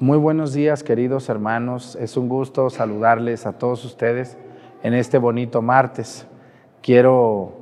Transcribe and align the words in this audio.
Muy 0.00 0.16
buenos 0.16 0.52
días, 0.52 0.84
queridos 0.84 1.28
hermanos. 1.28 1.98
Es 2.00 2.16
un 2.16 2.28
gusto 2.28 2.70
saludarles 2.70 3.46
a 3.46 3.54
todos 3.54 3.84
ustedes 3.84 4.38
en 4.84 4.94
este 4.94 5.18
bonito 5.18 5.60
martes. 5.60 6.24
Quiero 6.82 7.54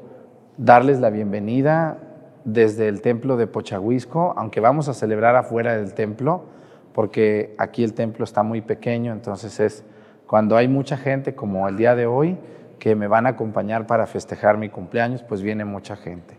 darles 0.58 1.00
la 1.00 1.08
bienvenida 1.08 1.96
desde 2.44 2.88
el 2.88 3.00
templo 3.00 3.38
de 3.38 3.46
Pochahuisco, 3.46 4.34
aunque 4.36 4.60
vamos 4.60 4.90
a 4.90 4.92
celebrar 4.92 5.34
afuera 5.34 5.78
del 5.78 5.94
templo, 5.94 6.44
porque 6.92 7.54
aquí 7.56 7.82
el 7.82 7.94
templo 7.94 8.22
está 8.24 8.42
muy 8.42 8.60
pequeño, 8.60 9.14
entonces 9.14 9.58
es 9.58 9.82
cuando 10.26 10.58
hay 10.58 10.68
mucha 10.68 10.98
gente 10.98 11.34
como 11.34 11.66
el 11.68 11.78
día 11.78 11.94
de 11.94 12.04
hoy 12.04 12.36
que 12.78 12.94
me 12.96 13.08
van 13.08 13.24
a 13.24 13.30
acompañar 13.30 13.86
para 13.86 14.06
festejar 14.06 14.58
mi 14.58 14.68
cumpleaños, 14.68 15.22
pues 15.22 15.40
viene 15.40 15.64
mucha 15.64 15.96
gente. 15.96 16.36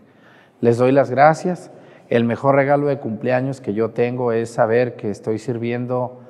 Les 0.60 0.78
doy 0.78 0.92
las 0.92 1.10
gracias 1.10 1.72
el 2.08 2.24
mejor 2.24 2.54
regalo 2.54 2.86
de 2.86 2.98
cumpleaños 2.98 3.60
que 3.60 3.74
yo 3.74 3.90
tengo 3.90 4.32
es 4.32 4.50
saber 4.50 4.96
que 4.96 5.10
estoy 5.10 5.38
sirviendo 5.38 6.20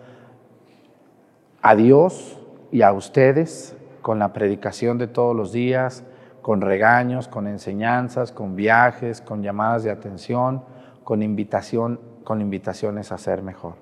a 1.62 1.76
Dios 1.76 2.40
y 2.72 2.82
a 2.82 2.92
ustedes 2.92 3.76
con 4.02 4.18
la 4.18 4.32
predicación 4.32 4.98
de 4.98 5.06
todos 5.06 5.36
los 5.36 5.52
días, 5.52 6.04
con 6.42 6.60
regaños, 6.60 7.28
con 7.28 7.46
enseñanzas, 7.46 8.32
con 8.32 8.56
viajes, 8.56 9.20
con 9.20 9.42
llamadas 9.42 9.84
de 9.84 9.90
atención, 9.90 10.64
con 11.04 11.22
invitación, 11.22 12.00
con 12.24 12.40
invitaciones 12.40 13.12
a 13.12 13.18
ser 13.18 13.42
mejor. 13.42 13.74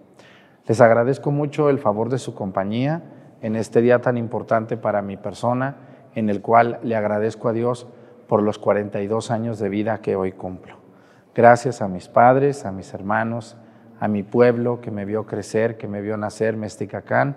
Les 0.66 0.80
agradezco 0.80 1.30
mucho 1.30 1.70
el 1.70 1.78
favor 1.78 2.08
de 2.08 2.18
su 2.18 2.34
compañía 2.34 3.02
en 3.40 3.56
este 3.56 3.80
día 3.80 4.00
tan 4.00 4.16
importante 4.16 4.76
para 4.76 5.00
mi 5.00 5.16
persona, 5.16 5.76
en 6.14 6.28
el 6.28 6.42
cual 6.42 6.80
le 6.82 6.96
agradezco 6.96 7.48
a 7.48 7.52
Dios 7.52 7.86
por 8.26 8.42
los 8.42 8.58
42 8.58 9.30
años 9.30 9.58
de 9.58 9.68
vida 9.68 9.98
que 9.98 10.16
hoy 10.16 10.32
cumplo. 10.32 10.85
Gracias 11.36 11.82
a 11.82 11.88
mis 11.88 12.08
padres, 12.08 12.64
a 12.64 12.72
mis 12.72 12.94
hermanos, 12.94 13.58
a 14.00 14.08
mi 14.08 14.22
pueblo 14.22 14.80
que 14.80 14.90
me 14.90 15.04
vio 15.04 15.26
crecer, 15.26 15.76
que 15.76 15.86
me 15.86 16.00
vio 16.00 16.16
nacer, 16.16 16.56
Mesticacán, 16.56 17.36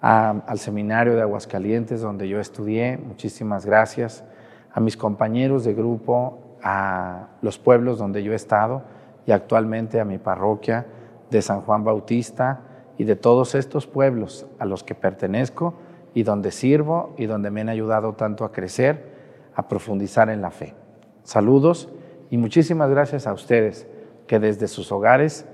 al 0.00 0.58
seminario 0.58 1.14
de 1.14 1.22
Aguascalientes 1.22 2.00
donde 2.00 2.28
yo 2.28 2.40
estudié, 2.40 2.98
muchísimas 2.98 3.64
gracias, 3.64 4.24
a 4.72 4.80
mis 4.80 4.96
compañeros 4.96 5.62
de 5.62 5.74
grupo, 5.74 6.40
a 6.60 7.28
los 7.40 7.56
pueblos 7.56 7.98
donde 7.98 8.24
yo 8.24 8.32
he 8.32 8.34
estado 8.34 8.82
y 9.26 9.30
actualmente 9.30 10.00
a 10.00 10.04
mi 10.04 10.18
parroquia 10.18 10.86
de 11.30 11.40
San 11.40 11.60
Juan 11.60 11.84
Bautista 11.84 12.62
y 12.98 13.04
de 13.04 13.14
todos 13.14 13.54
estos 13.54 13.86
pueblos 13.86 14.44
a 14.58 14.64
los 14.64 14.82
que 14.82 14.96
pertenezco 14.96 15.74
y 16.14 16.24
donde 16.24 16.50
sirvo 16.50 17.14
y 17.16 17.26
donde 17.26 17.52
me 17.52 17.60
han 17.60 17.68
ayudado 17.68 18.14
tanto 18.14 18.44
a 18.44 18.50
crecer, 18.50 19.14
a 19.54 19.68
profundizar 19.68 20.30
en 20.30 20.42
la 20.42 20.50
fe. 20.50 20.74
Saludos 21.22 21.88
y 22.30 22.38
muchísimas 22.38 22.88
gracias 22.90 23.26
a 23.26 23.32
ustedes 23.32 23.86
que 24.26 24.38
desde 24.38 24.68
sus 24.68 24.92
hogares 24.92 25.46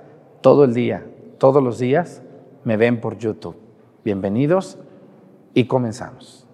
todo 0.42 0.64
el 0.64 0.74
día, 0.74 1.04
todos 1.38 1.62
los 1.62 1.78
días, 1.78 2.22
me 2.64 2.76
ven 2.76 3.00
por 3.00 3.16
YouTube. 3.18 3.56
Bienvenidos 4.04 4.78
y 5.54 5.64
comenzamos. 5.64 6.45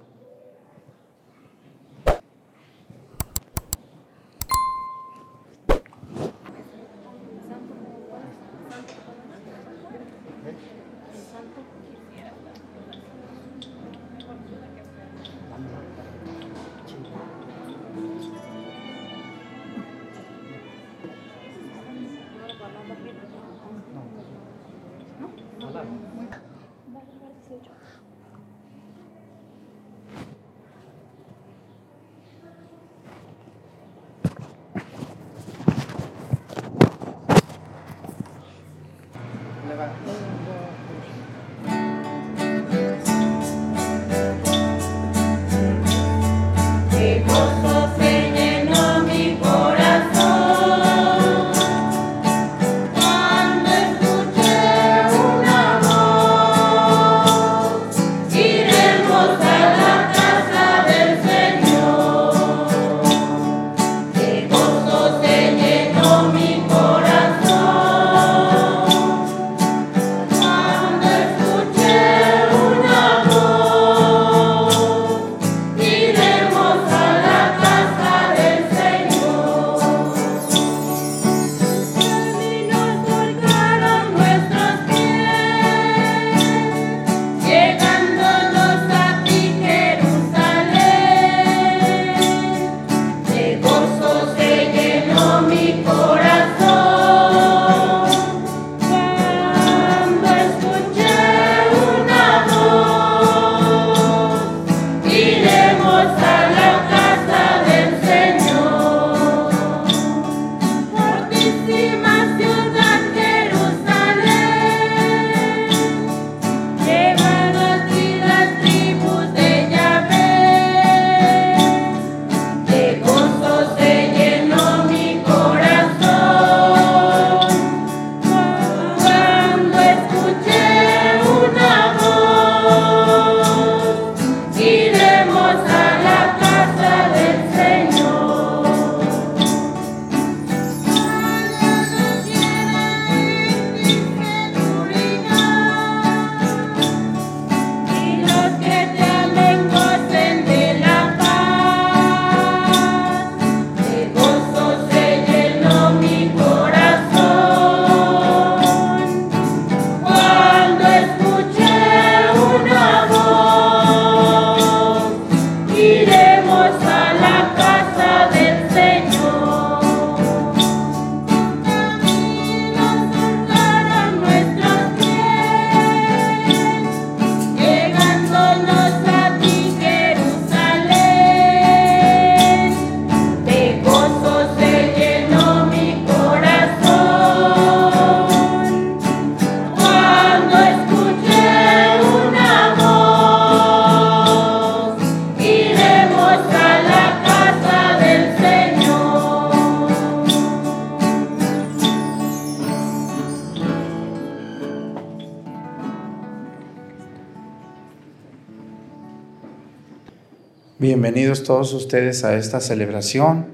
Bienvenidos 211.02 211.42
todos 211.42 211.74
ustedes 211.74 212.22
a 212.22 212.36
esta 212.36 212.60
celebración. 212.60 213.46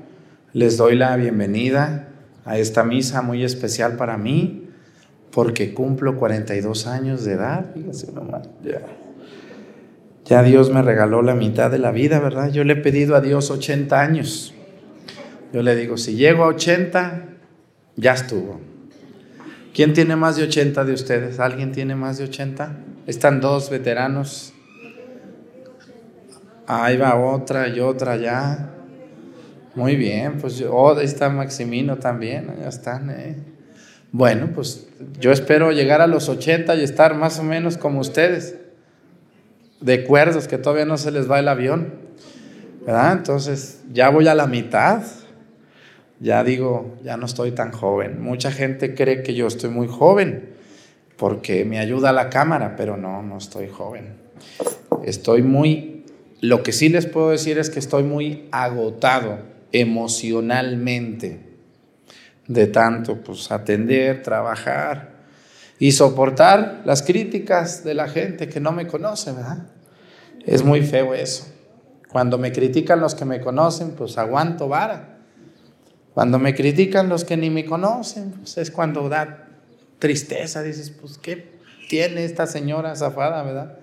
Les 0.53 0.77
doy 0.77 0.97
la 0.97 1.17
bienvenida 1.17 2.11
a 2.45 2.59
esta 2.59 2.85
misa 2.85 3.23
muy 3.23 3.43
especial 3.43 3.97
para 3.97 4.19
mí, 4.19 4.69
porque 5.31 5.73
cumplo 5.73 6.19
42 6.19 6.87
años 6.87 7.25
de 7.25 7.33
edad. 7.33 7.73
Fíjense 7.73 8.13
nomás, 8.13 8.47
ya. 8.63 8.83
Ya 10.27 10.43
Dios 10.43 10.71
me 10.71 10.83
regaló 10.83 11.23
la 11.23 11.35
mitad 11.35 11.71
de 11.71 11.79
la 11.79 11.91
vida, 11.91 12.21
¿verdad? 12.21 12.51
Yo 12.51 12.65
le 12.65 12.75
he 12.75 12.77
pedido 12.77 13.17
a 13.17 13.23
Dios 13.23 13.51
80 13.51 13.99
años. 13.99 14.53
Yo 15.51 15.63
le 15.63 15.75
digo, 15.75 15.97
si 15.97 16.17
llego 16.17 16.45
a 16.45 16.49
80, 16.49 17.29
ya 17.97 18.13
estuvo. 18.13 18.61
¿Quién 19.73 19.95
tiene 19.95 20.17
más 20.17 20.37
de 20.37 20.43
80 20.43 20.85
de 20.85 20.93
ustedes? 20.93 21.41
¿Alguien 21.41 21.73
tiene 21.73 21.95
más 21.95 22.19
de 22.19 22.25
80? 22.25 22.77
Están 23.07 23.41
dos 23.41 23.71
veteranos 23.71 24.53
Ahí 26.71 26.99
va 26.99 27.17
otra 27.17 27.67
y 27.67 27.81
otra 27.81 28.17
ya. 28.19 28.75
Muy 29.75 29.97
bien, 29.97 30.37
pues 30.39 30.63
oh, 30.63 30.95
ahí 30.95 31.07
está 31.07 31.31
Maximino 31.31 31.97
también, 31.97 32.55
ya 32.61 32.69
están. 32.69 33.09
Eh. 33.09 33.37
Bueno, 34.13 34.51
pues 34.55 34.87
yo 35.19 35.33
espero 35.33 35.73
llegar 35.73 36.03
a 36.03 36.07
los 36.07 36.29
80 36.29 36.77
y 36.77 36.85
estar 36.85 37.15
más 37.15 37.39
o 37.39 37.43
menos 37.43 37.79
como 37.79 38.01
ustedes, 38.01 38.57
de 39.81 40.05
cuerdos, 40.05 40.47
que 40.47 40.59
todavía 40.59 40.85
no 40.85 40.99
se 40.99 41.11
les 41.11 41.31
va 41.31 41.39
el 41.39 41.49
avión. 41.49 42.07
¿verdad? 42.85 43.13
Entonces 43.13 43.83
ya 43.91 44.11
voy 44.11 44.29
a 44.29 44.35
la 44.35 44.47
mitad. 44.47 45.03
Ya 46.21 46.45
digo, 46.45 46.97
ya 47.03 47.17
no 47.17 47.25
estoy 47.25 47.53
tan 47.53 47.73
joven. 47.73 48.21
Mucha 48.21 48.51
gente 48.51 48.95
cree 48.95 49.23
que 49.23 49.35
yo 49.35 49.47
estoy 49.47 49.71
muy 49.71 49.87
joven 49.87 50.51
porque 51.17 51.65
me 51.65 51.79
ayuda 51.79 52.13
la 52.13 52.29
cámara, 52.29 52.77
pero 52.77 52.97
no, 52.97 53.23
no 53.23 53.39
estoy 53.39 53.69
joven. 53.69 54.17
Estoy 55.05 55.43
muy 55.43 55.98
lo 56.41 56.63
que 56.63 56.73
sí 56.73 56.89
les 56.89 57.07
puedo 57.07 57.31
decir 57.31 57.59
es 57.59 57.71
que 57.71 57.79
estoy 57.79 58.03
muy 58.05 58.49
agotado 58.53 59.41
emocionalmente 59.73 61.41
de 62.47 62.67
tanto 62.67 63.17
pues 63.17 63.51
atender, 63.51 64.23
trabajar 64.23 65.19
y 65.79 65.93
soportar 65.93 66.83
las 66.85 67.03
críticas 67.03 67.85
de 67.85 67.95
la 67.95 68.09
gente 68.09 68.49
que 68.49 68.61
no 68.61 68.73
me 68.73 68.87
conoce, 68.87 69.33
¿verdad? 69.33 69.67
Es 70.45 70.65
muy 70.65 70.83
feo 70.83 71.15
eso. 71.15 71.47
Cuando 72.09 72.39
me 72.39 72.53
critican 72.53 73.01
los 73.01 73.15
que 73.15 73.25
me 73.25 73.41
conocen, 73.41 73.91
pues 73.91 74.17
aguanto 74.17 74.69
vara. 74.69 75.19
Cuando 76.15 76.39
me 76.39 76.55
critican 76.55 77.09
los 77.09 77.25
que 77.25 77.37
ni 77.37 77.51
me 77.51 77.65
conocen, 77.65 78.33
pues 78.33 78.57
es 78.59 78.71
cuando 78.71 79.09
da 79.09 79.47
tristeza, 79.99 80.63
dices, 80.63 80.91
pues 80.91 81.19
¿qué 81.19 81.59
tiene 81.89 82.25
esta 82.25 82.47
señora 82.47 82.97
zafada, 82.97 83.43
verdad? 83.43 83.79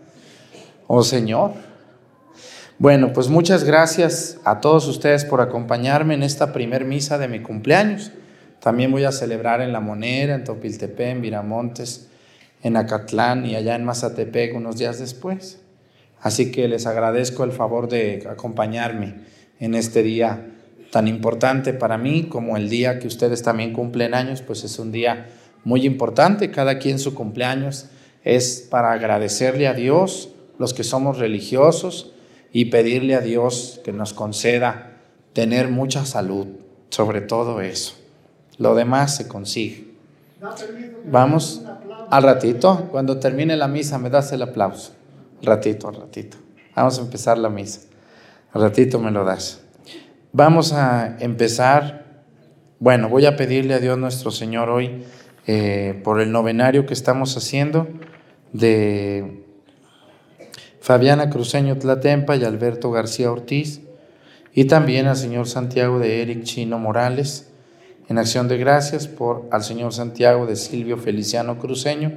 O 0.88 1.04
señor. 1.04 1.75
Bueno, 2.78 3.14
pues 3.14 3.30
muchas 3.30 3.64
gracias 3.64 4.38
a 4.44 4.60
todos 4.60 4.86
ustedes 4.90 5.24
por 5.24 5.40
acompañarme 5.40 6.14
en 6.14 6.24
esta 6.24 6.52
primer 6.52 6.84
misa 6.84 7.18
de 7.18 7.30
mi 7.30 7.40
cumpleaños. 7.40 8.12
También 8.60 8.92
voy 8.92 9.06
a 9.06 9.14
celebrar 9.14 9.62
en 9.62 9.72
La 9.72 9.80
Monera, 9.80 10.36
en 10.36 10.44
Topiltepec, 10.44 11.08
en 11.08 11.22
Viramontes, 11.22 12.10
en 12.64 12.76
Acatlán 12.76 13.46
y 13.46 13.56
allá 13.56 13.76
en 13.76 13.86
Mazatepec 13.86 14.54
unos 14.56 14.76
días 14.76 15.00
después. 15.00 15.62
Así 16.20 16.52
que 16.52 16.68
les 16.68 16.86
agradezco 16.86 17.46
el 17.46 17.54
favor 17.54 17.88
de 17.88 18.28
acompañarme 18.30 19.22
en 19.62 19.74
este 19.74 20.04
día 20.04 20.46
tan 20.92 21.08
importante 21.08 21.72
para 21.72 21.98
mí 21.98 22.24
como 22.24 22.58
el 22.58 22.68
día 22.68 23.00
que 23.00 23.08
ustedes 23.08 23.42
también 23.42 23.72
cumplen 23.72 24.14
años, 24.14 24.42
pues 24.42 24.66
es 24.66 24.80
un 24.80 24.92
día 24.92 25.28
muy 25.64 25.86
importante. 25.86 26.52
Cada 26.52 26.78
quien 26.80 27.00
su 27.00 27.16
cumpleaños 27.16 27.86
es 28.26 28.68
para 28.70 28.92
agradecerle 28.92 29.70
a 29.70 29.74
Dios, 29.74 30.32
los 30.60 30.74
que 30.74 30.84
somos 30.84 31.20
religiosos, 31.20 32.12
y 32.56 32.64
pedirle 32.64 33.16
a 33.16 33.20
Dios 33.20 33.82
que 33.84 33.92
nos 33.92 34.14
conceda 34.14 34.94
tener 35.34 35.68
mucha 35.68 36.06
salud, 36.06 36.48
sobre 36.90 37.20
todo 37.20 37.60
eso. 37.60 37.96
Lo 38.58 38.76
demás 38.76 39.14
se 39.14 39.28
consigue. 39.28 39.90
Vamos 41.04 41.64
al 42.10 42.24
ratito, 42.24 42.88
cuando 42.92 43.20
termine 43.20 43.58
la 43.58 43.68
misa 43.68 43.98
me 43.98 44.10
das 44.10 44.32
el 44.32 44.42
aplauso. 44.42 44.94
Ratito, 45.42 45.92
ratito. 45.92 46.38
Vamos 46.74 46.98
a 46.98 47.02
empezar 47.02 47.38
la 47.38 47.50
misa. 47.50 47.82
Al 48.54 48.62
ratito 48.62 49.00
me 49.00 49.12
lo 49.12 49.26
das. 49.26 49.60
Vamos 50.32 50.72
a 50.72 51.18
empezar. 51.20 52.24
Bueno, 52.80 53.10
voy 53.10 53.26
a 53.26 53.36
pedirle 53.36 53.74
a 53.74 53.80
Dios 53.80 53.98
nuestro 53.98 54.32
Señor 54.32 54.70
hoy 54.70 55.04
eh, 55.46 56.00
por 56.06 56.22
el 56.22 56.32
novenario 56.32 56.86
que 56.86 56.94
estamos 56.94 57.36
haciendo 57.36 57.90
de 58.54 59.45
Fabiana 60.86 61.32
Cruceño 61.32 61.80
Tlatempa 61.80 62.36
y 62.36 62.44
Alberto 62.44 62.92
García 62.92 63.32
Ortiz, 63.32 63.82
y 64.54 64.66
también 64.66 65.08
al 65.08 65.16
señor 65.16 65.48
Santiago 65.48 65.98
de 65.98 66.22
Eric 66.22 66.44
Chino 66.44 66.78
Morales, 66.78 67.50
en 68.08 68.20
acción 68.20 68.48
de 68.48 68.60
gracias 68.60 69.08
por 69.08 69.48
al 69.50 69.64
señor 69.64 69.94
Santiago 69.94 70.46
de 70.46 70.56
Silvio 70.56 70.98
Feliciano 70.98 71.58
Cruceño, 71.58 72.12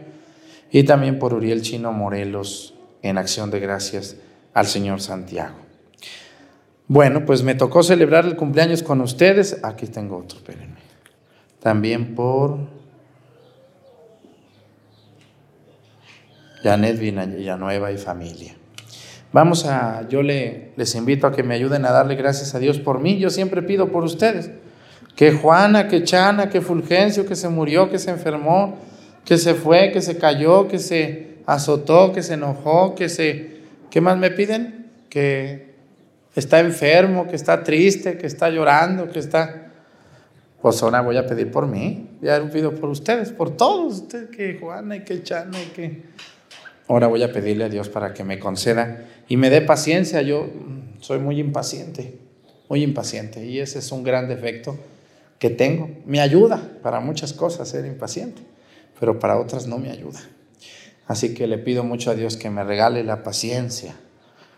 y 0.70 0.82
también 0.82 1.18
por 1.18 1.32
Uriel 1.32 1.62
Chino 1.62 1.92
Morelos, 1.94 2.74
en 3.00 3.16
acción 3.16 3.50
de 3.50 3.60
gracias 3.60 4.16
al 4.52 4.66
señor 4.66 5.00
Santiago. 5.00 5.56
Bueno, 6.88 7.24
pues 7.24 7.42
me 7.42 7.54
tocó 7.54 7.82
celebrar 7.82 8.26
el 8.26 8.36
cumpleaños 8.36 8.82
con 8.82 9.00
ustedes. 9.00 9.64
Aquí 9.64 9.86
tengo 9.86 10.18
otro, 10.18 10.36
espérenme. 10.36 10.76
También 11.58 12.14
por 12.14 12.58
Janet 16.62 16.98
Villanueva 16.98 17.92
y 17.92 17.98
familia. 17.98 18.54
Vamos 19.32 19.66
a, 19.66 20.08
yo 20.08 20.22
le, 20.22 20.72
les 20.76 20.94
invito 20.94 21.26
a 21.26 21.32
que 21.32 21.42
me 21.42 21.54
ayuden 21.54 21.84
a 21.84 21.92
darle 21.92 22.14
gracias 22.14 22.54
a 22.54 22.58
Dios 22.58 22.78
por 22.78 23.00
mí. 23.00 23.18
Yo 23.18 23.30
siempre 23.30 23.62
pido 23.62 23.88
por 23.88 24.04
ustedes. 24.04 24.50
Que 25.16 25.32
Juana, 25.32 25.88
que 25.88 26.04
Chana, 26.04 26.48
que 26.48 26.60
Fulgencio, 26.60 27.26
que 27.26 27.36
se 27.36 27.48
murió, 27.48 27.90
que 27.90 27.98
se 27.98 28.10
enfermó, 28.10 28.78
que 29.24 29.36
se 29.36 29.54
fue, 29.54 29.90
que 29.92 30.00
se 30.00 30.16
cayó, 30.16 30.68
que 30.68 30.78
se 30.78 31.38
azotó, 31.44 32.12
que 32.12 32.22
se 32.22 32.34
enojó, 32.34 32.94
que 32.94 33.08
se... 33.08 33.58
¿Qué 33.90 34.00
más 34.00 34.16
me 34.16 34.30
piden? 34.30 34.86
Que 35.10 35.74
está 36.34 36.60
enfermo, 36.60 37.26
que 37.26 37.36
está 37.36 37.64
triste, 37.64 38.16
que 38.16 38.26
está 38.26 38.48
llorando, 38.48 39.10
que 39.10 39.18
está... 39.18 39.72
Pues 40.62 40.82
ahora 40.82 41.02
voy 41.02 41.16
a 41.16 41.26
pedir 41.26 41.50
por 41.50 41.66
mí. 41.66 42.10
Ya 42.22 42.42
pido 42.50 42.74
por 42.74 42.88
ustedes, 42.88 43.32
por 43.32 43.56
todos. 43.56 44.02
Ustedes, 44.02 44.30
que 44.30 44.58
Juana 44.58 44.96
y 44.96 45.00
que 45.04 45.22
Chana 45.22 45.60
y 45.60 45.66
que 45.66 46.02
Ahora 46.88 47.06
voy 47.06 47.22
a 47.22 47.32
pedirle 47.32 47.64
a 47.64 47.68
Dios 47.68 47.90
para 47.90 48.14
que 48.14 48.24
me 48.24 48.38
conceda 48.38 49.04
y 49.28 49.36
me 49.36 49.50
dé 49.50 49.60
paciencia. 49.60 50.22
Yo 50.22 50.48
soy 51.00 51.18
muy 51.18 51.38
impaciente, 51.38 52.18
muy 52.68 52.82
impaciente 52.82 53.44
y 53.44 53.60
ese 53.60 53.80
es 53.80 53.92
un 53.92 54.02
gran 54.02 54.26
defecto 54.26 54.76
que 55.38 55.50
tengo. 55.50 55.90
Me 56.06 56.20
ayuda 56.20 56.78
para 56.82 57.00
muchas 57.00 57.34
cosas 57.34 57.68
ser 57.68 57.84
impaciente, 57.84 58.40
pero 58.98 59.18
para 59.18 59.38
otras 59.38 59.66
no 59.66 59.78
me 59.78 59.90
ayuda. 59.90 60.20
Así 61.06 61.34
que 61.34 61.46
le 61.46 61.58
pido 61.58 61.84
mucho 61.84 62.10
a 62.10 62.14
Dios 62.14 62.36
que 62.36 62.50
me 62.50 62.64
regale 62.64 63.04
la 63.04 63.22
paciencia 63.22 63.94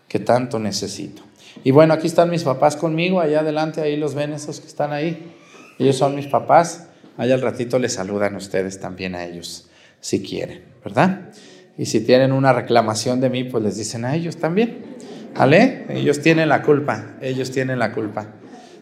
que 0.07 0.19
tanto 0.19 0.57
necesito. 0.57 1.21
Y 1.63 1.71
bueno, 1.71 1.93
aquí 1.93 2.07
están 2.07 2.29
mis 2.29 2.43
papás 2.43 2.77
conmigo, 2.77 3.19
allá 3.19 3.41
adelante, 3.41 3.81
ahí 3.81 3.97
los 3.97 4.15
ven 4.15 4.33
esos 4.33 4.61
que 4.61 4.67
están 4.67 4.93
ahí. 4.93 5.33
Ellos 5.79 5.97
son 5.97 6.15
mis 6.15 6.27
papás. 6.27 6.87
Allá 7.17 7.35
al 7.35 7.41
ratito 7.41 7.77
les 7.77 7.93
saludan 7.93 8.35
ustedes 8.35 8.79
también 8.79 9.15
a 9.15 9.25
ellos, 9.25 9.69
si 9.99 10.23
quieren, 10.23 10.63
¿verdad? 10.83 11.29
Y 11.81 11.87
si 11.87 12.01
tienen 12.01 12.31
una 12.31 12.53
reclamación 12.53 13.21
de 13.21 13.31
mí, 13.31 13.43
pues 13.43 13.63
les 13.63 13.75
dicen 13.75 14.05
a 14.05 14.15
ellos 14.15 14.37
también. 14.37 14.83
¿Vale? 15.35 15.87
Ellos 15.89 16.21
tienen 16.21 16.47
la 16.47 16.61
culpa, 16.61 17.15
ellos 17.21 17.49
tienen 17.49 17.79
la 17.79 17.91
culpa 17.91 18.35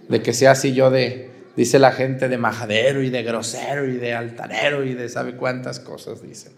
de 0.09 0.21
que 0.21 0.33
sea 0.33 0.51
así 0.51 0.73
yo 0.73 0.91
de, 0.91 1.29
dice 1.55 1.79
la 1.79 1.93
gente, 1.93 2.27
de 2.27 2.37
majadero 2.37 3.01
y 3.01 3.09
de 3.09 3.23
grosero 3.23 3.87
y 3.87 3.93
de 3.93 4.15
altanero 4.15 4.83
y 4.83 4.95
de 4.95 5.07
sabe 5.07 5.37
cuántas 5.37 5.79
cosas 5.79 6.21
dicen. 6.21 6.51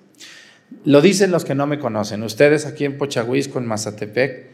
Lo 0.84 1.02
dicen 1.02 1.30
los 1.30 1.46
que 1.46 1.54
no 1.54 1.68
me 1.68 1.78
conocen. 1.78 2.24
Ustedes 2.24 2.66
aquí 2.66 2.86
en 2.86 2.98
Pochahuisco, 2.98 3.60
en 3.60 3.68
Mazatepec, 3.68 4.48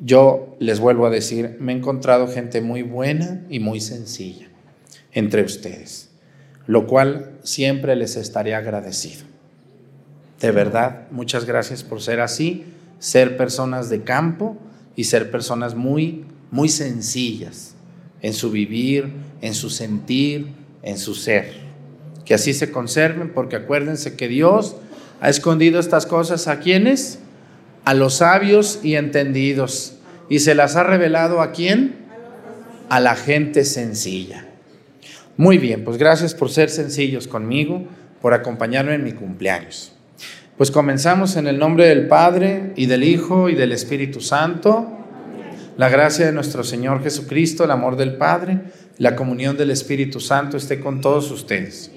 yo 0.00 0.56
les 0.58 0.80
vuelvo 0.80 1.06
a 1.06 1.10
decir, 1.10 1.58
me 1.60 1.72
he 1.72 1.76
encontrado 1.76 2.26
gente 2.26 2.60
muy 2.60 2.82
buena 2.82 3.44
y 3.48 3.60
muy 3.60 3.80
sencilla 3.80 4.48
entre 5.12 5.44
ustedes, 5.44 6.10
lo 6.66 6.88
cual 6.88 7.38
siempre 7.44 7.94
les 7.94 8.16
estaré 8.16 8.56
agradecido. 8.56 9.29
De 10.40 10.50
verdad, 10.50 11.06
muchas 11.10 11.44
gracias 11.44 11.82
por 11.82 12.00
ser 12.00 12.20
así, 12.20 12.64
ser 12.98 13.36
personas 13.36 13.90
de 13.90 14.02
campo 14.02 14.56
y 14.96 15.04
ser 15.04 15.30
personas 15.30 15.74
muy, 15.74 16.24
muy 16.50 16.68
sencillas 16.70 17.74
en 18.22 18.32
su 18.32 18.50
vivir, 18.50 19.12
en 19.42 19.54
su 19.54 19.68
sentir, 19.68 20.48
en 20.82 20.96
su 20.96 21.14
ser. 21.14 21.52
Que 22.24 22.34
así 22.34 22.54
se 22.54 22.70
conserven, 22.70 23.32
porque 23.34 23.56
acuérdense 23.56 24.16
que 24.16 24.28
Dios 24.28 24.76
ha 25.20 25.28
escondido 25.28 25.78
estas 25.78 26.06
cosas 26.06 26.48
a 26.48 26.60
quienes? 26.60 27.18
A 27.84 27.92
los 27.92 28.14
sabios 28.14 28.80
y 28.82 28.94
entendidos. 28.94 29.96
¿Y 30.30 30.38
se 30.38 30.54
las 30.54 30.76
ha 30.76 30.84
revelado 30.84 31.42
a 31.42 31.52
quién? 31.52 31.96
A 32.88 32.98
la 33.00 33.14
gente 33.14 33.64
sencilla. 33.64 34.46
Muy 35.36 35.58
bien, 35.58 35.84
pues 35.84 35.98
gracias 35.98 36.34
por 36.34 36.50
ser 36.50 36.70
sencillos 36.70 37.26
conmigo, 37.26 37.84
por 38.22 38.32
acompañarme 38.32 38.94
en 38.94 39.04
mi 39.04 39.12
cumpleaños. 39.12 39.92
Pues 40.60 40.70
comenzamos 40.70 41.36
en 41.36 41.46
el 41.46 41.58
nombre 41.58 41.86
del 41.86 42.06
Padre 42.06 42.74
y 42.76 42.84
del 42.84 43.02
Hijo 43.02 43.48
y 43.48 43.54
del 43.54 43.72
Espíritu 43.72 44.20
Santo. 44.20 44.86
La 45.78 45.88
gracia 45.88 46.26
de 46.26 46.32
nuestro 46.32 46.64
Señor 46.64 47.02
Jesucristo, 47.02 47.64
el 47.64 47.70
amor 47.70 47.96
del 47.96 48.18
Padre, 48.18 48.60
la 48.98 49.16
comunión 49.16 49.56
del 49.56 49.70
Espíritu 49.70 50.20
Santo 50.20 50.58
esté 50.58 50.78
con 50.78 51.00
todos 51.00 51.30
ustedes. 51.30 51.90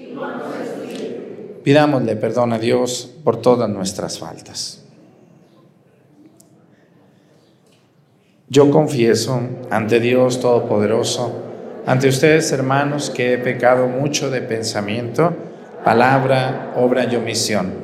Pidámosle 1.62 2.16
perdón 2.16 2.54
a 2.54 2.58
Dios 2.58 3.14
por 3.22 3.42
todas 3.42 3.68
nuestras 3.68 4.18
faltas. 4.18 4.82
Yo 8.48 8.70
confieso 8.70 9.42
ante 9.68 10.00
Dios 10.00 10.40
Todopoderoso, 10.40 11.82
ante 11.84 12.08
ustedes 12.08 12.50
hermanos, 12.50 13.10
que 13.10 13.34
he 13.34 13.36
pecado 13.36 13.88
mucho 13.88 14.30
de 14.30 14.40
pensamiento, 14.40 15.36
palabra, 15.84 16.72
obra 16.76 17.04
y 17.04 17.16
omisión. 17.16 17.83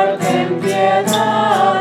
together. 0.81 1.80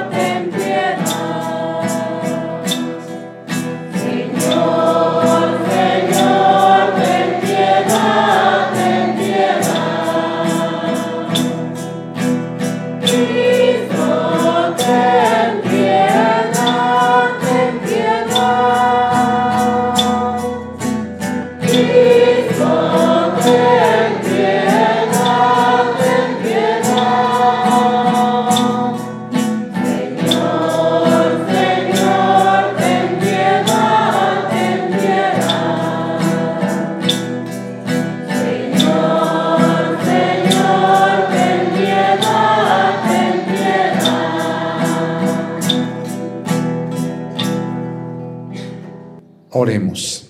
Oremos. 49.60 50.26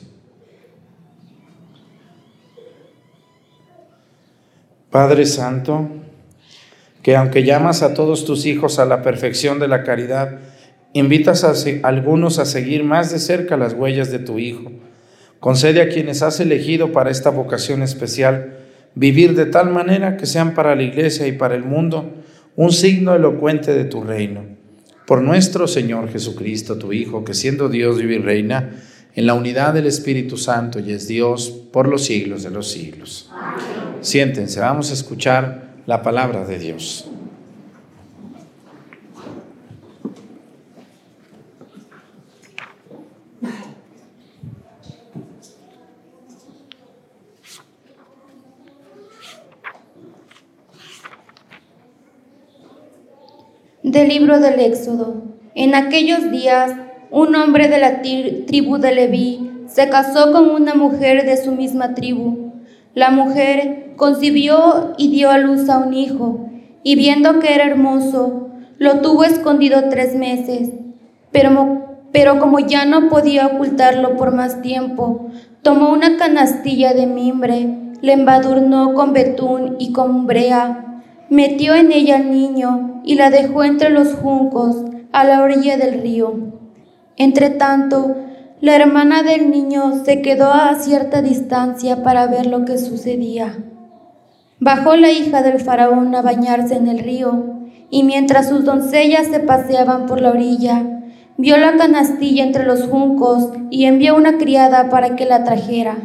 Padre 4.90 5.25
Santo, 5.25 5.88
que 7.00 7.14
aunque 7.14 7.44
llamas 7.44 7.84
a 7.84 7.94
todos 7.94 8.25
tus 8.25 8.44
hijos 8.44 8.80
a 8.80 8.87
la 8.87 9.02
perfección 9.02 9.60
de 9.60 9.68
la 9.68 9.84
caridad, 9.84 10.40
invitas 10.94 11.44
a 11.44 11.54
algunos 11.87 12.40
a 12.40 12.44
seguir 12.44 12.82
más 12.82 13.12
de 13.12 13.20
cerca 13.20 13.56
las 13.56 13.72
huellas 13.75 14.10
de 14.10 14.18
tu 14.18 14.40
Hijo. 14.40 14.72
Concede 15.38 15.80
a 15.80 15.88
quienes 15.90 16.22
has 16.22 16.40
elegido 16.40 16.90
para 16.90 17.12
esta 17.12 17.30
vocación 17.30 17.84
especial 17.84 18.56
vivir 18.96 19.37
de 19.37 19.46
tal 19.46 19.70
manera 19.70 20.16
que 20.16 20.26
sean 20.26 20.54
para 20.54 20.75
la 20.75 20.82
Iglesia 20.82 21.28
y 21.28 21.32
para 21.32 21.54
el 21.54 21.62
mundo 21.62 22.14
un 22.56 22.72
signo 22.72 23.14
elocuente 23.14 23.75
de 23.75 23.84
tu 23.84 24.02
reino. 24.02 24.42
Por 25.06 25.22
nuestro 25.22 25.68
Señor 25.68 26.10
Jesucristo, 26.10 26.78
tu 26.78 26.92
Hijo, 26.92 27.25
que 27.25 27.34
siendo 27.34 27.68
Dios 27.68 27.96
vive 27.96 28.16
y 28.16 28.18
reina, 28.18 28.70
en 29.21 29.27
la 29.27 29.35
unidad 29.35 29.75
del 29.75 29.85
Espíritu 29.85 30.39
Santo 30.39 30.79
y 30.79 30.93
es 30.93 31.07
Dios 31.07 31.50
por 31.50 31.87
los 31.87 32.07
siglos 32.07 32.43
de 32.43 32.49
los 32.49 32.71
siglos. 32.71 33.31
Siéntense, 34.00 34.61
vamos 34.61 34.89
a 34.89 34.95
escuchar 34.95 35.75
la 35.85 36.00
palabra 36.00 36.47
de 36.47 36.59
Dios. 36.59 37.07
Del 53.83 54.09
libro 54.09 54.41
del 54.41 54.61
Éxodo. 54.61 55.25
En 55.55 55.75
aquellos 55.75 56.31
días 56.31 56.73
un 57.11 57.35
hombre 57.35 57.69
de 57.69 57.79
la 57.79 58.02
tribu 58.02 58.79
de 58.79 58.95
Leví 58.95 59.50
se 59.67 59.88
casó 59.88 60.33
con 60.33 60.50
una 60.50 60.75
mujer 60.75 61.26
de 61.26 61.37
su 61.37 61.52
misma 61.52 61.95
tribu. 61.95 62.52
La 62.95 63.11
mujer 63.11 63.95
concibió 63.97 64.95
y 64.97 65.11
dio 65.11 65.31
a 65.31 65.38
luz 65.38 65.69
a 65.69 65.79
un 65.79 65.95
hijo, 65.95 66.49
y 66.83 66.95
viendo 66.95 67.40
que 67.40 67.55
era 67.55 67.67
hermoso, 67.67 68.49
lo 68.79 69.00
tuvo 69.00 69.25
escondido 69.25 69.88
tres 69.90 70.14
meses. 70.14 70.71
Pero, 71.33 72.38
como 72.38 72.61
ya 72.61 72.85
no 72.85 73.09
podía 73.09 73.47
ocultarlo 73.47 74.17
por 74.17 74.35
más 74.35 74.62
tiempo, 74.62 75.31
tomó 75.62 75.93
una 75.93 76.17
canastilla 76.17 76.95
de 76.95 77.07
mimbre, 77.07 77.69
le 78.00 78.12
embadurnó 78.12 78.95
con 78.95 79.12
betún 79.12 79.76
y 79.79 79.93
con 79.93 80.26
brea, 80.26 81.02
metió 81.29 81.75
en 81.75 81.93
ella 81.93 82.17
al 82.17 82.31
niño 82.31 83.02
y 83.05 83.17
la 83.17 83.31
dejó 83.31 83.64
entre 83.64 83.90
los 83.90 84.14
juncos 84.14 84.76
a 85.12 85.25
la 85.25 85.43
orilla 85.43 85.76
del 85.76 86.00
río. 86.02 86.50
Entretanto, 87.21 88.17
la 88.62 88.75
hermana 88.75 89.23
del 89.23 89.50
niño 89.50 90.07
se 90.07 90.23
quedó 90.23 90.55
a 90.55 90.75
cierta 90.77 91.21
distancia 91.21 92.03
para 92.03 92.27
ver 92.27 92.47
lo 92.47 92.65
que 92.65 92.79
sucedía. 92.79 93.59
Bajó 94.59 94.97
la 94.97 95.11
hija 95.11 95.43
del 95.43 95.61
faraón 95.61 96.15
a 96.15 96.23
bañarse 96.23 96.77
en 96.77 96.89
el 96.89 97.00
río, 97.00 97.61
y 97.91 98.05
mientras 98.05 98.49
sus 98.49 98.65
doncellas 98.65 99.27
se 99.27 99.39
paseaban 99.39 100.07
por 100.07 100.23
la 100.23 100.31
orilla, 100.31 101.03
vio 101.37 101.59
la 101.59 101.77
canastilla 101.77 102.43
entre 102.43 102.65
los 102.65 102.87
juncos 102.87 103.50
y 103.69 103.85
envió 103.85 104.17
una 104.17 104.39
criada 104.39 104.89
para 104.89 105.15
que 105.15 105.27
la 105.27 105.45
trajera. 105.45 105.99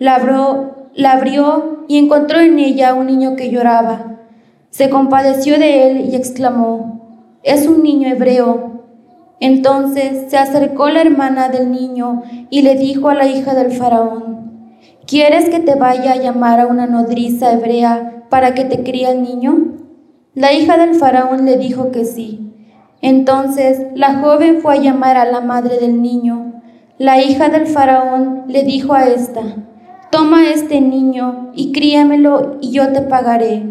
La 0.00 0.16
abrió, 0.16 0.88
la 0.92 1.12
abrió 1.12 1.84
y 1.86 1.98
encontró 1.98 2.40
en 2.40 2.58
ella 2.58 2.94
un 2.94 3.06
niño 3.06 3.36
que 3.36 3.50
lloraba. 3.50 4.18
Se 4.70 4.90
compadeció 4.90 5.56
de 5.56 5.88
él 5.88 6.10
y 6.10 6.16
exclamó, 6.16 7.38
es 7.44 7.68
un 7.68 7.84
niño 7.84 8.08
hebreo. 8.08 8.77
Entonces 9.40 10.30
se 10.30 10.36
acercó 10.36 10.88
la 10.90 11.00
hermana 11.00 11.48
del 11.48 11.70
niño 11.70 12.22
y 12.50 12.62
le 12.62 12.74
dijo 12.74 13.08
a 13.08 13.14
la 13.14 13.28
hija 13.28 13.54
del 13.54 13.72
faraón, 13.72 14.72
¿quieres 15.06 15.48
que 15.48 15.60
te 15.60 15.76
vaya 15.76 16.12
a 16.12 16.16
llamar 16.16 16.60
a 16.60 16.66
una 16.66 16.86
nodriza 16.86 17.52
hebrea 17.52 18.24
para 18.28 18.54
que 18.54 18.64
te 18.64 18.82
críe 18.82 19.10
el 19.10 19.22
niño? 19.22 19.76
La 20.34 20.52
hija 20.52 20.76
del 20.76 20.94
faraón 20.96 21.44
le 21.44 21.56
dijo 21.56 21.90
que 21.90 22.04
sí. 22.04 22.52
Entonces 23.00 23.86
la 23.94 24.18
joven 24.18 24.60
fue 24.60 24.74
a 24.74 24.80
llamar 24.80 25.16
a 25.16 25.24
la 25.24 25.40
madre 25.40 25.78
del 25.78 26.02
niño. 26.02 26.60
La 26.98 27.22
hija 27.22 27.48
del 27.48 27.68
faraón 27.68 28.44
le 28.48 28.64
dijo 28.64 28.92
a 28.92 29.04
esta, 29.04 29.42
toma 30.10 30.50
este 30.50 30.80
niño 30.80 31.52
y 31.54 31.70
críamelo 31.70 32.56
y 32.60 32.72
yo 32.72 32.92
te 32.92 33.02
pagaré. 33.02 33.62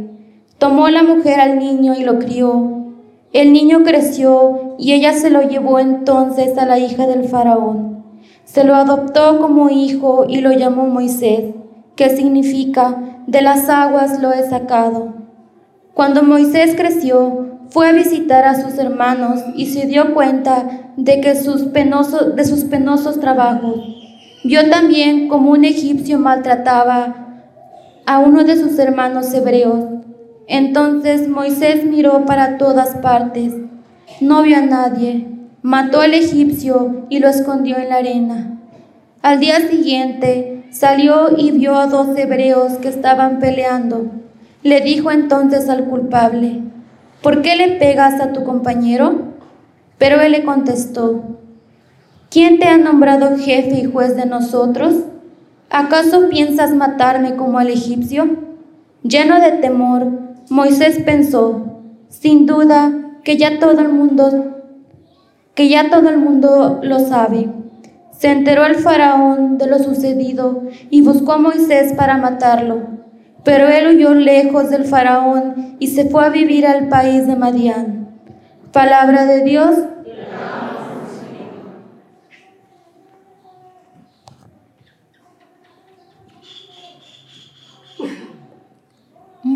Tomó 0.57 0.87
la 0.89 1.03
mujer 1.03 1.41
al 1.41 1.59
niño 1.59 1.93
y 1.93 2.03
lo 2.03 2.19
crió. 2.19 2.76
El 3.33 3.51
niño 3.51 3.83
creció 3.83 4.75
y 4.79 4.93
ella 4.93 5.11
se 5.13 5.29
lo 5.29 5.41
llevó 5.41 5.79
entonces 5.79 6.57
a 6.57 6.65
la 6.65 6.79
hija 6.79 7.07
del 7.07 7.27
faraón. 7.27 8.03
Se 8.45 8.63
lo 8.63 8.73
adoptó 8.73 9.41
como 9.41 9.69
hijo 9.69 10.25
y 10.29 10.39
lo 10.39 10.53
llamó 10.53 10.87
Moisés, 10.87 11.53
que 11.97 12.15
significa, 12.15 13.21
de 13.27 13.41
las 13.41 13.67
aguas 13.67 14.21
lo 14.21 14.31
he 14.31 14.47
sacado. 14.49 15.13
Cuando 15.93 16.23
Moisés 16.23 16.73
creció, 16.77 17.59
fue 17.69 17.89
a 17.89 17.91
visitar 17.91 18.45
a 18.45 18.61
sus 18.61 18.77
hermanos 18.77 19.41
y 19.55 19.65
se 19.65 19.85
dio 19.87 20.13
cuenta 20.13 20.91
de 20.95 21.19
que 21.19 21.35
sus 21.35 21.63
penosos, 21.63 22.33
de 22.33 22.45
sus 22.45 22.63
penosos 22.63 23.19
trabajos. 23.19 23.75
Vio 24.45 24.69
también 24.69 25.27
como 25.27 25.51
un 25.51 25.65
egipcio 25.65 26.17
maltrataba 26.17 27.43
a 28.05 28.19
uno 28.19 28.45
de 28.45 28.55
sus 28.55 28.79
hermanos 28.79 29.33
hebreos 29.33 29.96
entonces 30.47 31.27
Moisés 31.27 31.83
miró 31.83 32.25
para 32.25 32.57
todas 32.57 32.95
partes, 32.97 33.53
no 34.21 34.43
vio 34.43 34.57
a 34.57 34.61
nadie, 34.61 35.27
mató 35.61 35.99
al 35.99 36.13
egipcio 36.13 37.05
y 37.09 37.19
lo 37.19 37.27
escondió 37.27 37.77
en 37.77 37.89
la 37.89 37.97
arena. 37.97 38.57
Al 39.21 39.41
día 39.41 39.67
siguiente 39.67 40.63
salió 40.71 41.37
y 41.37 41.51
vio 41.51 41.75
a 41.75 41.87
dos 41.87 42.17
hebreos 42.17 42.73
que 42.73 42.87
estaban 42.87 43.39
peleando. 43.39 44.05
Le 44.63 44.79
dijo 44.79 45.11
entonces 45.11 45.67
al 45.67 45.85
culpable, 45.85 46.61
¿por 47.21 47.41
qué 47.41 47.57
le 47.57 47.71
pegas 47.75 48.21
a 48.21 48.31
tu 48.31 48.45
compañero? 48.45 49.33
Pero 49.97 50.21
él 50.21 50.31
le 50.31 50.45
contestó, 50.45 51.23
¿quién 52.29 52.59
te 52.59 52.67
ha 52.67 52.77
nombrado 52.77 53.37
jefe 53.37 53.81
y 53.81 53.91
juez 53.91 54.15
de 54.15 54.25
nosotros? 54.25 54.93
¿Acaso 55.69 56.29
piensas 56.29 56.73
matarme 56.73 57.35
como 57.35 57.59
al 57.59 57.69
egipcio? 57.69 58.29
Lleno 59.03 59.41
de 59.41 59.51
temor, 59.53 60.26
Moisés 60.49 60.99
pensó, 61.05 61.81
sin 62.09 62.45
duda 62.45 62.93
que 63.23 63.37
ya 63.37 63.59
todo 63.59 63.81
el 63.81 63.89
mundo 63.89 64.53
que 65.57 65.67
ya 65.69 65.89
todo 65.89 66.09
el 66.09 66.19
mundo 66.19 66.81
lo 66.83 66.99
sabe. 66.99 67.49
Se 68.11 68.29
enteró 68.29 68.65
el 68.65 68.75
faraón 68.75 69.57
de 69.57 69.65
lo 69.65 69.79
sucedido 69.79 70.61
y 70.91 71.01
buscó 71.01 71.33
a 71.33 71.37
Moisés 71.39 71.93
para 71.93 72.17
matarlo. 72.17 72.77
Pero 73.43 73.67
él 73.67 73.87
huyó 73.87 74.13
lejos 74.13 74.69
del 74.69 74.85
faraón 74.85 75.75
y 75.79 75.87
se 75.87 76.09
fue 76.09 76.23
a 76.23 76.29
vivir 76.29 76.67
al 76.67 76.89
país 76.89 77.25
de 77.25 77.35
Madián. 77.35 78.07
Palabra 78.71 79.25
de 79.25 79.43
Dios. 79.43 79.75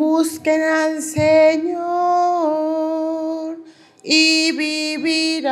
Busquen 0.01 0.63
al 0.63 1.03
Señor 1.03 1.77
y 4.01 4.51
vivirán. 4.58 5.51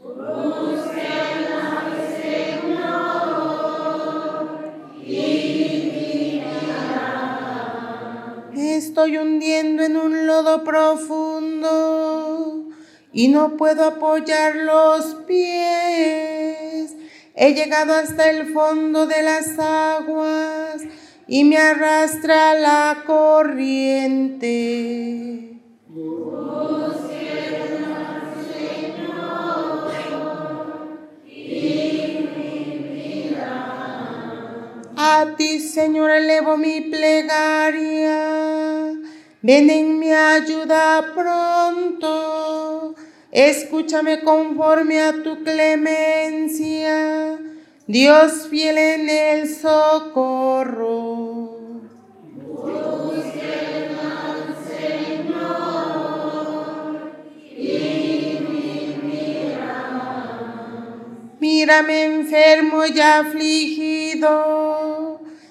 Busquen 0.00 1.46
al 1.50 1.90
Señor 2.22 3.02
y 5.04 5.90
vivirán. 5.90 6.92
Estoy 8.56 9.18
hundiendo 9.18 9.82
en 9.82 9.96
un 9.96 10.28
lodo 10.28 10.62
profundo 10.62 11.70
y 13.12 13.26
no 13.26 13.56
puedo 13.56 13.84
apoyar 13.84 14.54
los 14.54 15.16
pies. 15.26 16.94
He 17.34 17.54
llegado 17.54 17.94
hasta 17.94 18.30
el 18.30 18.52
fondo 18.52 19.08
de 19.08 19.22
las 19.24 19.58
aguas 19.58 20.82
y 21.28 21.44
me 21.44 21.56
arrastra 21.56 22.54
la 22.54 23.04
corriente. 23.06 24.72
A 34.96 35.34
ti, 35.36 35.60
Señor, 35.60 36.10
elevo 36.10 36.56
mi 36.56 36.80
plegaria. 36.82 38.18
Ven 39.42 39.70
en 39.70 39.98
mi 39.98 40.12
ayuda 40.12 41.12
pronto. 41.14 42.94
Escúchame 43.30 44.20
conforme 44.20 45.00
a 45.00 45.22
tu 45.22 45.42
clemencia 45.42 47.38
Dios 47.88 48.46
fiel 48.48 48.78
en 48.78 49.10
el 49.10 49.48
socorro. 49.48 50.90
Busquen 52.46 53.96
al 53.98 54.54
Señor 54.68 55.82
y. 57.58 58.38
Mírame 61.40 62.04
enfermo 62.04 62.86
y 62.86 63.00
afligido, 63.00 64.30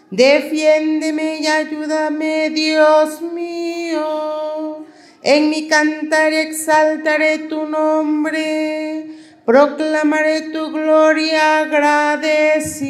defiéndeme 0.09 1.39
y 1.41 1.47
ayúdame, 1.47 2.49
Dios 2.49 3.21
mío. 3.21 4.85
En 5.21 5.49
mi 5.49 5.67
cantar 5.67 6.31
exaltaré 6.31 7.39
tu 7.39 7.65
nombre 7.65 9.20
proclamaré 9.45 10.51
tu 10.51 10.71
gloria 10.71 11.59
agradecido. 11.59 12.81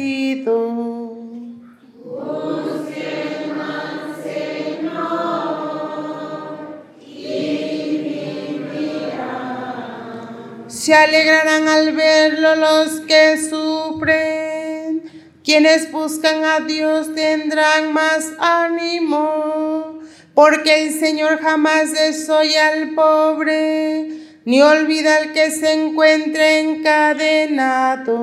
Se 10.68 10.94
alegrarán 10.94 11.68
al 11.68 11.92
verlo 11.92 12.56
los 12.56 13.00
que 13.02 13.36
sufren. 13.38 15.02
Quienes 15.44 15.92
buscan 15.92 16.44
a 16.44 16.60
Dios 16.60 17.14
tendrán 17.14 17.92
más 17.92 18.32
ánimo, 18.38 20.00
porque 20.34 20.84
el 20.84 20.92
Señor 20.92 21.38
jamás 21.40 21.92
desoye 21.92 22.58
al 22.58 22.94
pobre 22.94 24.21
ni 24.44 24.60
olvida 24.62 25.18
al 25.18 25.32
que 25.32 25.50
se 25.50 25.72
encuentre 25.72 26.60
encadenado. 26.60 28.16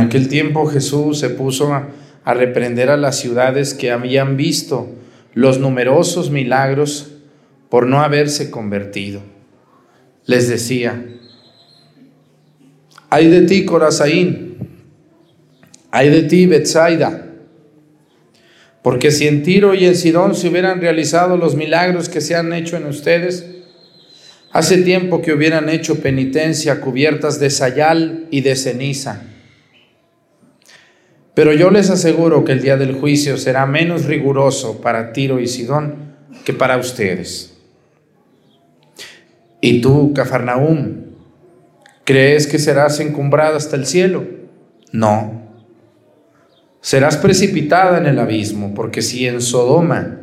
aquel 0.11 0.27
tiempo 0.27 0.67
Jesús 0.67 1.19
se 1.19 1.29
puso 1.29 1.73
a, 1.73 1.87
reprender 2.33 2.89
a 2.89 2.97
las 2.97 3.17
ciudades 3.17 3.73
que 3.73 3.91
habían 3.91 4.35
visto 4.35 4.89
los 5.33 5.57
numerosos 5.57 6.31
milagros 6.31 7.13
por 7.69 7.87
no 7.87 8.01
haberse 8.01 8.51
convertido. 8.51 9.21
Les 10.25 10.49
decía, 10.49 11.05
hay 13.09 13.29
de 13.29 13.43
ti 13.43 13.63
Corazaín, 13.63 14.57
hay 15.91 16.09
de 16.09 16.23
ti 16.23 16.45
Betsaida, 16.45 17.27
porque 18.81 19.11
si 19.11 19.29
en 19.29 19.43
Tiro 19.43 19.73
y 19.75 19.85
en 19.85 19.95
Sidón 19.95 20.35
se 20.35 20.49
hubieran 20.49 20.81
realizado 20.81 21.37
los 21.37 21.55
milagros 21.55 22.09
que 22.09 22.19
se 22.19 22.35
han 22.35 22.51
hecho 22.51 22.75
en 22.75 22.85
ustedes, 22.85 23.45
hace 24.51 24.79
tiempo 24.79 25.21
que 25.21 25.31
hubieran 25.31 25.69
hecho 25.69 26.01
penitencia 26.01 26.81
cubiertas 26.81 27.39
de 27.39 27.49
sayal 27.49 28.27
y 28.29 28.41
de 28.41 28.57
ceniza. 28.57 29.30
Pero 31.33 31.53
yo 31.53 31.71
les 31.71 31.89
aseguro 31.89 32.43
que 32.43 32.51
el 32.51 32.61
día 32.61 32.77
del 32.77 32.93
juicio 32.93 33.37
será 33.37 33.65
menos 33.65 34.05
riguroso 34.05 34.81
para 34.81 35.13
Tiro 35.13 35.39
y 35.39 35.47
Sidón 35.47 36.13
que 36.43 36.53
para 36.53 36.77
ustedes. 36.77 37.57
Y 39.61 39.79
tú, 39.79 40.13
Cafarnaúm, 40.13 41.05
¿crees 42.03 42.47
que 42.47 42.59
serás 42.59 42.99
encumbrada 42.99 43.55
hasta 43.55 43.75
el 43.75 43.85
cielo? 43.85 44.25
No. 44.91 45.41
Serás 46.81 47.15
precipitada 47.15 47.99
en 47.99 48.07
el 48.07 48.19
abismo, 48.19 48.73
porque 48.73 49.01
si 49.01 49.27
en 49.27 49.39
Sodoma 49.39 50.17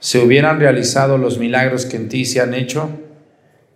se 0.00 0.18
hubieran 0.18 0.60
realizado 0.60 1.16
los 1.16 1.38
milagros 1.38 1.86
que 1.86 1.96
en 1.96 2.08
ti 2.08 2.24
se 2.24 2.40
han 2.40 2.54
hecho, 2.54 2.90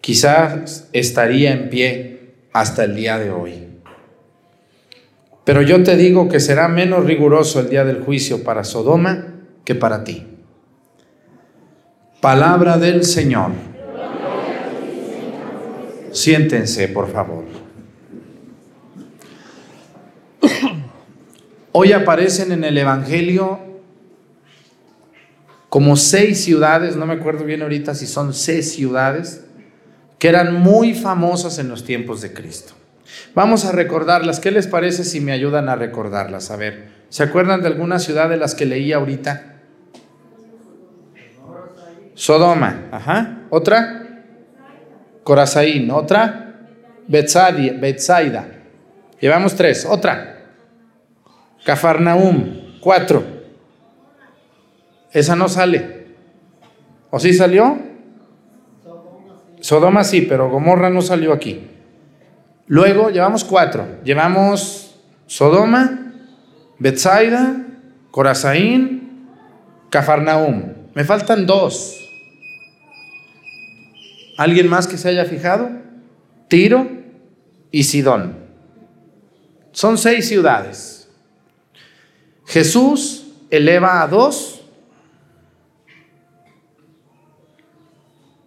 quizás 0.00 0.88
estaría 0.92 1.52
en 1.52 1.70
pie 1.70 2.34
hasta 2.52 2.84
el 2.84 2.96
día 2.96 3.16
de 3.18 3.30
hoy. 3.30 3.69
Pero 5.50 5.62
yo 5.62 5.82
te 5.82 5.96
digo 5.96 6.28
que 6.28 6.38
será 6.38 6.68
menos 6.68 7.04
riguroso 7.04 7.58
el 7.58 7.70
día 7.70 7.84
del 7.84 8.04
juicio 8.04 8.44
para 8.44 8.62
Sodoma 8.62 9.34
que 9.64 9.74
para 9.74 10.04
ti. 10.04 10.24
Palabra 12.20 12.78
del 12.78 13.02
Señor. 13.02 13.50
Siéntense, 16.12 16.86
por 16.86 17.10
favor. 17.10 17.42
Hoy 21.72 21.94
aparecen 21.94 22.52
en 22.52 22.62
el 22.62 22.78
Evangelio 22.78 23.58
como 25.68 25.96
seis 25.96 26.44
ciudades, 26.44 26.94
no 26.94 27.06
me 27.06 27.14
acuerdo 27.14 27.44
bien 27.44 27.62
ahorita 27.62 27.96
si 27.96 28.06
son 28.06 28.34
seis 28.34 28.70
ciudades, 28.70 29.42
que 30.20 30.28
eran 30.28 30.54
muy 30.54 30.94
famosas 30.94 31.58
en 31.58 31.68
los 31.68 31.84
tiempos 31.84 32.20
de 32.20 32.32
Cristo. 32.32 32.74
Vamos 33.34 33.64
a 33.64 33.72
recordarlas. 33.72 34.40
¿Qué 34.40 34.50
les 34.50 34.66
parece 34.66 35.04
si 35.04 35.20
me 35.20 35.32
ayudan 35.32 35.68
a 35.68 35.76
recordarlas? 35.76 36.50
A 36.50 36.56
ver, 36.56 36.88
¿se 37.08 37.22
acuerdan 37.22 37.62
de 37.62 37.68
alguna 37.68 37.98
ciudad 37.98 38.28
de 38.28 38.36
las 38.36 38.54
que 38.54 38.66
leí 38.66 38.92
ahorita? 38.92 39.60
Sodoma, 42.14 42.88
ajá. 42.90 43.46
¿Otra? 43.50 44.24
Corazaín, 45.24 45.90
¿otra? 45.90 46.68
Betsaida. 47.06 48.48
Llevamos 49.20 49.54
tres. 49.54 49.86
¿Otra? 49.86 50.46
Cafarnaum, 51.64 52.78
cuatro. 52.80 53.24
Esa 55.12 55.36
no 55.36 55.48
sale. 55.48 56.06
¿O 57.10 57.18
sí 57.18 57.32
salió? 57.32 57.78
Sodoma 59.60 60.04
sí, 60.04 60.22
pero 60.22 60.50
Gomorra 60.50 60.90
no 60.90 61.02
salió 61.02 61.32
aquí. 61.32 61.68
Luego 62.70 63.10
llevamos 63.10 63.42
cuatro. 63.42 63.98
Llevamos 64.04 64.94
Sodoma, 65.26 66.12
Betsaida, 66.78 67.66
Corazaín, 68.12 69.26
Cafarnaum. 69.90 70.74
Me 70.94 71.02
faltan 71.02 71.46
dos. 71.46 71.96
¿Alguien 74.38 74.68
más 74.68 74.86
que 74.86 74.96
se 74.98 75.08
haya 75.08 75.24
fijado? 75.24 75.68
Tiro 76.46 76.86
y 77.72 77.82
Sidón. 77.82 78.36
Son 79.72 79.98
seis 79.98 80.28
ciudades. 80.28 81.10
Jesús 82.46 83.32
eleva 83.50 84.00
a 84.00 84.06
dos 84.06 84.62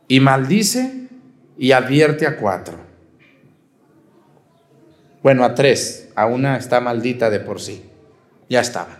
y 0.07 0.21
maldice 0.21 1.09
y 1.57 1.73
advierte 1.73 2.25
a 2.25 2.37
cuatro. 2.37 2.82
Bueno, 5.23 5.45
a 5.45 5.55
tres. 5.55 6.09
A 6.15 6.25
una 6.25 6.57
está 6.57 6.81
maldita 6.81 7.29
de 7.29 7.39
por 7.39 7.61
sí. 7.61 7.81
Ya 8.49 8.59
estaba. 8.59 8.99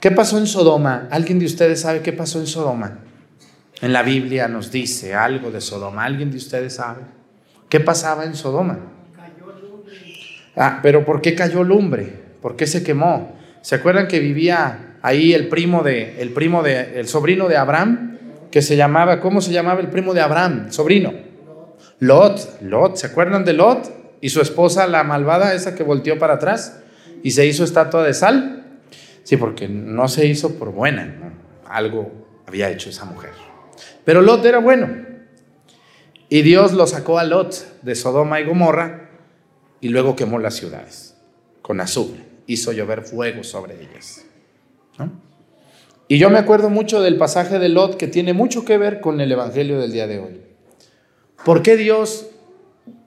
¿Qué 0.00 0.10
pasó 0.10 0.38
en 0.38 0.46
Sodoma? 0.46 1.08
¿Alguien 1.10 1.38
de 1.38 1.44
ustedes 1.44 1.82
sabe 1.82 2.00
qué 2.00 2.12
pasó 2.12 2.40
en 2.40 2.46
Sodoma? 2.46 3.00
En 3.82 3.92
la 3.92 4.02
Biblia 4.02 4.48
nos 4.48 4.72
dice 4.72 5.14
algo 5.14 5.50
de 5.50 5.60
Sodoma. 5.60 6.04
¿Alguien 6.04 6.30
de 6.30 6.38
ustedes 6.38 6.76
sabe? 6.76 7.02
¿Qué 7.68 7.80
pasaba 7.80 8.24
en 8.24 8.34
Sodoma? 8.34 8.78
Ah, 10.56 10.80
pero 10.82 11.04
¿por 11.04 11.20
qué 11.20 11.34
cayó 11.34 11.62
lumbre? 11.62 12.10
¿Por 12.40 12.56
qué 12.56 12.66
se 12.66 12.82
quemó? 12.82 13.36
¿Se 13.60 13.74
acuerdan 13.74 14.08
que 14.08 14.20
vivía 14.20 14.96
ahí 15.02 15.34
el 15.34 15.48
primo 15.48 15.82
de, 15.82 16.20
el 16.20 16.30
primo 16.30 16.62
de, 16.62 16.98
el 16.98 17.06
sobrino 17.06 17.46
de 17.46 17.56
Abraham? 17.56 18.18
Que 18.50 18.62
se 18.62 18.74
llamaba, 18.74 19.20
¿cómo 19.20 19.42
se 19.42 19.52
llamaba 19.52 19.80
el 19.80 19.88
primo 19.88 20.14
de 20.14 20.22
Abraham? 20.22 20.72
Sobrino. 20.72 21.12
Lot. 21.98 22.62
Lot. 22.62 22.96
¿Se 22.96 23.06
acuerdan 23.06 23.44
de 23.44 23.52
Lot? 23.52 23.97
Y 24.20 24.30
su 24.30 24.40
esposa, 24.40 24.86
la 24.86 25.04
malvada, 25.04 25.54
esa 25.54 25.74
que 25.74 25.82
volteó 25.82 26.18
para 26.18 26.34
atrás 26.34 26.80
y 27.22 27.30
se 27.30 27.46
hizo 27.46 27.64
estatua 27.64 28.02
de 28.02 28.14
sal. 28.14 28.80
Sí, 29.24 29.36
porque 29.36 29.68
no 29.68 30.08
se 30.08 30.26
hizo 30.26 30.58
por 30.58 30.72
buena. 30.72 31.34
Algo 31.66 32.10
había 32.46 32.70
hecho 32.70 32.90
esa 32.90 33.04
mujer. 33.04 33.30
Pero 34.04 34.22
Lot 34.22 34.44
era 34.44 34.58
bueno. 34.58 34.88
Y 36.28 36.42
Dios 36.42 36.72
lo 36.72 36.86
sacó 36.86 37.18
a 37.18 37.24
Lot 37.24 37.82
de 37.82 37.94
Sodoma 37.94 38.40
y 38.40 38.44
Gomorra 38.44 39.10
y 39.80 39.88
luego 39.88 40.16
quemó 40.16 40.38
las 40.38 40.54
ciudades 40.54 41.16
con 41.62 41.80
azufre. 41.80 42.22
Hizo 42.46 42.72
llover 42.72 43.02
fuego 43.02 43.44
sobre 43.44 43.74
ellas. 43.74 44.24
¿no? 44.98 45.12
Y 46.08 46.18
yo 46.18 46.30
me 46.30 46.38
acuerdo 46.38 46.70
mucho 46.70 47.02
del 47.02 47.18
pasaje 47.18 47.58
de 47.58 47.68
Lot 47.68 47.98
que 47.98 48.08
tiene 48.08 48.32
mucho 48.32 48.64
que 48.64 48.78
ver 48.78 49.00
con 49.00 49.20
el 49.20 49.30
Evangelio 49.30 49.78
del 49.78 49.92
día 49.92 50.06
de 50.06 50.18
hoy. 50.18 50.40
¿Por 51.44 51.62
qué 51.62 51.76
Dios, 51.76 52.26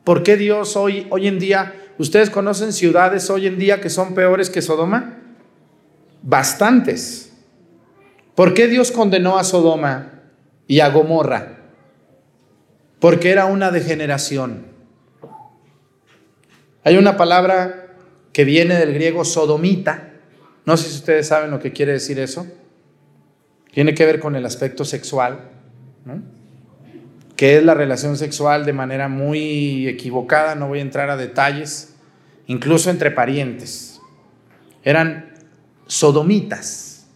por 0.03 0.23
qué 0.23 0.37
Dios 0.37 0.75
hoy, 0.75 1.07
hoy 1.09 1.27
en 1.27 1.39
día, 1.39 1.75
ustedes 1.97 2.29
conocen 2.29 2.73
ciudades 2.73 3.29
hoy 3.29 3.47
en 3.47 3.59
día 3.59 3.81
que 3.81 3.89
son 3.89 4.15
peores 4.15 4.49
que 4.49 4.61
Sodoma? 4.61 5.19
Bastantes. 6.23 7.33
¿Por 8.35 8.53
qué 8.53 8.67
Dios 8.67 8.91
condenó 8.91 9.37
a 9.37 9.43
Sodoma 9.43 10.21
y 10.67 10.79
a 10.79 10.89
Gomorra? 10.89 11.59
Porque 12.99 13.31
era 13.31 13.45
una 13.45 13.71
degeneración. 13.71 14.65
Hay 16.83 16.97
una 16.97 17.17
palabra 17.17 17.95
que 18.33 18.45
viene 18.45 18.75
del 18.75 18.93
griego 18.93 19.25
sodomita. 19.25 20.13
No 20.65 20.77
sé 20.77 20.89
si 20.89 20.95
ustedes 20.95 21.27
saben 21.27 21.51
lo 21.51 21.59
que 21.59 21.73
quiere 21.73 21.91
decir 21.93 22.19
eso. 22.19 22.47
Tiene 23.71 23.93
que 23.93 24.05
ver 24.05 24.19
con 24.19 24.35
el 24.35 24.45
aspecto 24.45 24.85
sexual, 24.85 25.51
¿no? 26.05 26.40
Que 27.41 27.57
es 27.57 27.63
la 27.63 27.73
relación 27.73 28.17
sexual 28.17 28.67
de 28.67 28.73
manera 28.73 29.07
muy 29.07 29.87
equivocada, 29.87 30.53
no 30.53 30.67
voy 30.67 30.77
a 30.77 30.83
entrar 30.83 31.09
a 31.09 31.17
detalles, 31.17 31.95
incluso 32.45 32.91
entre 32.91 33.09
parientes. 33.09 33.99
Eran 34.83 35.33
sodomitas. 35.87 37.07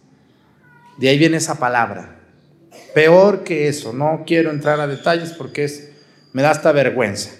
De 0.98 1.10
ahí 1.10 1.16
viene 1.16 1.36
esa 1.36 1.60
palabra. 1.60 2.18
Peor 2.92 3.44
que 3.44 3.68
eso, 3.68 3.92
no 3.92 4.24
quiero 4.26 4.50
entrar 4.50 4.80
a 4.80 4.88
detalles 4.88 5.30
porque 5.30 5.62
es, 5.62 5.92
me 6.32 6.42
da 6.42 6.50
hasta 6.50 6.72
vergüenza. 6.72 7.30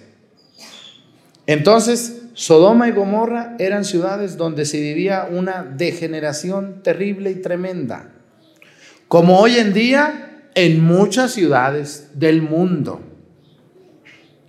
Entonces, 1.49 2.23
Sodoma 2.35 2.87
y 2.87 2.93
Gomorra 2.93 3.57
eran 3.59 3.85
ciudades 3.85 4.37
donde 4.37 4.65
se 4.65 4.79
vivía 4.79 5.27
una 5.29 5.65
degeneración 5.65 6.85
terrible 6.85 7.33
y 7.33 7.43
tremenda. 7.43 8.13
Como 9.09 9.41
hoy 9.41 9.57
en 9.57 9.73
día 9.73 10.26
en 10.57 10.83
muchas 10.83 11.33
ciudades 11.35 12.09
del 12.15 12.41
mundo, 12.41 13.03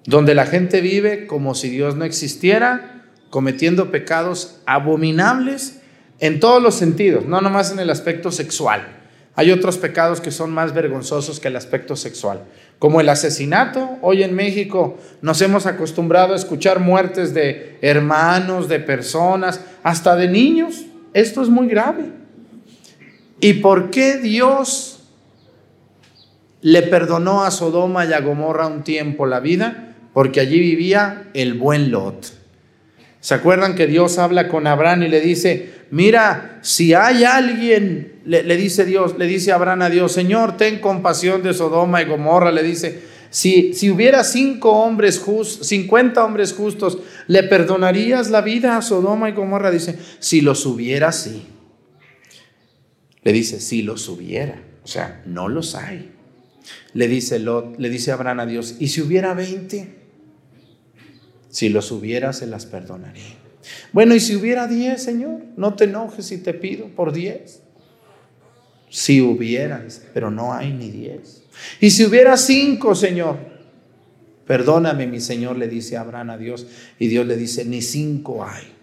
donde 0.05 0.35
la 0.35 0.45
gente 0.45 0.79
vive 0.79 1.27
como 1.27 1.53
si 1.53 1.69
Dios 1.69 1.97
no 1.97 2.05
existiera, 2.05 3.03
cometiendo 3.29 3.91
pecados 3.91 4.61
abominables 4.65 5.81
en 6.19 6.39
todos 6.39 6.63
los 6.63 6.75
sentidos, 6.75 7.25
no 7.25 7.41
nomás 7.41 7.73
en 7.73 7.79
el 7.79 7.89
aspecto 7.89 8.31
sexual. 8.31 8.87
Hay 9.35 9.51
otros 9.51 9.77
pecados 9.77 10.21
que 10.21 10.31
son 10.31 10.51
más 10.51 10.73
vergonzosos 10.73 11.41
que 11.41 11.49
el 11.49 11.57
aspecto 11.57 11.97
sexual, 11.97 12.45
como 12.79 13.01
el 13.01 13.09
asesinato. 13.09 13.97
Hoy 14.01 14.23
en 14.23 14.33
México 14.33 14.97
nos 15.21 15.41
hemos 15.41 15.65
acostumbrado 15.65 16.33
a 16.33 16.37
escuchar 16.37 16.79
muertes 16.79 17.33
de 17.33 17.77
hermanos, 17.81 18.69
de 18.69 18.79
personas, 18.79 19.59
hasta 19.83 20.15
de 20.15 20.29
niños. 20.29 20.85
Esto 21.13 21.41
es 21.41 21.49
muy 21.49 21.67
grave. 21.67 22.05
¿Y 23.41 23.55
por 23.55 23.91
qué 23.91 24.17
Dios 24.17 24.96
le 26.67 26.82
perdonó 26.82 27.45
a 27.45 27.51
Sodoma 27.51 28.06
y 28.06 28.12
a 28.12 28.19
Gomorra 28.19 28.67
un 28.67 28.84
tiempo 28.84 29.25
la 29.25 29.39
vida? 29.39 29.95
Porque 30.12 30.41
allí 30.41 30.60
vivía 30.60 31.30
el 31.34 31.53
buen 31.53 31.91
Lot. 31.91 32.34
¿Se 33.21 33.34
acuerdan 33.34 33.73
que 33.73 33.88
Dios 33.88 34.17
habla 34.17 34.49
con 34.49 34.67
Abraham 34.67 35.03
y 35.03 35.08
le 35.08 35.21
dice, 35.21 35.69
mira, 35.91 36.60
si 36.62 36.93
hay 36.93 37.23
alguien, 37.23 38.19
le, 38.25 38.43
dice 38.58 38.84
Dios, 38.84 39.17
le 39.17 39.27
dice 39.27 39.53
Abraham 39.53 39.84
a 39.84 39.89
Dios, 39.89 40.12
Señor, 40.12 40.58
ten 40.58 40.80
compasión 40.80 41.41
de 41.41 41.53
Sodoma 41.53 42.01
y 42.01 42.06
Gomorra, 42.06 42.51
le 42.51 42.63
dice, 42.63 43.01
si, 43.30 43.73
si 43.73 43.89
hubiera 43.89 44.25
cinco 44.25 44.71
hombres 44.71 45.19
justos, 45.19 45.67
50 45.67 46.21
hombres 46.21 46.51
justos, 46.51 46.97
¿le 47.27 47.43
perdonarías 47.43 48.30
la 48.30 48.41
vida 48.41 48.75
a 48.75 48.82
Sodoma 48.82 49.30
y 49.30 49.32
Gomorra? 49.32 49.71
Dice, 49.71 49.97
si 50.19 50.41
los 50.41 50.65
hubiera, 50.65 51.13
sí. 51.13 51.47
Le 53.23 53.32
dice, 53.32 53.62
si 53.62 53.84
los 53.84 54.10
hubiera, 54.10 54.62
o 54.84 54.88
sea, 54.88 55.23
no 55.25 55.47
los 55.47 55.73
hay. 55.73 56.16
Le 56.93 57.08
dice 57.08 57.39
Lot, 57.39 57.77
le 57.80 57.89
dice 57.89 58.12
Abraham 58.12 58.41
a 58.41 58.45
Dios, 58.45 58.75
¿y 58.80 58.88
si 58.88 59.01
hubiera 59.01 59.34
20? 59.34 59.95
Si 61.49 61.69
los 61.69 61.91
hubiera, 61.91 62.34
se 62.34 62.47
las 62.47 62.65
perdonaré. 62.65 63.21
Bueno, 63.91 64.15
y 64.15 64.19
si 64.19 64.36
hubiera 64.36 64.67
diez, 64.67 65.03
Señor, 65.03 65.41
no 65.56 65.73
te 65.75 65.86
enojes 65.86 66.25
si 66.25 66.38
te 66.38 66.53
pido 66.53 66.88
por 66.88 67.13
diez. 67.13 67.62
Si 68.89 69.21
hubiera, 69.21 69.86
pero 70.13 70.32
no 70.32 70.53
hay 70.53 70.71
ni 70.71 70.89
diez. 70.89 71.43
Y 71.82 71.89
si 71.89 72.06
hubiera 72.06 72.38
cinco, 72.38 72.95
Señor, 72.95 73.38
perdóname, 74.45 75.08
mi 75.08 75.19
Señor, 75.19 75.58
le 75.58 75.67
dice 75.67 75.97
Abraham 75.97 76.32
a 76.32 76.38
Dios. 76.38 76.67
Y 76.99 77.08
Dios 77.08 77.25
le 77.25 77.36
dice, 77.36 77.65
ni 77.65 77.82
cinco 77.82 78.45
hay. 78.45 78.73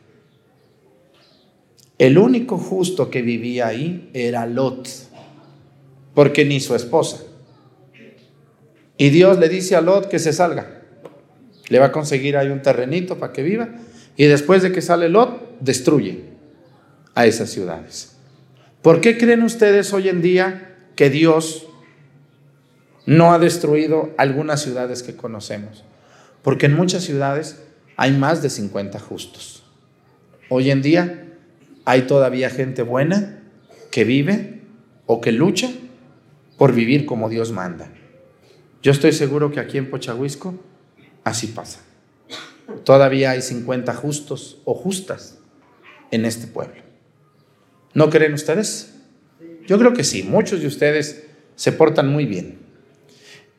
El 1.97 2.19
único 2.19 2.59
justo 2.59 3.09
que 3.09 3.23
vivía 3.23 3.69
ahí 3.69 4.11
era 4.13 4.47
Lot, 4.47 4.89
porque 6.13 6.45
ni 6.45 6.61
su 6.61 6.75
esposa. 6.75 7.23
Y 8.97 9.11
Dios 9.11 9.39
le 9.39 9.49
dice 9.49 9.77
a 9.77 9.81
Lot 9.81 10.09
que 10.09 10.19
se 10.19 10.33
salga. 10.33 10.83
Le 11.69 11.79
va 11.79 11.87
a 11.87 11.93
conseguir 11.93 12.37
ahí 12.37 12.49
un 12.49 12.63
terrenito 12.63 13.19
para 13.19 13.33
que 13.33 13.43
viva. 13.43 13.69
Y 14.17 14.25
después 14.27 14.63
de 14.63 14.73
que 14.73 14.83
sale 14.83 15.09
Lot, 15.09 15.59
destruye 15.61 16.25
a 17.15 17.27
esas 17.27 17.51
ciudades. 17.51 18.17
¿Por 18.83 19.01
qué 19.01 19.17
creen 19.19 19.43
ustedes 19.43 19.93
hoy 19.93 20.09
en 20.09 20.23
día 20.23 20.77
que 20.95 21.11
Dios 21.11 21.67
no 23.07 23.33
ha 23.33 23.39
destruido 23.39 24.11
algunas 24.19 24.63
ciudades 24.63 25.03
que 25.03 25.17
conocemos? 25.17 25.85
Porque 26.43 26.67
en 26.67 26.75
muchas 26.75 27.03
ciudades 27.03 27.61
hay 27.97 28.13
más 28.13 28.43
de 28.43 28.51
50 28.51 29.01
justos. 29.01 29.65
Hoy 30.51 30.71
en 30.71 30.83
día 30.83 31.25
hay 31.85 32.03
todavía 32.03 32.51
gente 32.51 32.83
buena 32.83 33.41
que 33.91 34.05
vive 34.05 34.61
o 35.07 35.21
que 35.21 35.33
lucha 35.33 35.71
por 36.59 36.73
vivir 36.73 37.07
como 37.07 37.29
Dios 37.29 37.53
manda. 37.53 37.89
Yo 38.85 38.93
estoy 38.93 39.13
seguro 39.13 39.51
que 39.51 39.61
aquí 39.61 39.79
en 39.79 39.89
Pochahuisco 39.89 40.55
así 41.25 41.47
pasa. 41.47 41.81
Todavía 42.85 43.31
hay 43.31 43.41
50 43.41 43.95
justos 43.95 44.59
o 44.67 44.75
justas 44.75 45.39
en 46.11 46.27
este 46.27 46.47
pueblo. 46.47 46.83
¿No 47.95 48.11
creen 48.11 48.35
ustedes? 48.35 48.93
Yo 49.67 49.79
creo 49.79 49.95
que 49.95 50.05
sí, 50.05 50.23
muchos 50.23 50.61
de 50.61 50.67
ustedes 50.67 51.25
se 51.57 51.73
portan 51.73 52.09
muy 52.09 52.27
bien. 52.27 52.59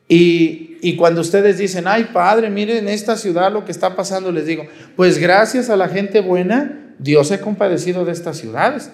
Y, 0.08 0.78
y, 0.80 0.94
cuando 0.94 1.22
ustedes 1.22 1.58
dicen, 1.58 1.88
ay 1.88 2.10
padre, 2.12 2.48
miren 2.48 2.86
esta 2.86 3.16
ciudad 3.16 3.52
lo 3.52 3.64
que 3.64 3.72
está 3.72 3.96
pasando, 3.96 4.30
les 4.30 4.46
digo, 4.46 4.64
pues 4.94 5.18
gracias 5.18 5.68
a 5.68 5.76
la 5.76 5.88
gente 5.88 6.20
buena, 6.20 6.94
Dios 7.00 7.32
ha 7.32 7.40
compadecido 7.40 8.04
de 8.04 8.12
estas 8.12 8.36
ciudades. 8.36 8.92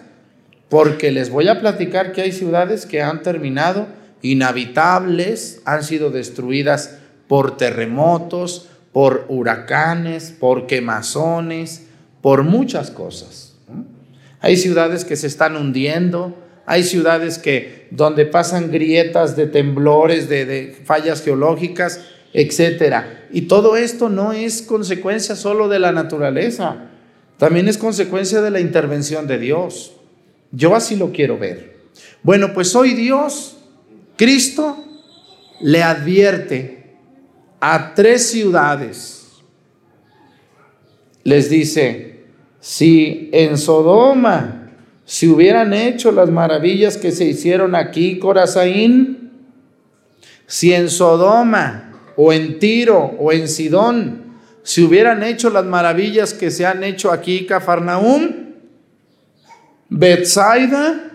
Porque 0.71 1.11
les 1.11 1.29
voy 1.29 1.49
a 1.49 1.61
platicar 1.61 2.13
que 2.13 2.23
hay 2.23 2.33
ciudades 2.33 2.87
que 2.87 3.03
han 3.03 3.23
terminado 3.23 3.89
inhabitables, 4.23 5.61
han 5.65 5.85
sido 5.85 6.11
destruidas 6.11 6.99
por 7.29 7.57
terremotos, 7.57 8.69
por 8.93 9.27
huracanes, 9.29 10.35
por 10.39 10.67
quemazones, 10.67 11.87
por 12.21 12.43
muchas 12.45 12.91
cosas. 12.91 13.55
Hay 14.41 14.57
ciudades 14.57 15.05
que 15.05 15.17
se 15.17 15.27
están 15.27 15.57
hundiendo, 15.57 16.37
hay 16.67 16.85
ciudades 16.85 17.39
que 17.39 17.89
donde 17.91 18.27
pasan 18.27 18.71
grietas 18.71 19.37
de 19.37 19.47
temblores, 19.47 20.29
de, 20.29 20.45
de 20.45 20.77
fallas 20.85 21.23
geológicas, 21.23 22.01
etcétera. 22.33 23.27
Y 23.33 23.43
todo 23.43 23.77
esto 23.77 24.09
no 24.09 24.33
es 24.33 24.63
consecuencia 24.63 25.37
solo 25.37 25.69
de 25.69 25.79
la 25.79 25.93
naturaleza, 25.93 26.89
también 27.39 27.69
es 27.69 27.79
consecuencia 27.79 28.41
de 28.41 28.51
la 28.51 28.61
intervención 28.61 29.27
de 29.27 29.39
Dios. 29.39 29.95
Yo 30.53 30.77
así 30.77 30.97
lo 30.97 31.13
quiero 31.13 31.39
ver. 31.39 31.77
Bueno, 32.23 32.53
pues 32.55 32.77
hoy 32.77 32.95
Dios, 32.95 33.57
Cristo, 34.17 34.85
le 35.61 35.83
advierte 35.83 36.97
a 37.61 37.95
tres 37.95 38.31
ciudades. 38.31 39.29
Les 41.25 41.49
dice, 41.49 42.25
si 42.61 43.31
en 43.33 43.57
Sodoma 43.57 44.71
se 45.05 45.29
hubieran 45.29 45.73
hecho 45.73 46.11
las 46.13 46.31
maravillas 46.31 46.97
que 46.97 47.13
se 47.13 47.25
hicieron 47.25 47.75
aquí, 47.75 48.19
Corazaín, 48.19 49.31
si 50.47 50.73
en 50.73 50.91
Sodoma 50.91 52.13
o 52.17 52.33
en 52.33 52.59
Tiro 52.59 53.15
o 53.19 53.33
en 53.33 53.49
Sidón 53.49 54.23
si 54.63 54.83
hubieran 54.83 55.23
hecho 55.23 55.51
las 55.51 55.65
maravillas 55.65 56.35
que 56.35 56.51
se 56.51 56.65
han 56.67 56.85
hecho 56.85 57.11
aquí, 57.11 57.47
Cafarnaúm, 57.47 58.31
Bethsaida, 59.89 61.12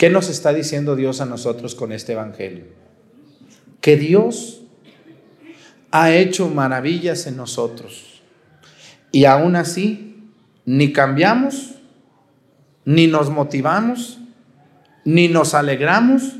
¿qué 0.00 0.08
nos 0.08 0.30
está 0.30 0.54
diciendo 0.54 0.96
Dios 0.96 1.20
a 1.20 1.26
nosotros 1.26 1.74
con 1.74 1.92
este 1.92 2.14
evangelio? 2.14 2.64
Que 3.82 3.98
Dios 3.98 4.62
ha 5.90 6.10
hecho 6.14 6.48
maravillas 6.48 7.26
en 7.26 7.36
nosotros 7.36 8.22
y 9.12 9.26
aún 9.26 9.56
así 9.56 10.24
ni 10.64 10.94
cambiamos, 10.94 11.74
ni 12.86 13.08
nos 13.08 13.28
motivamos, 13.28 14.18
ni 15.04 15.28
nos 15.28 15.52
alegramos, 15.52 16.34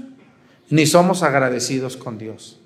ni 0.70 0.87
somos 0.87 1.23
agradecidos 1.23 1.99
con 1.99 2.16
Dios. 2.16 2.62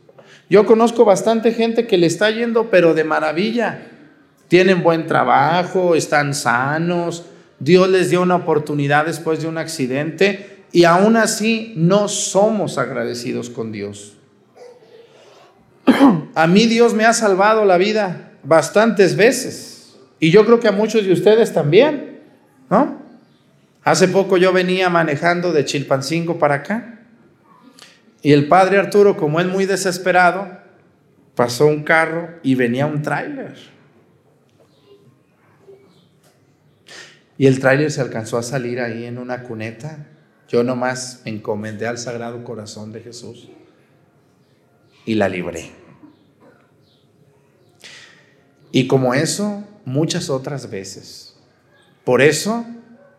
Yo 0.49 0.65
conozco 0.65 1.05
bastante 1.05 1.53
gente 1.53 1.89
que 1.89 1.99
le 1.99 2.07
está 2.07 2.31
yendo, 2.31 2.71
pero 2.71 2.95
de 2.95 3.03
maravilla. 3.03 3.89
Tienen 4.47 4.85
buen 4.85 5.09
trabajo, 5.09 5.97
están 5.97 6.35
sanos, 6.35 7.25
Dios 7.59 7.89
les 7.89 8.11
dio 8.11 8.23
una 8.23 8.37
oportunidad 8.37 9.07
después 9.07 9.43
de 9.43 9.49
un 9.49 9.59
accidente 9.59 10.54
y 10.75 10.83
aún 10.87 11.17
así 11.17 11.73
no 11.77 12.09
somos 12.09 12.79
agradecidos 12.79 13.49
con 13.49 13.71
Dios. 13.71 14.17
A 16.35 16.49
mí 16.49 16.67
Dios 16.67 16.95
me 16.95 17.05
ha 17.05 17.13
salvado 17.13 17.65
la 17.65 17.79
vida 17.79 18.33
bastantes 18.43 19.15
veces 19.15 19.95
y 20.19 20.33
yo 20.33 20.45
creo 20.45 20.59
que 20.59 20.67
a 20.67 20.73
muchos 20.73 21.05
de 21.05 21.13
ustedes 21.13 21.53
también, 21.53 22.23
¿no? 22.69 23.01
Hace 23.85 24.09
poco 24.09 24.37
yo 24.37 24.53
venía 24.53 24.91
manejando 24.91 25.53
de 25.53 25.65
Chilpancingo 25.65 26.41
para 26.41 26.57
acá 26.57 27.03
y 28.21 28.33
el 28.33 28.49
padre 28.49 28.79
Arturo, 28.79 29.17
como 29.17 29.39
es 29.39 29.47
muy 29.47 29.67
desesperado, 29.67 30.59
pasó 31.37 31.67
un 31.67 31.85
carro 31.85 32.41
y 32.43 32.57
venía 32.57 32.87
un 32.87 33.01
tráiler. 33.01 33.55
Y 37.39 37.47
el 37.47 37.61
tráiler 37.61 37.93
se 37.93 38.01
alcanzó 38.01 38.39
a 38.39 38.43
salir 38.43 38.81
ahí 38.81 39.05
en 39.05 39.19
una 39.19 39.45
cuneta. 39.45 40.09
Yo 40.49 40.63
nomás 40.63 41.23
me 41.25 41.33
encomendé 41.33 41.87
al 41.87 41.99
Sagrado 41.99 42.45
Corazón 42.45 42.93
de 42.93 43.01
Jesús 43.01 43.49
y 45.05 45.15
la 45.15 45.29
libré. 45.29 45.71
Y 48.73 48.87
como 48.87 49.15
eso, 49.15 49.65
muchas 49.85 50.31
otras 50.31 50.71
veces. 50.71 51.37
Por 52.05 52.21
eso, 52.21 52.67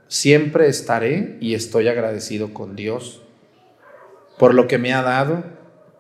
siempre 0.08 0.68
estaré 0.68 1.38
y 1.40 1.56
estoy 1.56 1.88
agradecido 1.88 2.54
con 2.54 2.76
Dios 2.76 3.22
por 4.38 4.54
lo 4.54 4.68
que 4.68 4.78
me 4.78 4.94
ha 4.94 5.02
dado, 5.02 5.44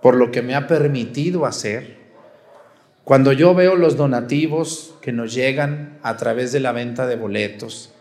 por 0.01 0.15
lo 0.15 0.31
que 0.31 0.41
me 0.41 0.55
ha 0.55 0.67
permitido 0.67 1.45
hacer. 1.45 1.95
Cuando 3.03 3.31
yo 3.31 3.53
veo 3.53 3.75
los 3.75 3.97
donativos 3.97 4.95
que 5.01 5.11
nos 5.11 5.33
llegan 5.33 5.99
a 6.01 6.17
través 6.17 6.51
de 6.51 6.59
la 6.59 6.71
venta 6.71 7.07
de 7.07 7.15
boletos, 7.15 7.93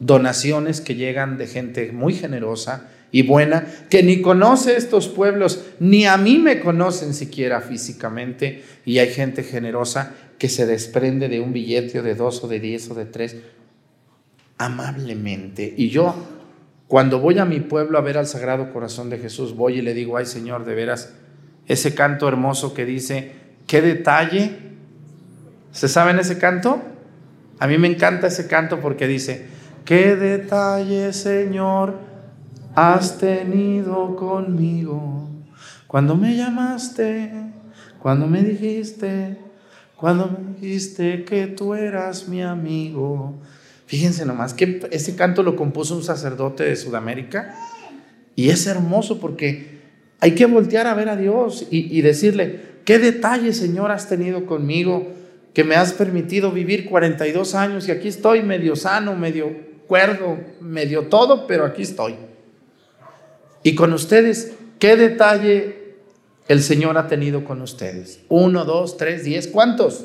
donaciones 0.00 0.80
que 0.80 0.94
llegan 0.94 1.38
de 1.38 1.46
gente 1.46 1.92
muy 1.92 2.14
generosa 2.14 2.88
y 3.10 3.22
buena, 3.22 3.66
que 3.88 4.02
ni 4.02 4.20
conoce 4.20 4.76
estos 4.76 5.08
pueblos, 5.08 5.64
ni 5.80 6.04
a 6.04 6.16
mí 6.16 6.38
me 6.38 6.60
conocen 6.60 7.14
siquiera 7.14 7.60
físicamente, 7.60 8.62
y 8.84 8.98
hay 8.98 9.08
gente 9.08 9.42
generosa 9.42 10.14
que 10.38 10.48
se 10.48 10.66
desprende 10.66 11.28
de 11.28 11.40
un 11.40 11.52
billete 11.52 12.02
de 12.02 12.14
dos 12.14 12.44
o 12.44 12.48
de 12.48 12.60
diez 12.60 12.90
o 12.90 12.94
de 12.94 13.06
tres, 13.06 13.36
amablemente. 14.58 15.74
Y 15.76 15.88
yo 15.88 16.14
cuando 16.88 17.20
voy 17.20 17.38
a 17.38 17.44
mi 17.44 17.60
pueblo 17.60 17.98
a 17.98 18.00
ver 18.00 18.16
al 18.16 18.26
Sagrado 18.26 18.72
Corazón 18.72 19.10
de 19.10 19.18
Jesús, 19.18 19.54
voy 19.54 19.78
y 19.78 19.82
le 19.82 19.92
digo, 19.92 20.16
ay 20.16 20.24
Señor, 20.24 20.64
de 20.64 20.74
veras, 20.74 21.12
ese 21.66 21.94
canto 21.94 22.26
hermoso 22.26 22.72
que 22.72 22.86
dice, 22.86 23.32
qué 23.66 23.82
detalle. 23.82 24.56
¿Se 25.70 25.86
saben 25.86 26.18
ese 26.18 26.38
canto? 26.38 26.82
A 27.58 27.66
mí 27.66 27.76
me 27.76 27.88
encanta 27.88 28.28
ese 28.28 28.46
canto 28.46 28.80
porque 28.80 29.06
dice, 29.06 29.46
qué 29.88 30.16
detalle, 30.16 31.14
Señor, 31.14 31.94
has 32.74 33.16
tenido 33.16 34.16
conmigo. 34.16 35.30
Cuando 35.86 36.14
me 36.14 36.36
llamaste, 36.36 37.32
cuando 37.98 38.26
me 38.26 38.42
dijiste, 38.42 39.38
cuando 39.96 40.28
me 40.28 40.60
dijiste 40.60 41.24
que 41.24 41.46
tú 41.46 41.72
eras 41.72 42.28
mi 42.28 42.42
amigo. 42.42 43.40
Fíjense 43.86 44.26
nomás 44.26 44.52
que 44.52 44.86
ese 44.90 45.16
canto 45.16 45.42
lo 45.42 45.56
compuso 45.56 45.96
un 45.96 46.04
sacerdote 46.04 46.64
de 46.64 46.76
Sudamérica 46.76 47.54
y 48.36 48.50
es 48.50 48.66
hermoso 48.66 49.18
porque 49.18 49.78
hay 50.20 50.34
que 50.34 50.44
voltear 50.44 50.86
a 50.86 50.92
ver 50.92 51.08
a 51.08 51.16
Dios 51.16 51.66
y, 51.70 52.02
decirle, 52.02 52.60
qué 52.84 52.98
detalle 52.98 53.54
Señor 53.54 53.90
has 53.90 54.06
tenido 54.06 54.44
conmigo, 54.44 55.14
que 55.54 55.64
me 55.64 55.76
has 55.76 55.94
permitido 55.94 56.52
vivir 56.52 56.84
42 56.90 57.54
años 57.54 57.88
y 57.88 57.90
aquí 57.90 58.08
estoy 58.08 58.42
medio 58.42 58.76
sano, 58.76 59.16
medio 59.16 59.67
cuerdo, 59.88 60.38
medio 60.60 61.08
todo, 61.08 61.48
pero 61.48 61.64
aquí 61.64 61.82
estoy. 61.82 62.14
Y 63.64 63.74
con 63.74 63.92
ustedes, 63.92 64.52
qué 64.78 64.96
detalle 64.96 65.96
el 66.46 66.62
Señor 66.62 66.96
ha 66.96 67.08
tenido 67.08 67.44
con 67.44 67.60
ustedes? 67.60 68.20
Uno, 68.28 68.64
dos, 68.64 68.96
tres, 68.96 69.24
diez. 69.24 69.48
¿Cuántos? 69.48 70.04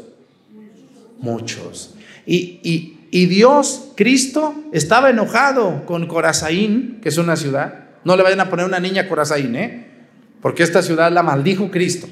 Muchos. 1.19 1.93
Y, 2.25 2.59
y, 2.63 3.07
y 3.11 3.27
Dios, 3.27 3.91
Cristo, 3.95 4.55
estaba 4.71 5.09
enojado 5.09 5.85
con 5.85 6.07
Corazaín, 6.07 6.99
que 7.01 7.09
es 7.09 7.17
una 7.17 7.35
ciudad. 7.35 7.89
No 8.03 8.15
le 8.17 8.23
vayan 8.23 8.39
a 8.39 8.49
poner 8.49 8.65
una 8.65 8.79
niña 8.79 9.03
a 9.03 9.07
Corazaín, 9.07 9.55
¿eh? 9.55 9.87
Porque 10.41 10.63
esta 10.63 10.81
ciudad 10.81 11.11
la 11.11 11.23
maldijo 11.23 11.71
Cristo. 11.71 12.07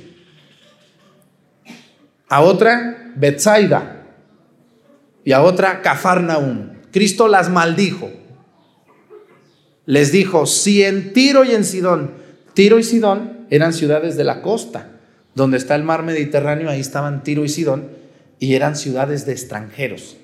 A 2.30 2.42
otra, 2.42 3.12
Betsaida. 3.16 4.06
Y 5.26 5.34
a 5.34 5.42
otra, 5.42 5.82
Cafarnaum. 5.82 6.71
Cristo 6.92 7.28
las 7.28 7.50
maldijo. 7.50 8.10
Les 9.86 10.12
dijo, 10.12 10.46
si 10.46 10.84
en 10.84 11.14
Tiro 11.14 11.44
y 11.44 11.52
en 11.52 11.64
Sidón, 11.64 12.12
Tiro 12.54 12.80
y 12.80 12.84
Sidón 12.84 13.46
eran 13.50 13.74
ciudades 13.74 14.16
de 14.16 14.24
la 14.24 14.42
costa, 14.42 14.92
donde 15.36 15.58
está 15.58 15.76
el 15.76 15.84
mar 15.84 16.04
Mediterráneo, 16.04 16.70
ahí 16.70 16.80
estaban 16.80 17.24
Tiro 17.24 17.44
y 17.44 17.50
Sidón, 17.50 17.90
y 18.40 18.56
eran 18.56 18.76
ciudades 18.76 19.26
de 19.26 19.32
extranjeros. 19.32 20.18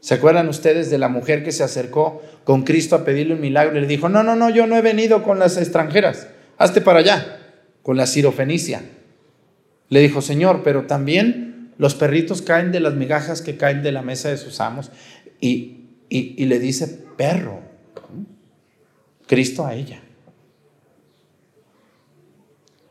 ¿Se 0.00 0.14
acuerdan 0.14 0.48
ustedes 0.48 0.90
de 0.90 0.98
la 0.98 1.08
mujer 1.08 1.44
que 1.44 1.52
se 1.52 1.64
acercó 1.64 2.22
con 2.44 2.62
Cristo 2.62 2.96
a 2.96 3.04
pedirle 3.04 3.34
un 3.34 3.40
milagro 3.40 3.76
y 3.76 3.80
le 3.80 3.86
dijo, 3.86 4.08
no, 4.08 4.22
no, 4.22 4.36
no, 4.36 4.48
yo 4.50 4.66
no 4.66 4.76
he 4.76 4.82
venido 4.82 5.22
con 5.22 5.38
las 5.38 5.56
extranjeras, 5.56 6.28
hazte 6.56 6.80
para 6.80 7.00
allá, 7.00 7.38
con 7.82 7.96
la 7.96 8.06
sirofenicia? 8.06 8.82
Le 9.88 10.00
dijo, 10.00 10.22
Señor, 10.22 10.62
pero 10.62 10.86
también 10.86 11.72
los 11.78 11.94
perritos 11.94 12.42
caen 12.42 12.72
de 12.72 12.80
las 12.80 12.94
migajas 12.94 13.42
que 13.42 13.56
caen 13.56 13.82
de 13.82 13.92
la 13.92 14.02
mesa 14.02 14.28
de 14.28 14.36
sus 14.36 14.60
amos. 14.60 14.90
Y, 15.40 15.77
y, 16.08 16.44
le 16.46 16.58
dice, 16.58 16.86
perro, 17.16 17.60
Cristo 19.26 19.66
a 19.66 19.74
ella. 19.74 20.00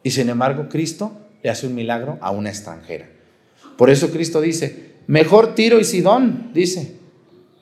Y 0.04 0.12
sin 0.12 0.30
embargo, 0.30 0.70
Cristo 0.70 1.18
le 1.44 1.50
hace 1.50 1.68
un 1.68 1.76
milagro 1.76 2.18
a 2.22 2.32
una 2.32 2.50
extranjera. 2.50 3.10
Por 3.78 3.90
eso 3.90 4.12
Cristo 4.12 4.40
dice, 4.40 4.94
mejor 5.08 5.56
Tiro 5.56 5.80
y 5.80 5.84
Sidón, 5.84 6.52
dice, 6.54 6.96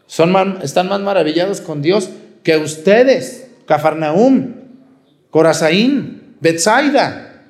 son 0.07 0.59
están 0.61 0.89
más 0.89 1.01
maravillados 1.01 1.61
con 1.61 1.81
Dios 1.81 2.09
que 2.43 2.57
ustedes, 2.57 3.47
Cafarnaum, 3.65 4.53
Corazaín, 5.31 6.35
Betsaida. 6.39 7.43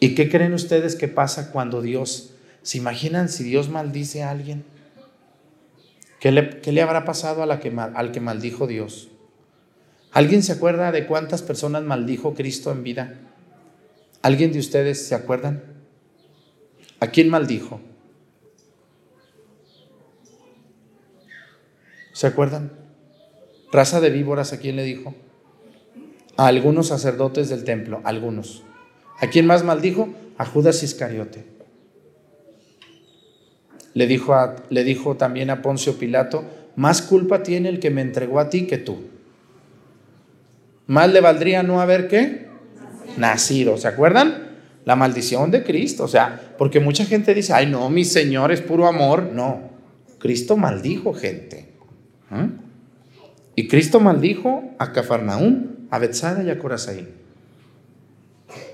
¿Y 0.00 0.14
qué 0.14 0.30
creen 0.30 0.54
ustedes 0.54 0.96
que 0.96 1.08
pasa 1.08 1.52
cuando 1.52 1.82
Dios, 1.82 2.32
se 2.62 2.78
imaginan 2.78 3.28
si 3.28 3.44
Dios 3.44 3.68
maldice 3.68 4.22
a 4.22 4.30
alguien? 4.30 4.64
¿Qué 6.20 6.30
le, 6.32 6.60
qué 6.60 6.70
le 6.72 6.82
habrá 6.82 7.04
pasado 7.04 7.42
a 7.42 7.46
la 7.46 7.60
que, 7.60 7.70
mal- 7.70 7.92
al 7.96 8.12
que 8.12 8.20
maldijo 8.20 8.66
Dios? 8.66 9.08
¿Alguien 10.12 10.42
se 10.42 10.52
acuerda 10.52 10.92
de 10.92 11.06
cuántas 11.06 11.42
personas 11.42 11.82
maldijo 11.82 12.34
Cristo 12.34 12.70
en 12.72 12.82
vida? 12.82 13.14
¿Alguien 14.22 14.52
de 14.52 14.58
ustedes 14.58 15.06
se 15.06 15.14
acuerdan? 15.14 15.62
¿A 17.00 17.06
quién 17.06 17.30
maldijo? 17.30 17.80
¿Se 22.12 22.26
acuerdan? 22.26 22.72
Raza 23.72 24.00
de 24.00 24.10
víboras, 24.10 24.52
¿a 24.52 24.58
quién 24.58 24.76
le 24.76 24.84
dijo? 24.84 25.14
A 26.36 26.48
algunos 26.48 26.88
sacerdotes 26.88 27.48
del 27.48 27.64
templo, 27.64 28.00
algunos. 28.04 28.62
¿A 29.20 29.28
quién 29.28 29.46
más 29.46 29.64
maldijo? 29.64 30.08
A 30.36 30.44
Judas 30.44 30.82
Iscariote. 30.82 31.44
Le 34.00 34.06
dijo, 34.06 34.32
a- 34.32 34.56
le 34.70 34.82
dijo 34.82 35.16
también 35.18 35.50
a 35.50 35.60
Poncio 35.60 35.98
Pilato, 35.98 36.42
más 36.74 37.02
culpa 37.02 37.42
tiene 37.42 37.68
el 37.68 37.80
que 37.80 37.90
me 37.90 38.00
entregó 38.00 38.40
a 38.40 38.48
ti 38.48 38.66
que 38.66 38.78
tú. 38.78 38.96
Más 40.86 41.12
le 41.12 41.20
valdría 41.20 41.62
no 41.62 41.82
haber 41.82 42.08
qué? 42.08 42.46
Nacido. 43.18 43.76
¿Se 43.76 43.88
acuerdan? 43.88 44.52
La 44.86 44.96
maldición 44.96 45.50
de 45.50 45.64
Cristo. 45.64 46.04
O 46.04 46.08
sea, 46.08 46.54
porque 46.56 46.80
mucha 46.80 47.04
gente 47.04 47.34
dice, 47.34 47.52
ay 47.52 47.66
no, 47.66 47.90
mi 47.90 48.06
Señor 48.06 48.52
es 48.52 48.62
puro 48.62 48.86
amor. 48.86 49.24
No, 49.34 49.68
Cristo 50.18 50.56
maldijo 50.56 51.12
gente. 51.12 51.68
Y 53.54 53.68
Cristo 53.68 54.00
maldijo 54.00 54.64
a 54.78 54.92
Cafarnaúm, 54.92 55.66
a 55.90 55.98
Bethsaida 55.98 56.42
y 56.42 56.48
a 56.48 56.58
Corazaín. 56.58 57.08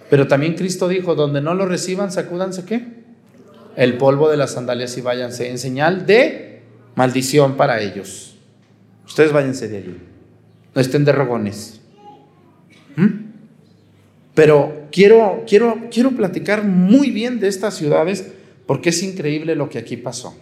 Pero 0.09 0.29
también 0.29 0.55
Cristo 0.55 0.87
dijo, 0.87 1.17
donde 1.17 1.41
no 1.41 1.53
lo 1.55 1.67
reciban, 1.67 2.13
sacúdanse 2.13 2.65
qué? 2.65 3.06
El 3.77 3.99
polvo 3.99 4.31
de 4.31 4.37
las 4.37 4.53
sandalias 4.53 4.97
y 4.97 5.03
váyanse 5.03 5.51
en 5.51 5.59
señal 5.59 6.07
de 6.07 6.63
maldición 6.95 7.57
para 7.57 7.81
ellos. 7.81 8.37
Ustedes 9.07 9.33
váyanse 9.33 9.69
de 9.69 9.77
allí. 9.77 9.97
No 10.75 10.81
estén 10.81 11.05
de 11.05 11.13
rogones. 11.13 11.81
¿Mm? 12.97 13.27
Pero 14.35 14.89
quiero, 14.91 15.45
quiero, 15.47 15.89
quiero 15.91 16.11
platicar 16.11 16.65
muy 16.65 17.11
bien 17.11 17.39
de 17.39 17.49
estas 17.49 17.75
ciudades 17.75 18.33
porque 18.67 18.91
es 18.91 19.03
increíble 19.03 19.55
lo 19.55 19.71
que 19.71 19.79
aquí 19.79 19.97
pasó. 19.97 20.37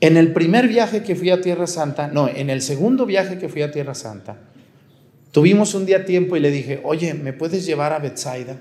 En 0.00 0.16
el 0.16 0.32
primer 0.32 0.66
viaje 0.66 1.02
que 1.02 1.14
fui 1.14 1.30
a 1.30 1.40
Tierra 1.40 1.66
Santa, 1.66 2.08
no, 2.08 2.28
en 2.28 2.50
el 2.50 2.60
segundo 2.60 3.06
viaje 3.06 3.38
que 3.38 3.48
fui 3.48 3.62
a 3.62 3.70
Tierra 3.70 3.94
Santa, 3.94 4.36
tuvimos 5.30 5.74
un 5.74 5.86
día 5.86 6.04
tiempo 6.04 6.36
y 6.36 6.40
le 6.40 6.50
dije, 6.50 6.80
oye, 6.82 7.14
¿me 7.14 7.32
puedes 7.32 7.64
llevar 7.64 7.92
a 7.92 8.00
Bethsaida? 8.00 8.58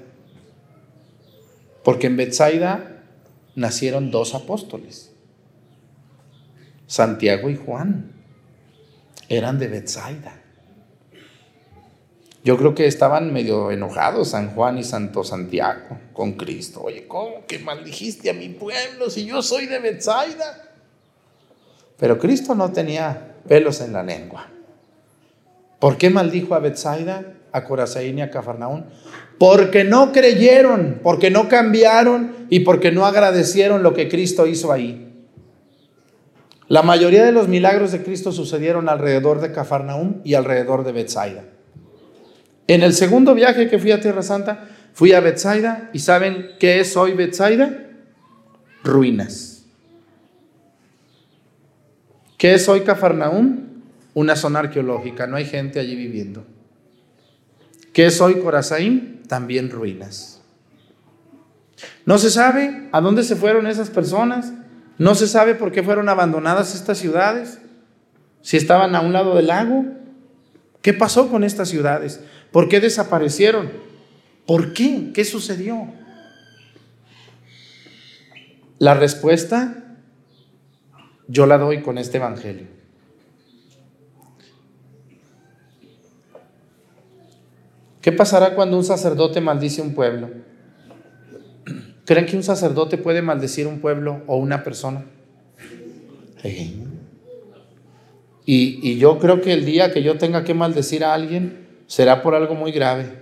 Porque 1.83 2.07
en 2.07 2.17
Bethsaida 2.17 3.03
nacieron 3.55 4.11
dos 4.11 4.35
apóstoles, 4.35 5.11
Santiago 6.87 7.49
y 7.49 7.55
Juan, 7.55 8.11
eran 9.29 9.59
de 9.59 9.67
Bethsaida. 9.67 10.41
Yo 12.43 12.57
creo 12.57 12.73
que 12.73 12.87
estaban 12.87 13.31
medio 13.31 13.71
enojados 13.71 14.29
San 14.29 14.55
Juan 14.55 14.79
y 14.79 14.83
Santo 14.83 15.23
Santiago 15.23 15.99
con 16.11 16.33
Cristo. 16.33 16.81
Oye, 16.81 17.07
¿cómo 17.07 17.45
que 17.45 17.59
maldijiste 17.59 18.31
a 18.31 18.33
mi 18.33 18.49
pueblo 18.49 19.09
si 19.09 19.25
yo 19.25 19.43
soy 19.43 19.67
de 19.67 19.79
Bethsaida? 19.79 20.69
Pero 21.97 22.17
Cristo 22.17 22.55
no 22.55 22.71
tenía 22.71 23.35
pelos 23.47 23.79
en 23.81 23.93
la 23.93 24.01
lengua. 24.01 24.47
¿Por 25.79 25.97
qué 25.97 26.09
maldijo 26.09 26.55
a 26.55 26.59
Bethsaida, 26.59 27.33
a 27.51 27.63
Corazaín 27.63 28.17
y 28.17 28.21
a 28.23 28.31
Cafarnaún? 28.31 28.85
Porque 29.41 29.83
no 29.83 30.11
creyeron, 30.11 30.99
porque 31.01 31.31
no 31.31 31.49
cambiaron 31.49 32.45
y 32.51 32.59
porque 32.59 32.91
no 32.91 33.07
agradecieron 33.07 33.81
lo 33.81 33.95
que 33.95 34.07
Cristo 34.07 34.45
hizo 34.45 34.71
ahí. 34.71 35.15
La 36.67 36.83
mayoría 36.83 37.25
de 37.25 37.31
los 37.31 37.47
milagros 37.47 37.91
de 37.91 38.03
Cristo 38.03 38.31
sucedieron 38.31 38.87
alrededor 38.87 39.41
de 39.41 39.51
Cafarnaúm 39.51 40.21
y 40.23 40.35
alrededor 40.35 40.83
de 40.83 40.91
Bethsaida. 40.91 41.43
En 42.67 42.83
el 42.83 42.93
segundo 42.93 43.33
viaje 43.33 43.67
que 43.67 43.79
fui 43.79 43.91
a 43.91 43.99
Tierra 43.99 44.21
Santa, 44.21 44.69
fui 44.93 45.13
a 45.13 45.19
Bethsaida 45.21 45.89
y 45.91 45.97
¿saben 45.97 46.51
qué 46.59 46.79
es 46.79 46.95
hoy 46.95 47.13
Bethsaida? 47.13 47.89
Ruinas. 48.83 49.65
¿Qué 52.37 52.53
es 52.53 52.69
hoy 52.69 52.81
Cafarnaúm? 52.81 53.69
Una 54.13 54.35
zona 54.35 54.59
arqueológica, 54.59 55.25
no 55.25 55.35
hay 55.35 55.45
gente 55.45 55.79
allí 55.79 55.95
viviendo. 55.95 56.45
¿Qué 57.91 58.05
es 58.05 58.21
hoy 58.21 58.35
Corazaín? 58.35 59.20
También 59.31 59.69
ruinas. 59.69 60.41
No 62.05 62.17
se 62.17 62.29
sabe 62.29 62.89
a 62.91 62.99
dónde 62.99 63.23
se 63.23 63.37
fueron 63.37 63.65
esas 63.65 63.89
personas, 63.89 64.51
no 64.97 65.15
se 65.15 65.25
sabe 65.25 65.55
por 65.55 65.71
qué 65.71 65.83
fueron 65.83 66.09
abandonadas 66.09 66.75
estas 66.75 66.97
ciudades, 66.97 67.61
si 68.41 68.57
estaban 68.57 68.93
a 68.93 68.99
un 68.99 69.13
lado 69.13 69.33
del 69.33 69.47
lago. 69.47 69.85
¿Qué 70.81 70.93
pasó 70.93 71.29
con 71.29 71.45
estas 71.45 71.69
ciudades? 71.69 72.19
¿Por 72.51 72.67
qué 72.67 72.81
desaparecieron? 72.81 73.71
¿Por 74.45 74.73
qué? 74.73 75.11
¿Qué 75.13 75.23
sucedió? 75.23 75.87
La 78.79 78.95
respuesta 78.95 79.95
yo 81.29 81.45
la 81.45 81.57
doy 81.57 81.83
con 81.83 81.97
este 81.97 82.17
Evangelio. 82.17 82.67
¿Qué 88.01 88.11
pasará 88.11 88.55
cuando 88.55 88.77
un 88.77 88.83
sacerdote 88.83 89.41
maldice 89.41 89.81
un 89.81 89.93
pueblo? 89.93 90.29
¿Creen 92.05 92.25
que 92.25 92.35
un 92.35 92.43
sacerdote 92.43 92.97
puede 92.97 93.21
maldecir 93.21 93.67
un 93.67 93.79
pueblo 93.79 94.23
o 94.27 94.37
una 94.37 94.63
persona? 94.63 95.05
Sí. 96.41 96.83
Y, 98.45 98.79
y 98.81 98.97
yo 98.97 99.19
creo 99.19 99.39
que 99.39 99.53
el 99.53 99.65
día 99.65 99.93
que 99.93 100.01
yo 100.01 100.17
tenga 100.17 100.43
que 100.43 100.53
maldecir 100.53 101.03
a 101.05 101.13
alguien 101.13 101.67
será 101.85 102.23
por 102.23 102.33
algo 102.33 102.55
muy 102.55 102.71
grave. 102.71 103.21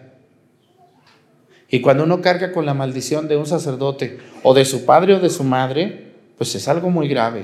Y 1.69 1.82
cuando 1.82 2.03
uno 2.03 2.21
carga 2.21 2.51
con 2.51 2.65
la 2.65 2.73
maldición 2.73 3.27
de 3.27 3.36
un 3.36 3.45
sacerdote 3.45 4.17
o 4.41 4.53
de 4.53 4.65
su 4.65 4.86
padre 4.86 5.15
o 5.15 5.19
de 5.19 5.30
su 5.30 5.43
madre, 5.43 6.13
pues 6.38 6.55
es 6.55 6.67
algo 6.67 6.89
muy 6.89 7.07
grave 7.07 7.43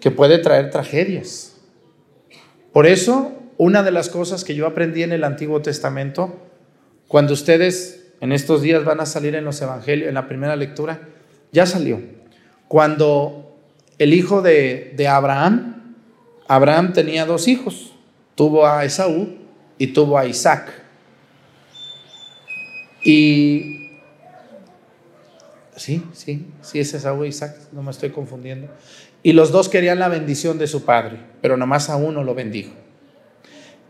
que 0.00 0.10
puede 0.10 0.38
traer 0.38 0.70
tragedias. 0.70 1.56
Por 2.72 2.86
eso, 2.86 3.32
una 3.58 3.82
de 3.82 3.90
las 3.90 4.08
cosas 4.08 4.44
que 4.44 4.54
yo 4.54 4.66
aprendí 4.66 5.02
en 5.02 5.12
el 5.12 5.24
Antiguo 5.24 5.60
Testamento, 5.60 6.48
cuando 7.08 7.34
ustedes 7.34 8.12
en 8.20 8.32
estos 8.32 8.62
días 8.62 8.84
van 8.84 9.00
a 9.00 9.06
salir 9.06 9.34
en 9.34 9.44
los 9.44 9.60
evangelios, 9.60 10.08
en 10.08 10.14
la 10.14 10.28
primera 10.28 10.54
lectura, 10.56 11.08
ya 11.52 11.66
salió. 11.66 12.00
Cuando 12.68 13.56
el 13.98 14.14
hijo 14.14 14.42
de, 14.42 14.94
Abraham, 15.08 15.96
Abraham 16.46 16.92
tenía 16.92 17.26
dos 17.26 17.48
hijos, 17.48 17.92
tuvo 18.36 18.64
a 18.64 18.84
Esaú 18.84 19.36
y 19.76 19.88
tuvo 19.88 20.16
a 20.18 20.26
Isaac. 20.26 20.70
Y 23.02 23.90
sí, 25.74 26.04
sí, 26.12 26.46
sí 26.60 26.78
es 26.78 26.94
Esaú 26.94 27.24
e 27.24 27.28
Isaac, 27.28 27.56
no 27.72 27.82
me 27.82 27.90
estoy 27.90 28.10
confundiendo. 28.10 28.68
Y 29.24 29.32
los 29.32 29.50
dos 29.50 29.68
querían 29.68 29.98
la 29.98 30.08
bendición 30.08 30.58
de 30.58 30.68
su 30.68 30.84
padre, 30.84 31.18
pero 31.40 31.56
nomás 31.56 31.90
a 31.90 31.96
uno 31.96 32.22
lo 32.22 32.36
bendijo. 32.36 32.72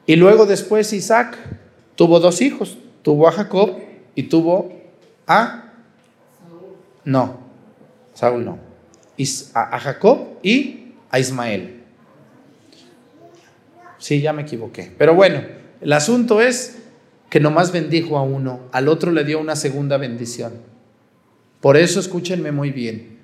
Y 0.09 0.17
luego 0.17 0.47
después 0.47 0.95
Isaac 0.95 1.37
tuvo 1.95 2.19
dos 2.19 2.41
hijos, 2.41 2.79
tuvo 3.03 3.29
a 3.29 3.33
Jacob 3.33 3.77
y 4.15 4.23
tuvo 4.23 4.73
a... 5.27 5.75
No, 7.05 7.41
Saúl 8.15 8.47
no. 8.47 8.59
A 9.53 9.79
Jacob 9.79 10.39
y 10.43 10.95
a 11.11 11.19
Ismael. 11.19 11.83
Sí, 13.99 14.23
ya 14.23 14.33
me 14.33 14.43
equivoqué. 14.43 14.91
Pero 14.97 15.15
bueno, 15.15 15.43
el 15.83 15.93
asunto 15.93 16.41
es 16.41 16.79
que 17.29 17.39
nomás 17.39 17.71
bendijo 17.71 18.17
a 18.17 18.23
uno, 18.23 18.61
al 18.73 18.89
otro 18.89 19.13
le 19.13 19.25
dio 19.25 19.39
una 19.39 19.57
segunda 19.57 19.99
bendición. 19.99 20.55
Por 21.61 21.77
eso 21.77 22.01
escúchenme 22.01 22.51
muy 22.51 22.71
bien. 22.71 23.19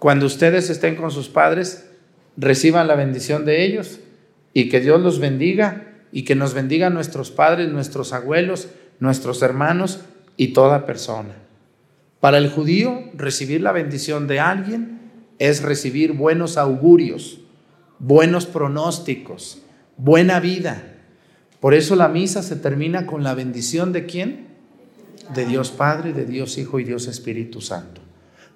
Cuando 0.00 0.26
ustedes 0.26 0.70
estén 0.70 0.96
con 0.96 1.12
sus 1.12 1.28
padres, 1.28 1.88
reciban 2.36 2.88
la 2.88 2.96
bendición 2.96 3.44
de 3.44 3.64
ellos 3.64 4.00
y 4.54 4.68
que 4.68 4.80
Dios 4.80 5.02
los 5.02 5.18
bendiga 5.18 5.88
y 6.12 6.22
que 6.22 6.36
nos 6.36 6.54
bendiga 6.54 6.88
nuestros 6.88 7.32
padres, 7.32 7.68
nuestros 7.70 8.12
abuelos, 8.12 8.68
nuestros 9.00 9.42
hermanos 9.42 10.00
y 10.36 10.48
toda 10.48 10.86
persona. 10.86 11.34
Para 12.20 12.38
el 12.38 12.48
judío, 12.48 13.02
recibir 13.14 13.60
la 13.60 13.72
bendición 13.72 14.26
de 14.28 14.40
alguien 14.40 15.00
es 15.38 15.62
recibir 15.62 16.12
buenos 16.12 16.56
augurios, 16.56 17.40
buenos 17.98 18.46
pronósticos, 18.46 19.60
buena 19.96 20.40
vida. 20.40 20.94
Por 21.60 21.74
eso 21.74 21.96
la 21.96 22.08
misa 22.08 22.42
se 22.42 22.56
termina 22.56 23.06
con 23.06 23.24
la 23.24 23.34
bendición 23.34 23.92
de 23.92 24.06
quién? 24.06 24.46
De 25.34 25.46
Dios 25.46 25.70
Padre, 25.70 26.12
de 26.12 26.24
Dios 26.24 26.58
Hijo 26.58 26.78
y 26.78 26.84
Dios 26.84 27.08
Espíritu 27.08 27.60
Santo. 27.60 28.00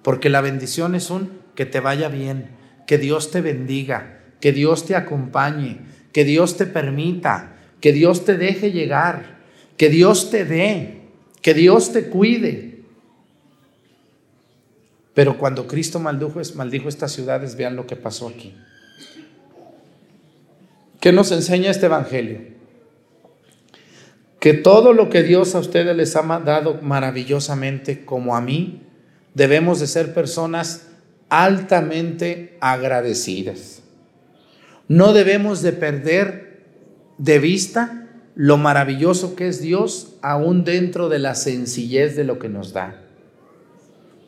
Porque 0.01 0.29
la 0.29 0.41
bendición 0.41 0.95
es 0.95 1.09
un 1.09 1.31
que 1.55 1.65
te 1.65 1.81
vaya 1.81 2.07
bien, 2.07 2.51
que 2.87 2.97
Dios 2.97 3.31
te 3.31 3.41
bendiga, 3.41 4.18
que 4.39 4.51
Dios 4.51 4.85
te 4.85 4.95
acompañe, 4.95 5.79
que 6.11 6.23
Dios 6.23 6.57
te 6.57 6.65
permita, 6.65 7.55
que 7.81 7.93
Dios 7.93 8.25
te 8.25 8.37
deje 8.37 8.71
llegar, 8.71 9.39
que 9.77 9.89
Dios 9.89 10.29
te 10.29 10.45
dé, 10.45 11.01
que 11.41 11.53
Dios 11.53 11.91
te 11.91 12.09
cuide. 12.09 12.79
Pero 15.13 15.37
cuando 15.37 15.67
Cristo 15.67 15.99
maldijo, 15.99 16.39
estas 16.87 17.11
ciudades, 17.11 17.55
vean 17.55 17.75
lo 17.75 17.85
que 17.85 17.95
pasó 17.95 18.29
aquí. 18.29 18.55
¿Qué 20.99 21.11
nos 21.11 21.31
enseña 21.31 21.71
este 21.71 21.87
Evangelio? 21.87 22.39
Que 24.39 24.53
todo 24.53 24.93
lo 24.93 25.09
que 25.09 25.23
Dios 25.23 25.55
a 25.55 25.59
ustedes 25.59 25.95
les 25.95 26.15
ha 26.15 26.21
dado 26.39 26.79
maravillosamente, 26.81 28.05
como 28.05 28.35
a 28.35 28.41
mí, 28.41 28.83
debemos 29.33 29.79
de 29.79 29.87
ser 29.87 30.13
personas 30.13 30.87
altamente 31.29 32.57
agradecidas. 32.61 33.78
No 34.89 35.13
debemos 35.13 35.61
de 35.61 35.71
perder 35.71 36.65
de 37.19 37.37
vista 37.37 38.07
lo 38.33 38.57
maravilloso 38.57 39.35
que 39.35 39.47
es 39.47 39.61
Dios 39.61 40.15
aún 40.23 40.63
dentro 40.63 41.09
de 41.09 41.19
la 41.19 41.35
sencillez 41.35 42.15
de 42.15 42.23
lo 42.23 42.39
que 42.39 42.49
nos 42.49 42.73
da. 42.73 42.99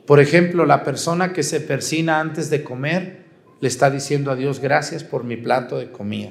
Por 0.05 0.19
ejemplo, 0.19 0.67
la 0.67 0.83
persona 0.83 1.33
que 1.33 1.41
se 1.41 1.61
persina 1.61 2.19
antes 2.19 2.51
de 2.51 2.63
comer 2.63 3.25
le 3.59 3.67
está 3.67 3.89
diciendo 3.89 4.29
a 4.29 4.35
Dios 4.35 4.59
gracias 4.59 5.03
por 5.03 5.23
mi 5.23 5.35
plato 5.35 5.79
de 5.79 5.91
comida. 5.91 6.29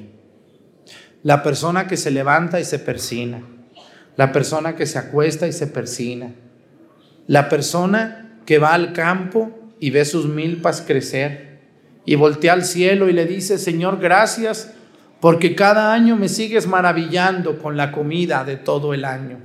La 1.25 1.43
persona 1.43 1.89
que 1.89 1.97
se 1.97 2.13
levanta 2.13 2.61
y 2.61 2.65
se 2.65 2.79
persina. 2.79 3.43
La 4.17 4.31
persona 4.31 4.77
que 4.77 4.87
se 4.87 4.99
acuesta 4.99 5.49
y 5.49 5.53
se 5.53 5.67
persina. 5.67 6.35
La 7.27 7.49
persona 7.49 8.39
que 8.47 8.59
va 8.59 8.75
al 8.75 8.93
campo 8.93 9.51
y 9.81 9.91
ve 9.91 10.05
sus 10.05 10.27
milpas 10.27 10.83
crecer 10.83 11.50
y 12.11 12.17
voltea 12.17 12.55
al 12.55 12.65
cielo 12.65 13.09
y 13.09 13.13
le 13.13 13.25
dice, 13.25 13.57
Señor, 13.57 14.01
gracias 14.01 14.73
porque 15.21 15.55
cada 15.55 15.93
año 15.93 16.17
me 16.17 16.29
sigues 16.29 16.67
maravillando 16.67 17.57
con 17.61 17.77
la 17.77 17.93
comida 17.93 18.43
de 18.43 18.57
todo 18.57 18.95
el 18.95 19.05
año. 19.05 19.39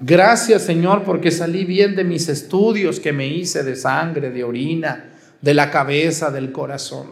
Gracias, 0.00 0.62
Señor, 0.62 1.04
porque 1.04 1.30
salí 1.30 1.64
bien 1.64 1.94
de 1.94 2.02
mis 2.02 2.28
estudios 2.28 2.98
que 2.98 3.12
me 3.12 3.28
hice 3.28 3.62
de 3.62 3.76
sangre, 3.76 4.30
de 4.30 4.42
orina, 4.42 5.12
de 5.40 5.54
la 5.54 5.70
cabeza, 5.70 6.32
del 6.32 6.50
corazón. 6.50 7.10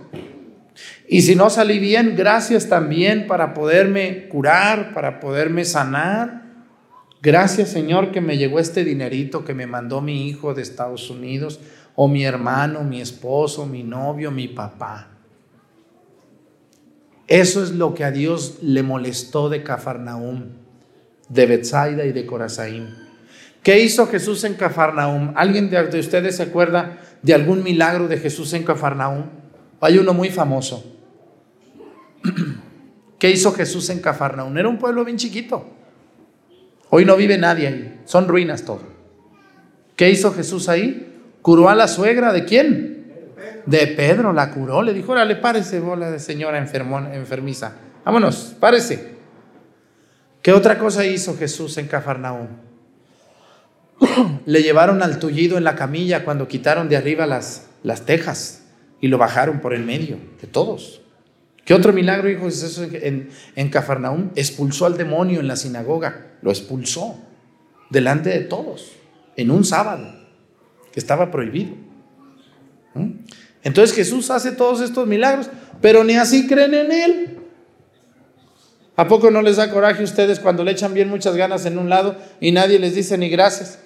Y 1.06 1.22
si 1.22 1.36
no 1.36 1.48
salí 1.48 1.78
bien, 1.78 2.16
gracias 2.16 2.68
también 2.68 3.28
para 3.28 3.54
poderme 3.54 4.26
curar, 4.26 4.94
para 4.94 5.20
poderme 5.20 5.64
sanar. 5.64 6.42
Gracias, 7.22 7.68
Señor, 7.68 8.10
que 8.10 8.20
me 8.20 8.36
llegó 8.36 8.58
este 8.58 8.82
dinerito 8.82 9.44
que 9.44 9.54
me 9.54 9.68
mandó 9.68 10.00
mi 10.00 10.26
hijo 10.28 10.54
de 10.54 10.62
Estados 10.62 11.08
Unidos, 11.08 11.60
o 11.96 12.08
mi 12.08 12.24
hermano, 12.24 12.82
mi 12.82 13.00
esposo, 13.00 13.66
mi 13.66 13.82
novio, 13.82 14.30
mi 14.30 14.48
papá. 14.48 15.08
Eso 17.26 17.62
es 17.62 17.70
lo 17.70 17.94
que 17.94 18.04
a 18.04 18.10
Dios 18.10 18.58
le 18.62 18.82
molestó 18.82 19.48
de 19.48 19.62
Cafarnaum, 19.62 20.44
de 21.28 21.46
Bethsaida 21.46 22.04
y 22.04 22.12
de 22.12 22.26
Corazaim. 22.26 22.88
¿Qué 23.62 23.80
hizo 23.80 24.06
Jesús 24.06 24.44
en 24.44 24.54
Cafarnaum? 24.54 25.32
¿Alguien 25.36 25.70
de 25.70 25.98
ustedes 25.98 26.36
se 26.36 26.42
acuerda 26.42 26.98
de 27.22 27.32
algún 27.32 27.62
milagro 27.62 28.08
de 28.08 28.18
Jesús 28.18 28.52
en 28.52 28.62
Cafarnaum? 28.62 29.24
Hay 29.80 29.96
uno 29.96 30.12
muy 30.12 30.28
famoso. 30.28 30.84
¿Qué 33.18 33.30
hizo 33.30 33.52
Jesús 33.52 33.88
en 33.88 34.00
Cafarnaum? 34.00 34.56
Era 34.58 34.68
un 34.68 34.78
pueblo 34.78 35.02
bien 35.04 35.16
chiquito. 35.16 35.64
Hoy 36.90 37.06
no 37.06 37.16
vive 37.16 37.38
nadie 37.38 37.68
ahí. 37.68 38.00
Son 38.04 38.28
ruinas 38.28 38.64
todo. 38.64 38.82
¿Qué 39.96 40.10
hizo 40.10 40.32
Jesús 40.34 40.68
ahí? 40.68 41.13
Curó 41.44 41.68
a 41.68 41.74
la 41.74 41.88
suegra 41.88 42.32
de 42.32 42.46
quién? 42.46 42.94
de 43.66 43.86
Pedro, 43.86 44.32
la 44.32 44.50
curó, 44.50 44.80
le 44.80 44.94
dijo, 44.94 45.12
órale, 45.12 45.36
párese, 45.36 45.78
bola 45.78 46.10
de 46.10 46.18
señora 46.18 46.56
enfermón, 46.56 47.12
enfermiza. 47.12 47.72
Vámonos, 48.02 48.54
párese. 48.58 49.14
¿Qué 50.40 50.52
otra 50.52 50.78
cosa 50.78 51.04
hizo 51.04 51.36
Jesús 51.36 51.76
en 51.78 51.86
Cafarnaúm? 51.86 52.48
le 54.46 54.62
llevaron 54.62 55.02
al 55.02 55.18
tullido 55.18 55.56
en 55.56 55.64
la 55.64 55.74
camilla 55.74 56.24
cuando 56.24 56.48
quitaron 56.48 56.88
de 56.88 56.96
arriba 56.96 57.26
las, 57.26 57.68
las 57.82 58.06
tejas 58.06 58.64
y 59.02 59.08
lo 59.08 59.18
bajaron 59.18 59.60
por 59.60 59.72
el 59.74 59.84
medio 59.84 60.16
de 60.40 60.46
todos. 60.46 61.02
¿Qué 61.66 61.72
otro 61.72 61.92
milagro 61.92 62.30
hizo 62.30 62.44
Jesús 62.44 62.78
en, 62.92 63.30
en 63.54 63.68
Cafarnaúm? 63.68 64.30
Expulsó 64.34 64.84
al 64.84 64.98
demonio 64.98 65.40
en 65.40 65.48
la 65.48 65.56
sinagoga, 65.56 66.36
lo 66.42 66.50
expulsó 66.50 67.18
delante 67.88 68.28
de 68.30 68.40
todos, 68.40 68.92
en 69.36 69.50
un 69.50 69.64
sábado, 69.64 70.23
estaba 70.98 71.30
prohibido. 71.30 71.74
¿Mm? 72.94 73.10
Entonces 73.62 73.96
Jesús 73.96 74.30
hace 74.30 74.52
todos 74.52 74.80
estos 74.80 75.06
milagros, 75.06 75.50
pero 75.80 76.04
ni 76.04 76.14
así 76.14 76.46
creen 76.46 76.74
en 76.74 76.92
Él. 76.92 77.38
¿A 78.96 79.08
poco 79.08 79.30
no 79.30 79.42
les 79.42 79.56
da 79.56 79.70
coraje 79.70 80.02
a 80.02 80.04
ustedes 80.04 80.38
cuando 80.38 80.62
le 80.62 80.70
echan 80.70 80.94
bien 80.94 81.08
muchas 81.08 81.34
ganas 81.34 81.66
en 81.66 81.78
un 81.78 81.88
lado 81.88 82.16
y 82.40 82.52
nadie 82.52 82.78
les 82.78 82.94
dice 82.94 83.18
ni 83.18 83.28
gracias? 83.28 83.80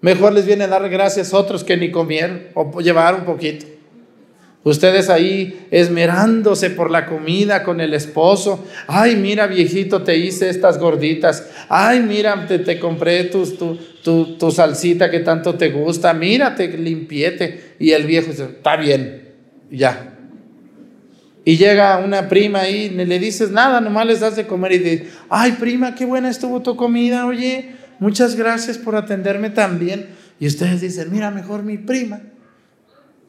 Mejor 0.00 0.32
les 0.32 0.46
viene 0.46 0.64
a 0.64 0.68
dar 0.68 0.88
gracias 0.88 1.32
a 1.32 1.38
otros 1.38 1.62
que 1.62 1.76
ni 1.76 1.90
comieron 1.90 2.48
o 2.54 2.80
llevar 2.80 3.14
un 3.14 3.24
poquito. 3.24 3.66
Ustedes 4.62 5.08
ahí 5.08 5.66
esmerándose 5.70 6.68
por 6.68 6.90
la 6.90 7.06
comida 7.06 7.62
con 7.62 7.80
el 7.80 7.94
esposo. 7.94 8.66
Ay, 8.86 9.16
mira 9.16 9.46
viejito, 9.46 10.02
te 10.02 10.18
hice 10.18 10.50
estas 10.50 10.78
gorditas. 10.78 11.48
Ay, 11.70 12.00
mira, 12.00 12.46
te, 12.46 12.78
compré 12.78 13.24
tu, 13.24 13.46
tu, 14.02 14.36
tu, 14.36 14.50
salsita 14.50 15.10
que 15.10 15.20
tanto 15.20 15.54
te 15.54 15.70
gusta. 15.70 16.12
Mírate, 16.12 16.68
limpiete. 16.76 17.74
Y 17.78 17.92
el 17.92 18.04
viejo 18.04 18.32
dice, 18.32 18.44
está 18.44 18.76
bien, 18.76 19.30
ya. 19.70 20.14
Y 21.42 21.56
llega 21.56 21.96
una 21.96 22.28
prima 22.28 22.60
ahí, 22.60 22.90
le 22.90 23.18
dices 23.18 23.50
nada, 23.50 23.80
nomás 23.80 24.06
les 24.06 24.20
das 24.20 24.36
de 24.36 24.46
comer 24.46 24.72
y 24.72 24.78
dice, 24.78 25.06
ay 25.30 25.52
prima, 25.52 25.94
qué 25.94 26.04
buena 26.04 26.28
estuvo 26.28 26.60
tu 26.60 26.76
comida, 26.76 27.24
oye, 27.24 27.70
muchas 27.98 28.36
gracias 28.36 28.76
por 28.76 28.94
atenderme 28.94 29.48
tan 29.48 29.78
bien. 29.78 30.08
Y 30.38 30.46
ustedes 30.46 30.82
dicen, 30.82 31.10
mira, 31.10 31.30
mejor 31.30 31.62
mi 31.62 31.78
prima 31.78 32.20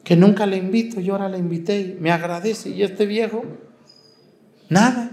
que 0.04 0.16
nunca 0.16 0.46
le 0.46 0.56
invito, 0.56 1.00
yo 1.00 1.14
ahora 1.14 1.28
le 1.28 1.38
invité 1.38 1.80
y 1.80 1.96
me 2.00 2.10
agradece. 2.10 2.70
Y 2.70 2.82
este 2.82 3.06
viejo, 3.06 3.44
nada. 4.68 5.10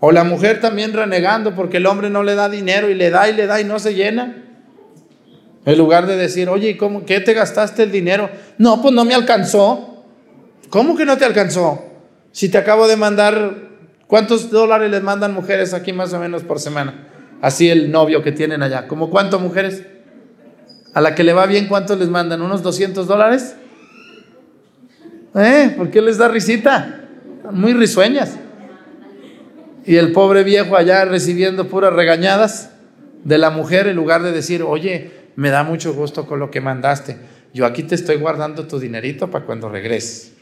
O 0.00 0.12
la 0.12 0.24
mujer 0.24 0.60
también 0.60 0.92
renegando 0.92 1.54
porque 1.54 1.78
el 1.78 1.86
hombre 1.86 2.10
no 2.10 2.22
le 2.22 2.34
da 2.34 2.48
dinero 2.48 2.90
y 2.90 2.94
le 2.94 3.10
da 3.10 3.28
y 3.28 3.34
le 3.34 3.46
da 3.46 3.60
y 3.60 3.64
no 3.64 3.78
se 3.78 3.94
llena. 3.94 4.42
En 5.66 5.78
lugar 5.78 6.06
de 6.06 6.16
decir, 6.16 6.48
oye, 6.48 6.76
¿cómo, 6.76 7.04
¿qué 7.04 7.20
te 7.20 7.32
gastaste 7.32 7.84
el 7.84 7.90
dinero? 7.90 8.28
No, 8.58 8.82
pues 8.82 8.94
no 8.94 9.04
me 9.04 9.14
alcanzó. 9.14 10.04
¿Cómo 10.68 10.96
que 10.96 11.06
no 11.06 11.16
te 11.16 11.24
alcanzó? 11.24 11.84
Si 12.32 12.48
te 12.48 12.58
acabo 12.58 12.86
de 12.86 12.96
mandar, 12.96 13.70
¿cuántos 14.06 14.50
dólares 14.50 14.90
les 14.90 15.02
mandan 15.02 15.32
mujeres 15.32 15.72
aquí 15.72 15.92
más 15.92 16.12
o 16.12 16.18
menos 16.18 16.42
por 16.42 16.58
semana? 16.58 17.08
Así 17.40 17.70
el 17.70 17.90
novio 17.90 18.22
que 18.22 18.32
tienen 18.32 18.62
allá. 18.62 18.88
¿Cómo 18.88 19.08
cuánto 19.08 19.38
mujeres? 19.38 19.84
A 20.94 21.00
la 21.00 21.14
que 21.14 21.24
le 21.24 21.32
va 21.32 21.46
bien, 21.46 21.66
¿cuántos 21.66 21.98
les 21.98 22.08
mandan? 22.08 22.42
¿Unos 22.42 22.62
200 22.62 23.06
dólares? 23.06 23.56
¿Eh? 25.34 25.74
¿Por 25.76 25.90
qué 25.90 26.00
les 26.00 26.18
da 26.18 26.28
risita? 26.28 27.00
Muy 27.50 27.72
risueñas. 27.72 28.36
Y 29.84 29.96
el 29.96 30.12
pobre 30.12 30.44
viejo 30.44 30.76
allá 30.76 31.04
recibiendo 31.04 31.68
puras 31.68 31.92
regañadas. 31.92 32.70
de 33.24 33.38
la 33.38 33.48
mujer 33.48 33.86
en 33.86 33.96
lugar 33.96 34.22
de 34.22 34.32
decir, 34.32 34.62
oye, 34.62 35.10
me 35.34 35.48
da 35.48 35.64
mucho 35.64 35.94
gusto 35.94 36.26
con 36.26 36.38
lo 36.40 36.50
que 36.50 36.60
mandaste. 36.60 37.16
Yo 37.54 37.64
aquí 37.64 37.82
te 37.82 37.94
estoy 37.94 38.16
guardando 38.16 38.66
tu 38.66 38.78
dinerito 38.78 39.30
para 39.30 39.46
cuando 39.46 39.70
regreses. 39.70 40.32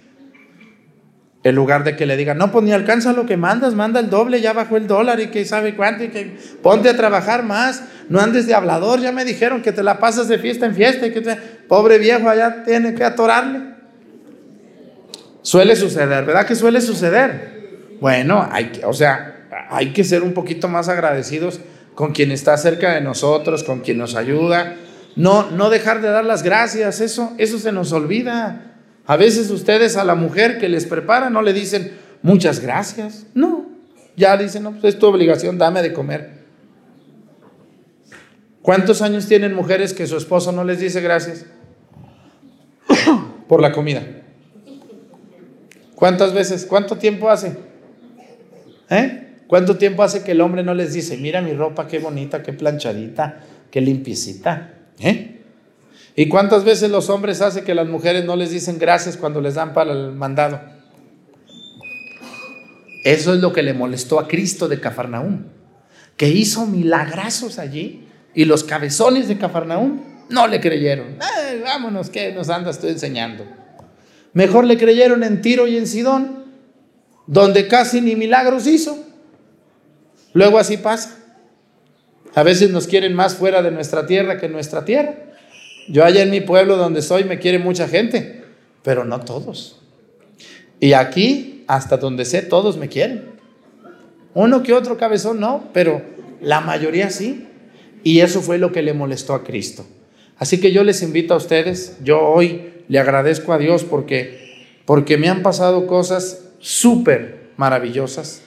En 1.45 1.55
lugar 1.55 1.85
de 1.85 1.95
que 1.95 2.07
le 2.07 2.17
digan, 2.17 2.39
no, 2.39 2.51
pues 2.51 2.65
ni 2.65 2.73
alcanza 2.73 3.13
lo 3.13 3.25
que 3.25 3.37
mandas, 3.37 3.75
manda 3.75 4.01
el 4.01 4.11
doble, 4.11 4.41
ya 4.41 4.53
bajó 4.53 4.77
el 4.77 4.89
dólar 4.89 5.21
y 5.21 5.29
que 5.29 5.45
sabe 5.45 5.77
cuánto, 5.77 6.05
y 6.05 6.09
que 6.09 6.37
ponte 6.63 6.89
a 6.89 6.97
trabajar 6.97 7.45
más, 7.45 7.85
no 8.09 8.21
andes 8.21 8.47
de 8.47 8.55
hablador, 8.55 9.01
ya 9.01 9.13
me 9.13 9.25
dijeron 9.25 9.63
que 9.63 9.73
te 9.73 9.83
la 9.83 10.01
pasas 10.01 10.27
de 10.27 10.39
fiesta 10.39 10.67
en 10.67 10.75
fiesta 10.75 11.07
y 11.07 11.13
que 11.13 11.21
pobre 11.69 11.99
viejo 11.99 12.29
allá 12.29 12.65
tiene 12.65 12.95
que 12.95 13.05
atorarle. 13.05 13.72
Suele 15.43 15.75
suceder, 15.75 16.25
¿verdad 16.25 16.47
que 16.47 16.55
suele 16.55 16.81
suceder? 16.81 17.53
Bueno, 18.01 18.49
hay 18.51 18.67
que, 18.67 18.85
o 18.87 18.93
sea, 18.93 19.47
hay 19.71 19.93
que 19.93 20.05
ser 20.05 20.23
un 20.23 20.35
poquito 20.35 20.69
más 20.69 20.89
agradecidos 20.89 21.61
con 21.95 22.13
quien 22.13 22.31
está 22.31 22.57
cerca 22.57 22.95
de 22.95 23.01
nosotros, 23.01 23.65
con 23.65 23.81
quien 23.81 23.99
nos 23.99 24.15
ayuda. 24.15 24.77
No, 25.17 25.51
no 25.51 25.69
dejar 25.69 26.01
de 26.01 26.09
dar 26.09 26.25
las 26.25 26.43
gracias, 26.43 27.01
eso, 27.01 27.33
eso 27.39 27.59
se 27.59 27.73
nos 27.73 27.93
olvida. 27.93 28.77
A 29.07 29.17
veces 29.17 29.51
ustedes 29.51 29.97
a 29.97 30.05
la 30.05 30.15
mujer 30.15 30.59
que 30.59 30.69
les 30.69 30.87
prepara 30.87 31.29
no 31.29 31.43
le 31.43 31.53
dicen 31.53 31.93
muchas 32.23 32.61
gracias. 32.61 33.27
No, 33.35 33.67
ya 34.17 34.37
dicen, 34.37 34.63
no, 34.63 34.73
pues 34.73 34.95
es 34.95 34.99
tu 34.99 35.07
obligación, 35.07 35.59
dame 35.59 35.83
de 35.83 35.93
comer. 35.93 36.43
¿Cuántos 38.63 39.03
años 39.03 39.27
tienen 39.27 39.55
mujeres 39.55 39.93
que 39.93 40.07
su 40.07 40.17
esposo 40.17 40.53
no 40.53 40.63
les 40.63 40.79
dice 40.79 41.01
gracias 41.01 41.47
por 43.49 43.61
la 43.61 43.73
comida? 43.73 44.22
¿Cuántas 46.03 46.33
veces? 46.33 46.67
¿Cuánto 46.67 46.97
tiempo 46.97 47.31
hace? 47.31 47.57
¿Eh? 48.91 49.37
¿Cuánto 49.47 49.77
tiempo 49.77 50.03
hace 50.03 50.25
que 50.25 50.33
el 50.33 50.41
hombre 50.41 50.65
no 50.65 50.75
les 50.75 50.95
dice, 50.95 51.17
mira 51.17 51.41
mi 51.41 51.53
ropa, 51.53 51.87
qué 51.87 52.01
bonita, 52.01 52.43
qué 52.43 52.53
planchadita, 52.53 53.45
qué 53.71 53.81
limpiecita? 53.81 54.75
¿Eh? 54.99 55.43
¿Y 56.17 56.29
cuántas 56.29 56.65
veces 56.65 56.91
los 56.91 57.09
hombres 57.09 57.41
hacen 57.41 57.63
que 57.63 57.77
las 57.77 57.87
mujeres 57.87 58.25
no 58.25 58.35
les 58.35 58.51
dicen 58.51 58.81
gracias 58.81 59.17
cuando 59.17 59.41
les 59.41 59.55
dan 59.55 59.75
para 59.75 59.93
el 59.93 60.11
mandado? 60.11 60.61
Eso 63.05 63.33
es 63.33 63.41
lo 63.41 63.53
que 63.53 63.63
le 63.63 63.73
molestó 63.73 64.19
a 64.19 64.27
Cristo 64.27 64.67
de 64.67 64.81
Cafarnaúm, 64.81 65.45
que 66.17 66.27
hizo 66.27 66.67
milagrazos 66.67 67.61
allí 67.61 68.09
y 68.35 68.45
los 68.45 68.65
cabezones 68.65 69.29
de 69.29 69.39
Cafarnaúm 69.39 70.01
no 70.31 70.49
le 70.49 70.61
creyeron. 70.61 71.19
vámonos, 71.63 72.11
¿qué 72.11 72.33
nos 72.33 72.49
andas 72.49 72.81
tú 72.81 72.89
enseñando? 72.89 73.62
Mejor 74.33 74.65
le 74.65 74.79
creyeron 74.79 75.25
en 75.25 75.43
Tiro 75.43 75.67
y 75.67 75.77
en 75.77 75.87
Sidón, 75.87 76.45
donde 77.27 77.69
casi 77.69 78.01
ni 78.01 78.17
milagros 78.17 78.67
hizo. 78.67 78.99
Luego 80.33 80.59
así 80.59 80.79
pasa. 80.79 81.19
A 82.35 82.43
veces 82.43 82.71
nos 82.71 82.87
quieren 82.87 83.15
más 83.15 83.35
fuera 83.35 83.63
de 83.63 83.71
nuestra 83.71 84.07
tierra 84.07 84.39
que 84.39 84.47
en 84.47 84.53
nuestra 84.53 84.85
tierra. 84.85 85.15
Yo 85.89 86.05
allá 86.05 86.23
en 86.23 86.31
mi 86.31 86.41
pueblo 86.41 86.77
donde 86.77 87.03
soy 87.03 87.25
me 87.25 87.39
quiere 87.39 87.59
mucha 87.59 87.89
gente, 87.89 88.43
pero 88.83 89.05
no 89.05 89.21
todos. 89.21 89.81
Y 90.81 90.95
aquí, 90.95 91.65
hasta 91.67 91.97
donde 91.99 92.25
sé, 92.25 92.43
todos 92.43 92.77
me 92.77 92.89
quieren. 92.89 93.33
Uno 94.35 94.63
que 94.63 94.73
otro 94.73 94.97
cabezón 94.97 95.41
no, 95.41 95.69
pero 95.75 96.03
la 96.41 96.61
mayoría 96.61 97.11
sí. 97.11 97.47
Y 98.03 98.21
eso 98.21 98.41
fue 98.41 98.59
lo 98.59 98.73
que 98.73 98.83
le 98.83 98.95
molestó 98.95 99.35
a 99.35 99.45
Cristo. 99.45 99.85
Así 100.39 100.59
que 100.59 100.73
yo 100.73 100.83
les 100.83 101.03
invito 101.03 101.35
a 101.35 101.37
ustedes, 101.37 101.99
yo 102.03 102.21
hoy 102.21 102.72
le 102.93 102.99
agradezco 102.99 103.55
a 103.55 103.59
Dios 103.59 103.85
porque, 103.85 104.67
porque 104.85 105.17
me 105.17 105.31
han 105.31 105.43
pasado 105.43 105.87
cosas 105.87 106.51
súper 106.59 107.51
maravillosas 107.57 108.43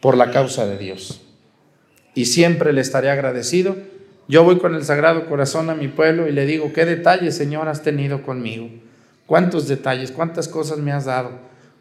por 0.00 0.16
la 0.16 0.30
causa 0.30 0.66
de 0.66 0.78
Dios. 0.78 1.22
Y 2.14 2.26
siempre 2.26 2.72
le 2.72 2.82
estaré 2.82 3.10
agradecido 3.10 3.74
yo 4.30 4.44
voy 4.44 4.58
con 4.58 4.76
el 4.76 4.84
Sagrado 4.84 5.26
Corazón 5.26 5.70
a 5.70 5.74
mi 5.74 5.88
pueblo 5.88 6.28
y 6.28 6.30
le 6.32 6.46
digo, 6.46 6.72
¿qué 6.72 6.84
detalles, 6.84 7.36
Señor, 7.36 7.66
has 7.66 7.82
tenido 7.82 8.22
conmigo? 8.22 8.70
¿Cuántos 9.26 9.66
detalles? 9.66 10.12
¿Cuántas 10.12 10.46
cosas 10.46 10.78
me 10.78 10.92
has 10.92 11.06
dado? 11.06 11.32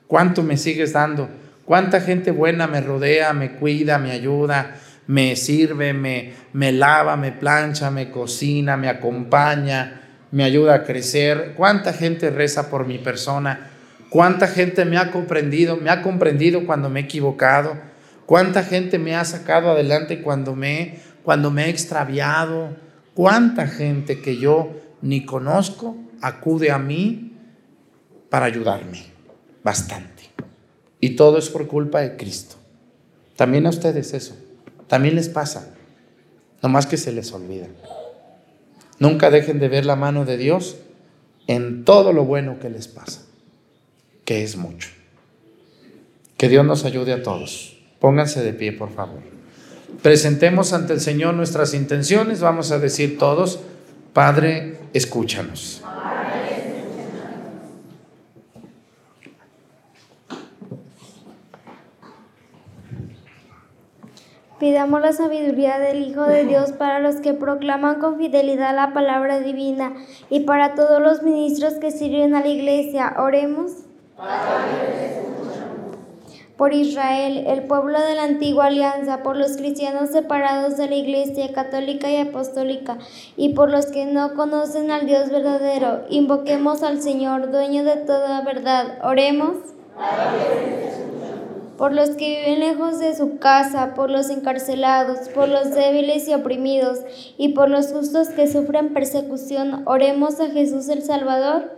¿Cuánto 0.07 0.41
me 0.41 0.57
sigues 0.57 0.93
dando? 0.93 1.29
¿Cuánta 1.63 2.01
gente 2.01 2.31
buena 2.31 2.65
me 2.65 2.81
rodea, 2.81 3.33
me 3.33 3.51
cuida, 3.51 3.99
me 3.99 4.09
ayuda, 4.09 4.77
me 5.05 5.35
sirve, 5.35 5.93
me, 5.93 6.33
me 6.51 6.71
lava, 6.71 7.15
me 7.17 7.31
plancha, 7.31 7.91
me 7.91 8.09
cocina, 8.09 8.77
me 8.77 8.89
acompaña, 8.89 10.08
me 10.31 10.43
ayuda 10.43 10.75
a 10.75 10.83
crecer? 10.83 11.53
¿Cuánta 11.55 11.93
gente 11.93 12.29
reza 12.29 12.69
por 12.69 12.85
mi 12.85 12.97
persona? 12.97 13.71
¿Cuánta 14.09 14.47
gente 14.47 14.85
me 14.85 14.97
ha 14.97 15.11
comprendido? 15.11 15.77
Me 15.77 15.89
ha 15.89 16.01
comprendido 16.01 16.65
cuando 16.65 16.89
me 16.89 17.01
he 17.01 17.03
equivocado. 17.03 17.75
¿Cuánta 18.25 18.63
gente 18.63 18.99
me 18.99 19.15
ha 19.15 19.25
sacado 19.25 19.71
adelante 19.71 20.21
cuando 20.21 20.55
me 20.55 20.99
cuando 21.23 21.51
me 21.51 21.65
he 21.65 21.69
extraviado, 21.69 22.75
cuánta 23.13 23.67
gente 23.67 24.19
que 24.19 24.37
yo 24.37 24.71
ni 25.01 25.25
conozco 25.25 25.95
acude 26.21 26.71
a 26.71 26.79
mí 26.79 27.33
para 28.29 28.47
ayudarme. 28.47 29.03
Bastante. 29.63 30.23
Y 30.99 31.11
todo 31.11 31.37
es 31.37 31.49
por 31.49 31.67
culpa 31.67 32.01
de 32.01 32.17
Cristo. 32.17 32.55
También 33.35 33.65
a 33.65 33.69
ustedes 33.69 34.13
eso. 34.13 34.35
También 34.87 35.15
les 35.15 35.29
pasa. 35.29 35.75
Nomás 36.63 36.87
que 36.87 36.97
se 36.97 37.11
les 37.11 37.31
olvida. 37.31 37.67
Nunca 38.99 39.29
dejen 39.29 39.59
de 39.59 39.69
ver 39.69 39.85
la 39.85 39.95
mano 39.95 40.25
de 40.25 40.37
Dios 40.37 40.77
en 41.47 41.85
todo 41.85 42.13
lo 42.13 42.25
bueno 42.25 42.59
que 42.59 42.69
les 42.69 42.87
pasa, 42.87 43.21
que 44.25 44.43
es 44.43 44.55
mucho. 44.55 44.89
Que 46.37 46.49
Dios 46.49 46.65
nos 46.65 46.85
ayude 46.85 47.13
a 47.13 47.23
todos. 47.23 47.79
Pónganse 47.99 48.43
de 48.43 48.53
pie, 48.53 48.71
por 48.71 48.91
favor 48.91 49.39
presentemos 50.01 50.73
ante 50.73 50.93
el 50.93 51.01
Señor 51.01 51.33
nuestras 51.33 51.73
intenciones, 51.73 52.39
vamos 52.39 52.71
a 52.71 52.79
decir 52.79 53.17
todos, 53.17 53.59
Padre, 54.13 54.77
escúchanos. 54.93 55.83
Pidamos 64.59 64.99
la 64.99 65.13
sabiduría 65.13 65.79
del 65.79 66.03
Hijo 66.03 66.23
de 66.23 66.43
Dios 66.43 66.73
para 66.73 66.99
los 66.99 67.15
que 67.17 67.33
proclaman 67.33 67.99
con 68.01 68.17
fidelidad 68.17 68.75
la 68.75 68.93
palabra 68.93 69.39
divina 69.39 69.93
y 70.29 70.41
para 70.41 70.75
todos 70.75 71.01
los 71.01 71.23
ministros 71.23 71.75
que 71.75 71.91
sirven 71.91 72.35
a 72.35 72.41
la 72.41 72.47
iglesia. 72.47 73.15
Oremos. 73.17 73.71
Por 76.57 76.73
Israel, 76.73 77.45
el 77.47 77.63
pueblo 77.67 78.01
de 78.01 78.15
la 78.15 78.23
antigua 78.23 78.65
alianza, 78.65 79.23
por 79.23 79.37
los 79.37 79.55
cristianos 79.55 80.09
separados 80.09 80.75
de 80.75 80.89
la 80.89 80.95
Iglesia 80.95 81.53
católica 81.53 82.11
y 82.11 82.17
apostólica, 82.17 82.97
y 83.37 83.53
por 83.53 83.71
los 83.71 83.85
que 83.85 84.05
no 84.05 84.33
conocen 84.33 84.91
al 84.91 85.05
Dios 85.05 85.29
verdadero, 85.29 86.01
invoquemos 86.09 86.83
al 86.83 87.01
Señor, 87.01 87.49
dueño 87.49 87.85
de 87.85 87.95
toda 87.95 88.41
verdad. 88.41 88.99
Oremos. 89.05 89.55
Por 91.79 91.93
los 91.93 92.09
que 92.09 92.41
viven 92.41 92.59
lejos 92.59 92.99
de 92.99 93.15
su 93.15 93.37
casa, 93.37 93.93
por 93.95 94.09
los 94.09 94.29
encarcelados, 94.29 95.29
por 95.29 95.47
los 95.47 95.71
débiles 95.73 96.27
y 96.27 96.33
oprimidos, 96.33 96.99
y 97.37 97.53
por 97.53 97.69
los 97.69 97.93
justos 97.93 98.27
que 98.27 98.51
sufren 98.51 98.93
persecución, 98.93 99.83
oremos 99.85 100.41
a 100.41 100.49
Jesús 100.49 100.89
el 100.89 101.03
Salvador. 101.03 101.71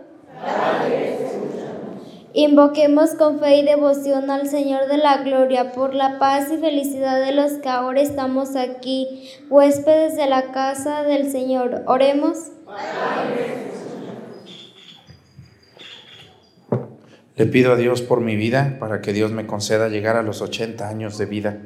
Invoquemos 2.32 3.14
con 3.14 3.38
fe 3.38 3.58
y 3.58 3.64
devoción 3.64 4.28
al 4.32 4.48
Señor 4.48 4.88
de 4.88 4.96
la 4.96 5.18
Gloria 5.18 5.70
por 5.70 5.94
la 5.94 6.18
paz 6.18 6.50
y 6.50 6.56
felicidad 6.56 7.24
de 7.24 7.30
los 7.30 7.52
que 7.52 7.68
ahora 7.68 8.00
estamos 8.00 8.56
aquí, 8.56 9.30
huéspedes 9.50 10.16
de 10.16 10.26
la 10.26 10.50
casa 10.50 11.04
del 11.04 11.30
Señor. 11.30 11.84
Oremos. 11.86 12.50
Le 17.42 17.48
pido 17.48 17.72
a 17.72 17.76
Dios 17.76 18.02
por 18.02 18.20
mi 18.20 18.36
vida, 18.36 18.76
para 18.78 19.00
que 19.00 19.12
Dios 19.12 19.32
me 19.32 19.48
conceda 19.48 19.88
llegar 19.88 20.14
a 20.14 20.22
los 20.22 20.40
80 20.40 20.88
años 20.88 21.18
de 21.18 21.26
vida 21.26 21.58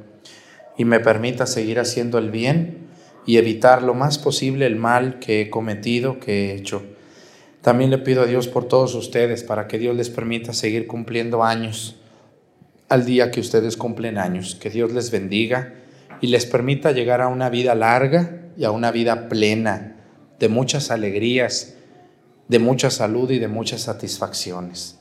y 0.79 0.87
me 0.87 1.01
permita 1.01 1.45
seguir 1.45 1.79
haciendo 1.79 2.17
el 2.17 2.31
bien 2.31 2.87
y 3.27 3.37
evitar 3.37 3.83
lo 3.83 3.93
más 3.93 4.17
posible 4.17 4.65
el 4.65 4.77
mal 4.77 5.19
que 5.19 5.43
he 5.43 5.51
cometido, 5.51 6.19
que 6.19 6.47
he 6.47 6.55
hecho 6.55 6.83
también 7.61 7.91
le 7.91 7.99
pido 7.99 8.23
a 8.23 8.27
Dios 8.27 8.49
por 8.49 8.65
todos 8.65 8.95
ustedes 8.95 9.45
para 9.45 9.69
que 9.69 9.79
Dios 9.79 9.95
les 9.95 10.09
permita 10.09 10.55
seguir 10.55 10.87
cumpliendo 10.87 11.45
años 11.45 11.97
al 12.89 13.05
día 13.05 13.31
que 13.31 13.41
ustedes 13.41 13.77
cumplen 13.77 14.17
años. 14.17 14.55
Que 14.55 14.71
Dios 14.71 14.93
les 14.93 15.11
bendiga 15.11 15.75
y 16.23 16.29
les 16.29 16.47
permita 16.47 16.93
llegar 16.93 17.21
a 17.21 17.29
una 17.29 17.51
vida 17.51 17.75
larga 17.75 18.49
y 18.57 18.65
a 18.65 18.71
una 18.71 18.93
vida 18.93 19.29
plena 19.29 19.97
de 20.41 20.49
muchas 20.49 20.91
alegrías, 20.91 21.75
de 22.49 22.61
mucha 22.61 22.89
salud 22.89 23.31
y 23.31 23.39
de 23.39 23.49
muchas 23.49 23.83
satisfacciones. 23.83 25.01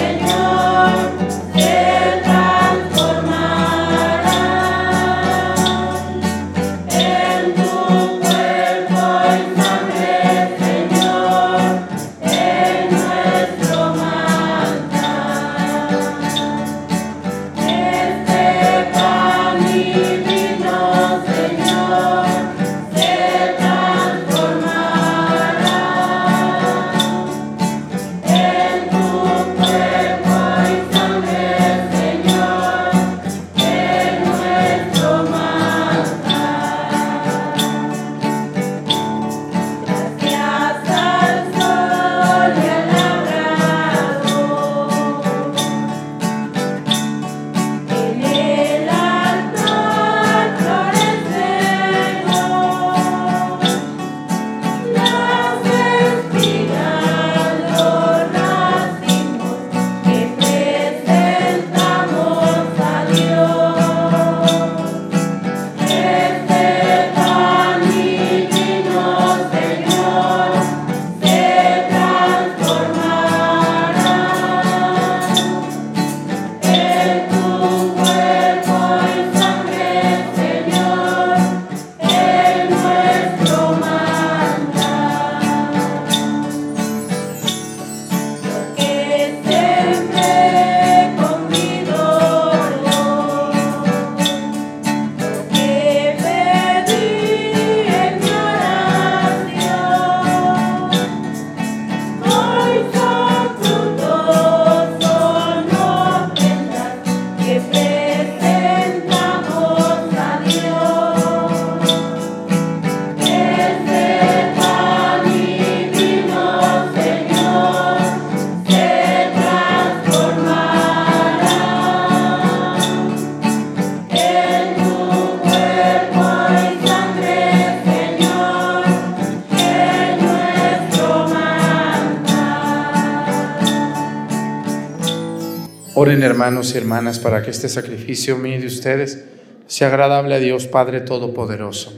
Hermanos 136.23 136.75
y 136.75 136.77
hermanas 136.77 137.17
para 137.17 137.41
que 137.41 137.49
este 137.49 137.67
sacrificio 137.67 138.37
mío 138.37 138.59
de 138.59 138.67
ustedes 138.67 139.25
sea 139.65 139.87
agradable 139.87 140.35
a 140.35 140.39
Dios 140.39 140.67
Padre 140.67 141.01
Todopoderoso. 141.01 141.93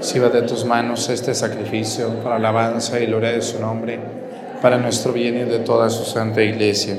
Sirva 0.00 0.28
de 0.28 0.42
tus 0.42 0.66
manos 0.66 1.08
este 1.08 1.34
sacrificio 1.34 2.10
para 2.22 2.36
alabanza 2.36 3.00
y 3.00 3.06
gloria 3.06 3.32
de 3.32 3.40
su 3.40 3.60
nombre, 3.60 3.98
para 4.60 4.76
nuestro 4.76 5.14
bien 5.14 5.36
y 5.38 5.44
de 5.44 5.60
toda 5.60 5.88
su 5.88 6.04
santa 6.04 6.42
iglesia. 6.42 6.98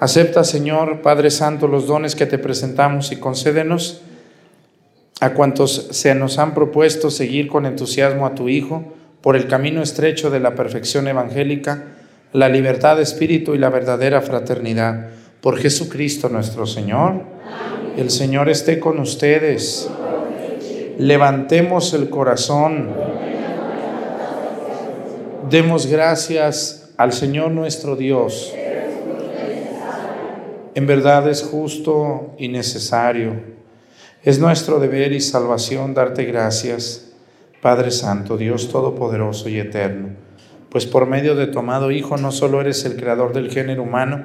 Acepta, 0.00 0.44
Señor, 0.44 1.02
Padre 1.02 1.30
Santo, 1.30 1.68
los 1.68 1.86
dones 1.86 2.14
que 2.14 2.26
te 2.26 2.38
presentamos 2.38 3.12
y 3.12 3.16
concédenos 3.16 4.00
a 5.20 5.34
cuantos 5.34 5.88
se 5.90 6.14
nos 6.14 6.38
han 6.38 6.54
propuesto 6.54 7.10
seguir 7.10 7.48
con 7.48 7.66
entusiasmo 7.66 8.26
a 8.26 8.34
tu 8.34 8.48
Hijo 8.48 8.94
por 9.20 9.36
el 9.36 9.46
camino 9.46 9.82
estrecho 9.82 10.30
de 10.30 10.40
la 10.40 10.54
perfección 10.54 11.06
evangélica, 11.06 11.84
la 12.32 12.48
libertad 12.48 12.96
de 12.96 13.02
espíritu 13.02 13.54
y 13.54 13.58
la 13.58 13.68
verdadera 13.68 14.22
fraternidad. 14.22 15.10
Por 15.44 15.58
Jesucristo 15.58 16.30
nuestro 16.30 16.66
Señor. 16.66 17.20
El 17.98 18.08
Señor 18.08 18.48
esté 18.48 18.80
con 18.80 18.98
ustedes. 18.98 19.90
Levantemos 20.96 21.92
el 21.92 22.08
corazón. 22.08 22.88
Demos 25.50 25.86
gracias 25.86 26.94
al 26.96 27.12
Señor 27.12 27.50
nuestro 27.50 27.94
Dios. 27.94 28.54
En 30.74 30.86
verdad 30.86 31.28
es 31.28 31.42
justo 31.42 32.34
y 32.38 32.48
necesario. 32.48 33.34
Es 34.22 34.38
nuestro 34.38 34.80
deber 34.80 35.12
y 35.12 35.20
salvación 35.20 35.92
darte 35.92 36.24
gracias, 36.24 37.12
Padre 37.60 37.90
Santo, 37.90 38.38
Dios 38.38 38.70
Todopoderoso 38.70 39.50
y 39.50 39.58
Eterno, 39.58 40.08
pues 40.70 40.86
por 40.86 41.06
medio 41.06 41.34
de 41.34 41.48
tu 41.48 41.58
amado 41.58 41.90
Hijo 41.90 42.16
no 42.16 42.32
solo 42.32 42.62
eres 42.62 42.86
el 42.86 42.96
creador 42.96 43.34
del 43.34 43.50
género 43.50 43.82
humano, 43.82 44.24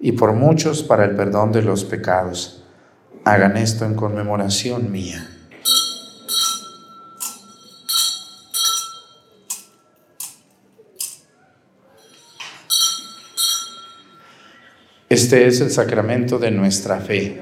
y 0.00 0.12
por 0.12 0.32
muchos 0.32 0.82
para 0.82 1.04
el 1.04 1.14
perdón 1.14 1.52
de 1.52 1.62
los 1.62 1.84
pecados. 1.84 2.64
Hagan 3.24 3.56
esto 3.56 3.84
en 3.84 3.94
conmemoración 3.94 4.90
mía. 4.90 5.28
Este 15.10 15.46
es 15.46 15.60
el 15.60 15.70
sacramento 15.70 16.38
de 16.38 16.50
nuestra 16.50 16.98
fe. 17.00 17.40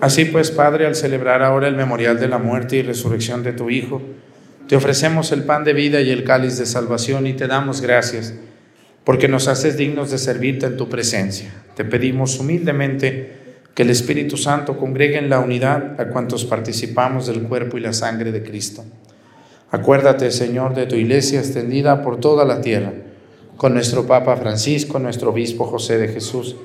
Así 0.00 0.26
pues, 0.26 0.50
Padre, 0.50 0.86
al 0.86 0.94
celebrar 0.94 1.42
ahora 1.42 1.68
el 1.68 1.76
memorial 1.76 2.20
de 2.20 2.28
la 2.28 2.38
muerte 2.38 2.76
y 2.76 2.82
resurrección 2.82 3.42
de 3.42 3.52
tu 3.52 3.70
Hijo, 3.70 4.02
te 4.68 4.74
ofrecemos 4.74 5.30
el 5.32 5.44
pan 5.44 5.64
de 5.64 5.72
vida 5.72 6.00
y 6.00 6.10
el 6.10 6.24
cáliz 6.24 6.58
de 6.58 6.66
salvación 6.66 7.26
y 7.26 7.34
te 7.34 7.46
damos 7.46 7.80
gracias 7.80 8.34
porque 9.04 9.28
nos 9.28 9.46
haces 9.46 9.76
dignos 9.76 10.10
de 10.10 10.18
servirte 10.18 10.66
en 10.66 10.76
tu 10.76 10.88
presencia. 10.88 11.52
Te 11.76 11.84
pedimos 11.84 12.40
humildemente 12.40 13.36
que 13.72 13.84
el 13.84 13.90
Espíritu 13.90 14.36
Santo 14.36 14.76
congregue 14.76 15.18
en 15.18 15.30
la 15.30 15.38
unidad 15.38 16.00
a 16.00 16.08
cuantos 16.08 16.44
participamos 16.44 17.28
del 17.28 17.42
cuerpo 17.42 17.78
y 17.78 17.82
la 17.82 17.92
sangre 17.92 18.32
de 18.32 18.42
Cristo. 18.42 18.84
Acuérdate, 19.70 20.32
Señor, 20.32 20.74
de 20.74 20.86
tu 20.86 20.96
iglesia 20.96 21.38
extendida 21.38 22.02
por 22.02 22.18
toda 22.18 22.44
la 22.44 22.60
tierra, 22.60 22.92
con 23.56 23.74
nuestro 23.74 24.06
Papa 24.06 24.36
Francisco, 24.36 24.98
nuestro 24.98 25.30
Obispo 25.30 25.66
José 25.66 25.98
de 25.98 26.08
Jesús 26.08 26.56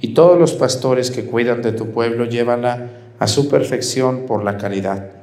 y 0.00 0.14
todos 0.14 0.38
los 0.38 0.52
pastores 0.52 1.10
que 1.10 1.24
cuidan 1.24 1.62
de 1.62 1.72
tu 1.72 1.90
pueblo, 1.90 2.24
llévala 2.26 2.90
a 3.18 3.26
su 3.26 3.48
perfección 3.48 4.26
por 4.26 4.44
la 4.44 4.56
caridad. 4.56 5.17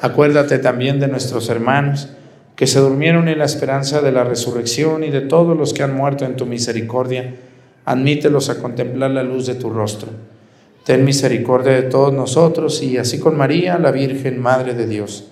Acuérdate 0.00 0.58
también 0.58 1.00
de 1.00 1.08
nuestros 1.08 1.48
hermanos 1.48 2.08
que 2.54 2.66
se 2.66 2.78
durmieron 2.78 3.28
en 3.28 3.38
la 3.38 3.44
esperanza 3.44 4.00
de 4.00 4.12
la 4.12 4.24
resurrección 4.24 5.04
y 5.04 5.10
de 5.10 5.22
todos 5.22 5.56
los 5.56 5.72
que 5.72 5.82
han 5.82 5.94
muerto 5.94 6.24
en 6.24 6.36
tu 6.36 6.46
misericordia, 6.46 7.34
admítelos 7.84 8.48
a 8.50 8.58
contemplar 8.58 9.10
la 9.10 9.22
luz 9.22 9.46
de 9.46 9.54
tu 9.54 9.70
rostro. 9.70 10.08
Ten 10.84 11.04
misericordia 11.04 11.72
de 11.72 11.82
todos 11.82 12.12
nosotros 12.12 12.82
y 12.82 12.96
así 12.96 13.18
con 13.18 13.36
María, 13.36 13.78
la 13.78 13.90
Virgen, 13.90 14.40
Madre 14.40 14.74
de 14.74 14.86
Dios, 14.86 15.28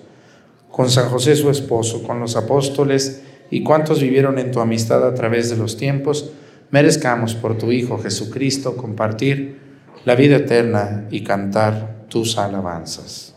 con 0.69 0.89
San 0.89 1.09
José 1.09 1.35
su 1.35 1.49
esposo, 1.49 2.03
con 2.03 2.19
los 2.19 2.35
apóstoles 2.35 3.23
y 3.49 3.63
cuantos 3.63 4.01
vivieron 4.01 4.37
en 4.37 4.51
tu 4.51 4.59
amistad 4.59 5.05
a 5.05 5.13
través 5.13 5.49
de 5.49 5.57
los 5.57 5.77
tiempos, 5.77 6.31
merezcamos 6.71 7.35
por 7.35 7.57
tu 7.57 7.71
Hijo 7.71 7.97
Jesucristo 7.99 8.75
compartir 8.75 9.59
la 10.05 10.15
vida 10.15 10.37
eterna 10.37 11.07
y 11.09 11.23
cantar 11.23 12.05
tus 12.09 12.37
alabanzas. 12.37 13.36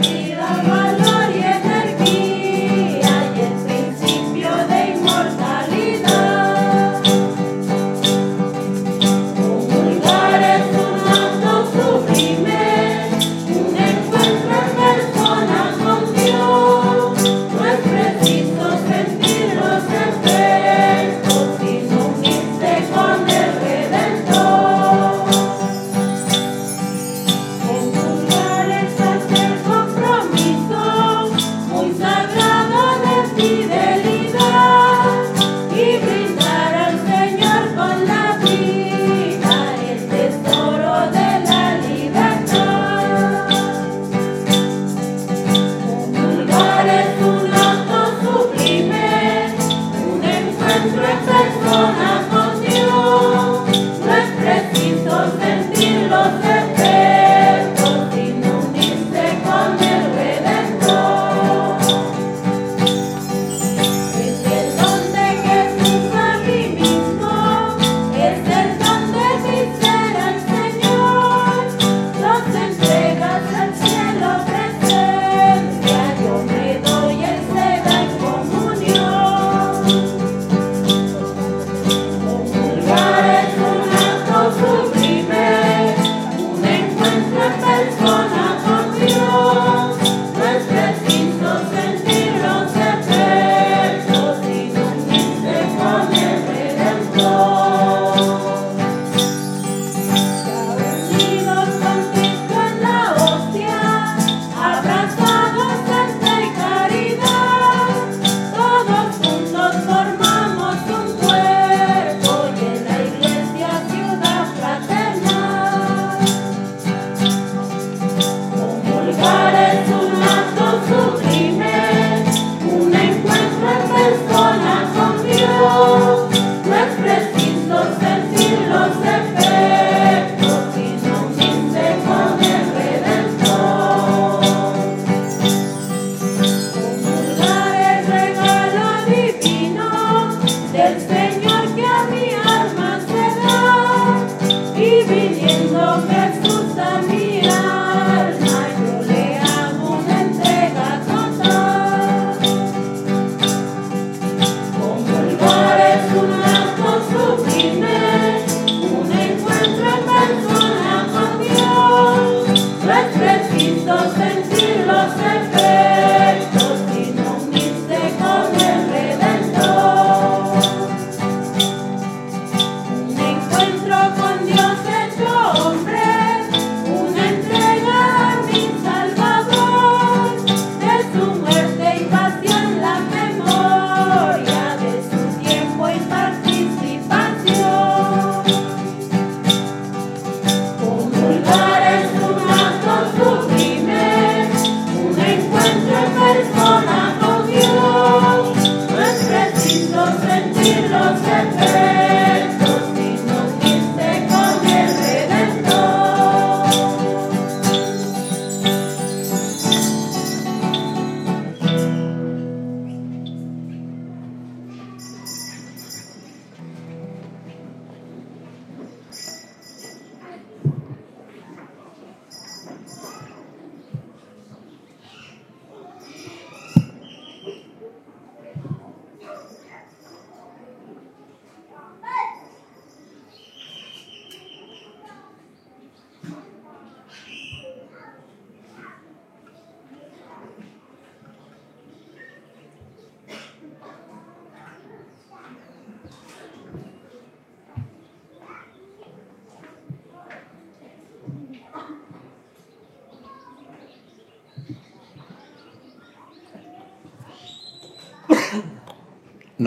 time. 0.00 0.21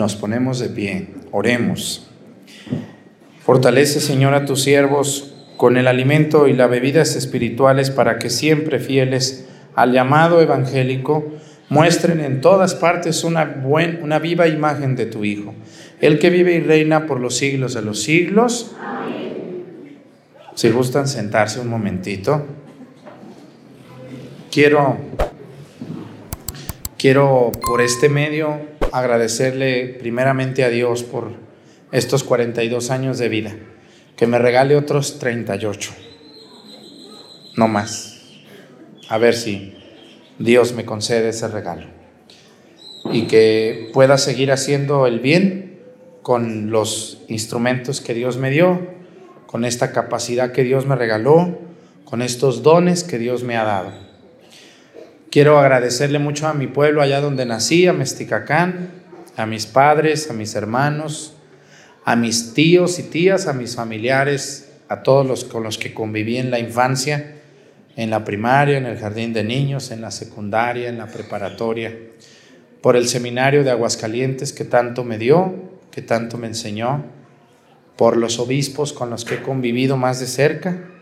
Nos 0.06 0.14
ponemos 0.14 0.60
de 0.60 0.68
pie, 0.68 1.08
oremos. 1.32 2.06
Fortalece, 3.42 3.98
Señor, 3.98 4.34
a 4.34 4.44
tus 4.44 4.62
siervos 4.62 5.34
con 5.56 5.76
el 5.76 5.88
alimento 5.88 6.46
y 6.46 6.52
las 6.52 6.70
bebidas 6.70 7.16
espirituales 7.16 7.90
para 7.90 8.20
que 8.20 8.30
siempre 8.30 8.78
fieles 8.78 9.48
al 9.74 9.92
llamado 9.92 10.40
evangélico 10.40 11.32
muestren 11.70 12.20
en 12.20 12.40
todas 12.40 12.76
partes 12.76 13.24
una, 13.24 13.46
buen, 13.46 14.00
una 14.00 14.20
viva 14.20 14.46
imagen 14.46 14.94
de 14.94 15.06
tu 15.06 15.24
Hijo, 15.24 15.54
el 16.00 16.20
que 16.20 16.30
vive 16.30 16.54
y 16.54 16.60
reina 16.60 17.06
por 17.06 17.18
los 17.18 17.36
siglos 17.36 17.74
de 17.74 17.82
los 17.82 18.00
siglos. 18.00 18.76
Si 20.54 20.70
gustan 20.70 21.08
sentarse 21.08 21.58
un 21.58 21.66
momentito. 21.66 22.46
Quiero, 24.52 24.98
quiero 26.96 27.50
por 27.60 27.80
este 27.80 28.08
medio 28.08 28.75
agradecerle 28.92 29.96
primeramente 29.98 30.64
a 30.64 30.68
Dios 30.68 31.02
por 31.02 31.32
estos 31.92 32.24
42 32.24 32.90
años 32.90 33.18
de 33.18 33.28
vida, 33.28 33.56
que 34.16 34.26
me 34.26 34.38
regale 34.38 34.76
otros 34.76 35.18
38, 35.18 35.92
no 37.56 37.68
más. 37.68 38.14
A 39.08 39.18
ver 39.18 39.34
si 39.34 39.74
Dios 40.38 40.72
me 40.72 40.84
concede 40.84 41.28
ese 41.28 41.48
regalo 41.48 41.86
y 43.12 43.26
que 43.26 43.90
pueda 43.92 44.18
seguir 44.18 44.50
haciendo 44.50 45.06
el 45.06 45.20
bien 45.20 45.80
con 46.22 46.70
los 46.70 47.22
instrumentos 47.28 48.00
que 48.00 48.14
Dios 48.14 48.36
me 48.36 48.50
dio, 48.50 48.94
con 49.46 49.64
esta 49.64 49.92
capacidad 49.92 50.50
que 50.50 50.64
Dios 50.64 50.86
me 50.86 50.96
regaló, 50.96 51.58
con 52.04 52.20
estos 52.20 52.62
dones 52.62 53.04
que 53.04 53.18
Dios 53.18 53.44
me 53.44 53.56
ha 53.56 53.64
dado. 53.64 54.05
Quiero 55.36 55.58
agradecerle 55.58 56.18
mucho 56.18 56.48
a 56.48 56.54
mi 56.54 56.66
pueblo 56.66 57.02
allá 57.02 57.20
donde 57.20 57.44
nací, 57.44 57.86
a 57.86 57.92
Mesticacán, 57.92 58.88
a 59.36 59.44
mis 59.44 59.66
padres, 59.66 60.30
a 60.30 60.32
mis 60.32 60.54
hermanos, 60.54 61.34
a 62.06 62.16
mis 62.16 62.54
tíos 62.54 62.98
y 62.98 63.02
tías, 63.02 63.46
a 63.46 63.52
mis 63.52 63.76
familiares, 63.76 64.72
a 64.88 65.02
todos 65.02 65.26
los 65.26 65.44
con 65.44 65.62
los 65.62 65.76
que 65.76 65.92
conviví 65.92 66.38
en 66.38 66.50
la 66.50 66.58
infancia, 66.58 67.34
en 67.96 68.08
la 68.08 68.24
primaria, 68.24 68.78
en 68.78 68.86
el 68.86 68.96
jardín 68.96 69.34
de 69.34 69.44
niños, 69.44 69.90
en 69.90 70.00
la 70.00 70.10
secundaria, 70.10 70.88
en 70.88 70.96
la 70.96 71.08
preparatoria, 71.08 71.94
por 72.80 72.96
el 72.96 73.06
seminario 73.06 73.62
de 73.62 73.72
Aguascalientes 73.72 74.54
que 74.54 74.64
tanto 74.64 75.04
me 75.04 75.18
dio, 75.18 75.54
que 75.90 76.00
tanto 76.00 76.38
me 76.38 76.46
enseñó, 76.46 77.04
por 77.96 78.16
los 78.16 78.38
obispos 78.38 78.94
con 78.94 79.10
los 79.10 79.26
que 79.26 79.34
he 79.34 79.42
convivido 79.42 79.98
más 79.98 80.18
de 80.18 80.28
cerca, 80.28 80.95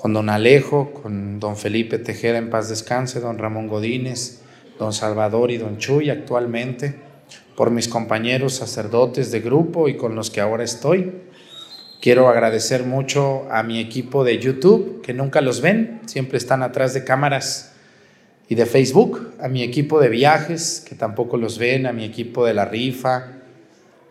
con 0.00 0.12
don 0.12 0.30
Alejo, 0.30 0.92
con 0.92 1.40
don 1.40 1.56
Felipe 1.56 1.98
Tejeda 1.98 2.38
en 2.38 2.50
paz 2.50 2.68
descanse, 2.68 3.18
don 3.18 3.36
Ramón 3.36 3.66
Godínez, 3.66 4.42
don 4.78 4.92
Salvador 4.92 5.50
y 5.50 5.56
don 5.56 5.78
Chuy 5.78 6.08
actualmente, 6.08 6.94
por 7.56 7.72
mis 7.72 7.88
compañeros 7.88 8.54
sacerdotes 8.54 9.32
de 9.32 9.40
grupo 9.40 9.88
y 9.88 9.96
con 9.96 10.14
los 10.14 10.30
que 10.30 10.40
ahora 10.40 10.62
estoy. 10.62 11.14
Quiero 12.00 12.28
agradecer 12.28 12.84
mucho 12.84 13.50
a 13.50 13.64
mi 13.64 13.80
equipo 13.80 14.22
de 14.22 14.38
YouTube, 14.38 15.02
que 15.02 15.14
nunca 15.14 15.40
los 15.40 15.60
ven, 15.62 16.00
siempre 16.06 16.38
están 16.38 16.62
atrás 16.62 16.94
de 16.94 17.02
cámaras 17.02 17.74
y 18.48 18.54
de 18.54 18.66
Facebook, 18.66 19.32
a 19.40 19.48
mi 19.48 19.64
equipo 19.64 20.00
de 20.00 20.10
viajes, 20.10 20.84
que 20.88 20.94
tampoco 20.94 21.36
los 21.36 21.58
ven, 21.58 21.86
a 21.86 21.92
mi 21.92 22.04
equipo 22.04 22.46
de 22.46 22.54
la 22.54 22.66
rifa, 22.66 23.37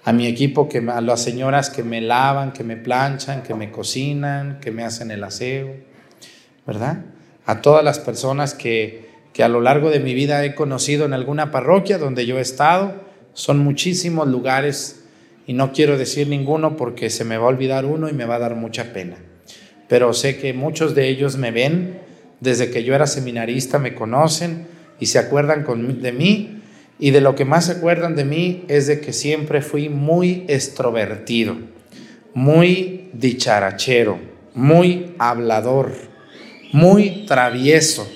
a 0.08 0.14
mi 0.14 0.26
equipo, 0.26 0.70
que, 0.70 0.78
a 0.78 1.02
las 1.02 1.22
señoras 1.22 1.70
que 1.70 1.84
me 1.84 2.00
lavan, 2.00 2.54
que 2.54 2.64
me 2.64 2.78
planchan, 2.78 3.44
que 3.44 3.54
me 3.54 3.72
cocinan, 3.72 4.62
que 4.62 4.72
me 4.72 4.86
hacen 4.86 5.12
el 5.12 5.22
aseo, 5.22 5.76
¿verdad? 6.66 7.02
A 7.46 7.60
todas 7.60 7.84
las 7.84 8.00
personas 8.00 8.54
que, 8.54 9.10
que 9.34 9.44
a 9.44 9.50
lo 9.50 9.60
largo 9.60 9.90
de 9.90 10.00
mi 10.00 10.14
vida 10.14 10.46
he 10.46 10.56
conocido 10.56 11.06
en 11.06 11.12
alguna 11.12 11.52
parroquia 11.52 11.98
donde 11.98 12.26
yo 12.26 12.38
he 12.38 12.42
estado, 12.42 13.04
son 13.34 13.60
muchísimos 13.60 14.30
lugares 14.30 15.04
y 15.46 15.52
no 15.52 15.74
quiero 15.74 15.98
decir 15.98 16.30
ninguno 16.30 16.78
porque 16.78 17.10
se 17.10 17.26
me 17.26 17.38
va 17.38 17.44
a 17.44 17.50
olvidar 17.50 17.84
uno 17.84 18.08
y 18.08 18.14
me 18.14 18.24
va 18.24 18.36
a 18.36 18.40
dar 18.40 18.56
mucha 18.56 18.94
pena. 18.94 19.18
Pero 19.90 20.14
sé 20.14 20.38
que 20.38 20.54
muchos 20.54 20.96
de 20.96 21.10
ellos 21.10 21.36
me 21.36 21.52
ven, 21.52 22.00
desde 22.40 22.72
que 22.72 22.86
yo 22.86 22.96
era 22.96 23.08
seminarista 23.08 23.78
me 23.78 23.94
conocen 23.94 24.68
y 25.02 25.08
se 25.08 25.20
acuerdan 25.20 25.66
de 26.02 26.12
mí 26.14 26.57
y 27.00 27.12
de 27.12 27.22
lo 27.22 27.36
que 27.36 27.46
más 27.46 27.66
se 27.66 27.74
acuerdan 27.74 28.16
de 28.16 28.26
mí 28.26 28.66
es 28.68 28.88
de 28.88 29.00
que 29.00 29.14
siempre 29.14 29.62
fui 29.62 29.90
muy 29.90 30.46
extrovertido, 30.48 31.58
muy 32.34 33.10
dicharachero, 33.14 34.20
muy 34.54 35.14
hablador, 35.20 35.94
muy 36.74 37.26
travieso, 37.26 38.10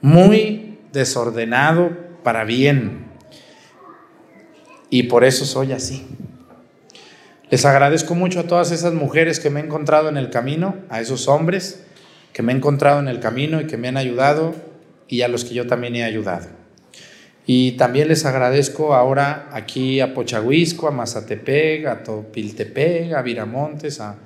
muy 0.00 0.78
desordenado 0.92 1.96
para 2.22 2.44
bien. 2.44 3.06
Y 4.90 5.04
por 5.04 5.24
eso 5.24 5.44
soy 5.44 5.72
así. 5.72 6.06
Les 7.50 7.64
agradezco 7.64 8.16
mucho 8.16 8.40
a 8.40 8.46
todas 8.48 8.72
esas 8.72 8.94
mujeres 8.94 9.38
que 9.38 9.50
me 9.50 9.60
he 9.60 9.64
encontrado 9.64 10.08
en 10.08 10.16
el 10.16 10.30
camino, 10.30 10.76
a 10.88 11.00
esos 11.00 11.28
hombres 11.28 11.84
que 12.32 12.42
me 12.42 12.52
he 12.52 12.56
encontrado 12.56 13.00
en 13.00 13.08
el 13.08 13.18
camino 13.18 13.62
y 13.62 13.66
que 13.66 13.78
me 13.78 13.88
han 13.88 13.96
ayudado 13.96 14.54
y 15.08 15.22
a 15.22 15.28
los 15.28 15.46
que 15.46 15.54
yo 15.54 15.66
también 15.66 15.96
he 15.96 16.04
ayudado. 16.04 16.55
Y 17.48 17.72
también 17.72 18.08
les 18.08 18.24
agradezco 18.24 18.92
ahora 18.92 19.48
aquí 19.52 20.00
a 20.00 20.12
Pochahuisco, 20.12 20.88
a 20.88 20.90
Mazatepec, 20.90 21.86
a 21.86 22.02
Topiltepec, 22.02 23.12
a 23.12 23.22
Viramontes, 23.22 24.00
a 24.00 24.16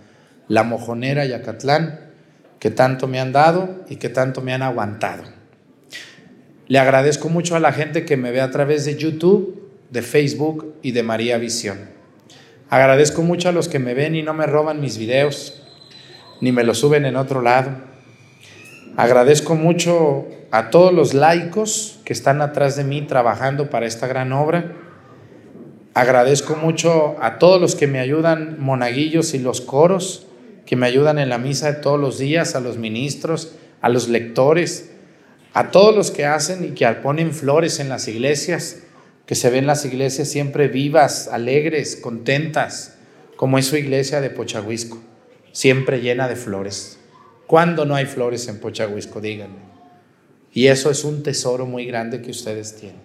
La 0.48 0.62
Mojonera 0.62 1.26
y 1.26 1.34
a 1.34 1.42
Catlán, 1.42 2.00
que 2.58 2.70
tanto 2.70 3.06
me 3.06 3.20
han 3.20 3.32
dado 3.32 3.84
y 3.90 3.96
que 3.96 4.08
tanto 4.08 4.40
me 4.40 4.54
han 4.54 4.62
aguantado. 4.62 5.24
Le 6.66 6.78
agradezco 6.78 7.28
mucho 7.28 7.56
a 7.56 7.60
la 7.60 7.72
gente 7.72 8.06
que 8.06 8.16
me 8.16 8.30
ve 8.30 8.40
a 8.40 8.50
través 8.50 8.86
de 8.86 8.96
YouTube, 8.96 9.68
de 9.90 10.00
Facebook 10.00 10.76
y 10.82 10.92
de 10.92 11.02
María 11.02 11.36
Visión. 11.36 11.78
Agradezco 12.70 13.20
mucho 13.20 13.50
a 13.50 13.52
los 13.52 13.68
que 13.68 13.80
me 13.80 13.92
ven 13.92 14.14
y 14.14 14.22
no 14.22 14.32
me 14.32 14.46
roban 14.46 14.80
mis 14.80 14.96
videos, 14.96 15.62
ni 16.40 16.52
me 16.52 16.64
los 16.64 16.78
suben 16.78 17.04
en 17.04 17.16
otro 17.16 17.42
lado. 17.42 17.72
Agradezco 18.96 19.56
mucho 19.56 20.26
a 20.50 20.70
todos 20.70 20.92
los 20.92 21.14
laicos 21.14 22.00
que 22.04 22.12
están 22.12 22.42
atrás 22.42 22.76
de 22.76 22.84
mí 22.84 23.02
trabajando 23.02 23.70
para 23.70 23.86
esta 23.86 24.06
gran 24.06 24.32
obra. 24.32 24.72
Agradezco 25.94 26.56
mucho 26.56 27.16
a 27.20 27.38
todos 27.38 27.60
los 27.60 27.76
que 27.76 27.86
me 27.86 28.00
ayudan, 28.00 28.56
monaguillos 28.58 29.34
y 29.34 29.38
los 29.38 29.60
coros, 29.60 30.26
que 30.66 30.76
me 30.76 30.86
ayudan 30.86 31.18
en 31.18 31.28
la 31.28 31.38
misa 31.38 31.72
de 31.72 31.80
todos 31.80 32.00
los 32.00 32.18
días, 32.18 32.54
a 32.54 32.60
los 32.60 32.78
ministros, 32.78 33.54
a 33.80 33.88
los 33.88 34.08
lectores, 34.08 34.90
a 35.52 35.70
todos 35.70 35.94
los 35.94 36.10
que 36.10 36.26
hacen 36.26 36.64
y 36.64 36.68
que 36.70 36.86
ponen 37.02 37.32
flores 37.32 37.80
en 37.80 37.88
las 37.88 38.06
iglesias, 38.08 38.80
que 39.26 39.34
se 39.34 39.50
ven 39.50 39.66
las 39.66 39.84
iglesias 39.84 40.28
siempre 40.28 40.68
vivas, 40.68 41.28
alegres, 41.28 41.96
contentas, 41.96 42.96
como 43.36 43.58
es 43.58 43.66
su 43.66 43.76
iglesia 43.76 44.20
de 44.20 44.30
Pochahuisco, 44.30 44.98
siempre 45.52 46.00
llena 46.00 46.28
de 46.28 46.36
flores. 46.36 46.98
¿Cuándo 47.46 47.84
no 47.84 47.94
hay 47.94 48.06
flores 48.06 48.46
en 48.48 48.60
Pochahuisco? 48.60 49.20
Díganme. 49.20 49.69
Y 50.52 50.66
eso 50.66 50.90
es 50.90 51.04
un 51.04 51.22
tesoro 51.22 51.66
muy 51.66 51.86
grande 51.86 52.22
que 52.22 52.30
ustedes 52.30 52.76
tienen. 52.76 53.00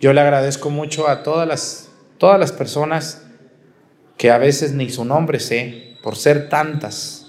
Yo 0.00 0.12
le 0.12 0.20
agradezco 0.20 0.70
mucho 0.70 1.08
a 1.08 1.22
todas 1.22 1.46
las, 1.46 1.88
todas 2.18 2.38
las 2.38 2.52
personas 2.52 3.22
que 4.16 4.30
a 4.30 4.38
veces 4.38 4.72
ni 4.72 4.90
su 4.90 5.04
nombre 5.04 5.40
sé, 5.40 5.96
por 6.02 6.16
ser 6.16 6.48
tantas, 6.48 7.26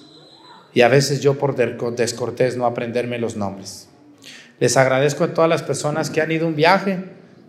y 0.74 0.82
a 0.82 0.88
veces 0.88 1.22
yo 1.22 1.38
por 1.38 1.56
descortés 1.56 2.58
no 2.58 2.66
aprenderme 2.66 3.18
los 3.18 3.36
nombres. 3.36 3.90
Les 4.60 4.78
agradezco 4.78 5.26
a 5.26 5.34
todas 5.34 5.50
las 5.50 5.64
personas 5.64 6.10
que 6.10 6.22
han 6.22 6.32
ido 6.32 6.48
un 6.48 6.56
viaje 6.56 7.04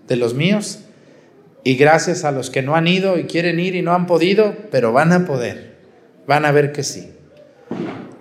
de 0.09 0.16
los 0.16 0.34
míos 0.34 0.80
y 1.62 1.76
gracias 1.76 2.24
a 2.24 2.32
los 2.32 2.51
que 2.51 2.62
no 2.62 2.74
han 2.74 2.88
ido 2.88 3.18
y 3.18 3.24
quieren 3.24 3.61
ir 3.61 3.76
y 3.76 3.82
no 3.82 3.93
han 3.93 4.07
podido, 4.07 4.57
pero 4.70 4.93
van 4.93 5.12
a 5.12 5.24
poder, 5.24 5.76
van 6.26 6.45
a 6.45 6.53
ver 6.53 6.72
que 6.72 6.82
sí 6.82 7.12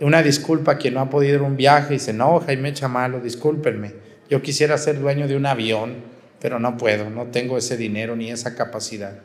una 0.06 0.24
disculpa 0.24 0.74
a 0.74 0.78
quien 0.78 0.96
no 0.96 1.02
ha 1.02 1.10
podido 1.10 1.36
ir 1.36 1.42
a 1.42 1.46
un 1.46 1.58
viaje 1.58 1.96
y 1.96 2.00
se 2.00 2.12
enoja 2.12 2.54
y 2.54 2.58
me 2.58 2.70
echa 2.70 2.88
malo, 2.88 3.20
discúlpenme. 3.20 3.94
Yo 4.30 4.42
quisiera 4.42 4.78
ser 4.78 5.00
dueño 5.00 5.28
de 5.28 5.36
un 5.36 5.46
avión, 5.46 5.96
pero 6.40 6.60
no 6.60 6.78
puedo, 6.78 7.10
no 7.10 7.28
tengo 7.28 7.58
ese 7.58 7.78
dinero 7.78 8.16
ni 8.16 8.32
esa 8.32 8.56
capacidad. 8.56 9.20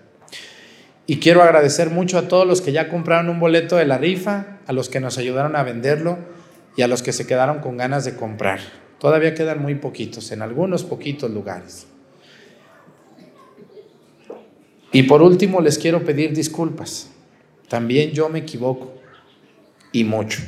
Y 1.06 1.18
quiero 1.18 1.42
agradecer 1.42 1.90
mucho 1.90 2.18
a 2.18 2.28
todos 2.28 2.46
los 2.46 2.60
que 2.60 2.72
ya 2.72 2.88
compraron 2.88 3.28
un 3.28 3.38
boleto 3.38 3.76
de 3.76 3.86
la 3.86 3.96
rifa, 3.96 4.58
a 4.66 4.72
los 4.72 4.88
que 4.88 5.00
nos 5.00 5.18
ayudaron 5.18 5.54
a 5.54 5.62
venderlo 5.62 6.18
y 6.76 6.82
a 6.82 6.88
los 6.88 7.02
que 7.02 7.12
se 7.12 7.26
quedaron 7.26 7.60
con 7.60 7.76
ganas 7.76 8.04
de 8.04 8.16
comprar. 8.16 8.58
Todavía 8.98 9.34
quedan 9.34 9.62
muy 9.62 9.76
poquitos, 9.76 10.32
en 10.32 10.42
algunos 10.42 10.84
poquitos 10.84 11.30
lugares. 11.30 11.86
Y 14.92 15.04
por 15.04 15.22
último 15.22 15.60
les 15.60 15.78
quiero 15.78 16.04
pedir 16.04 16.34
disculpas. 16.34 17.10
También 17.68 18.10
yo 18.10 18.28
me 18.28 18.40
equivoco 18.40 18.94
y 19.92 20.04
mucho. 20.04 20.42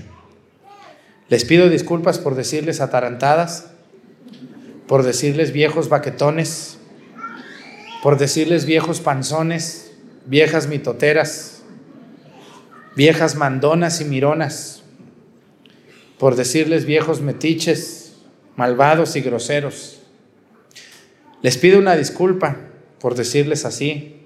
Les 1.29 1.45
pido 1.45 1.69
disculpas 1.69 2.19
por 2.19 2.35
decirles 2.35 2.81
atarantadas, 2.81 3.67
por 4.87 5.03
decirles 5.03 5.53
viejos 5.53 5.91
baquetones, 5.91 6.79
por 8.03 8.17
decirles 8.17 8.65
viejos 8.65 9.01
panzones, 9.01 9.93
viejas 10.25 10.69
mitoteras, 10.69 11.63
viejas 12.97 13.35
mandonas 13.35 14.01
y 14.01 14.07
mironas, 14.07 14.83
por 16.19 16.35
decirles 16.35 16.87
viejos 16.87 17.21
metiches, 17.21 18.17
malvados 18.57 19.15
y 19.15 19.21
groseros. 19.21 20.01
Les 21.43 21.59
pido 21.59 21.79
una 21.79 21.95
disculpa 21.95 22.57
por 23.01 23.15
decirles 23.15 23.65
así, 23.65 24.23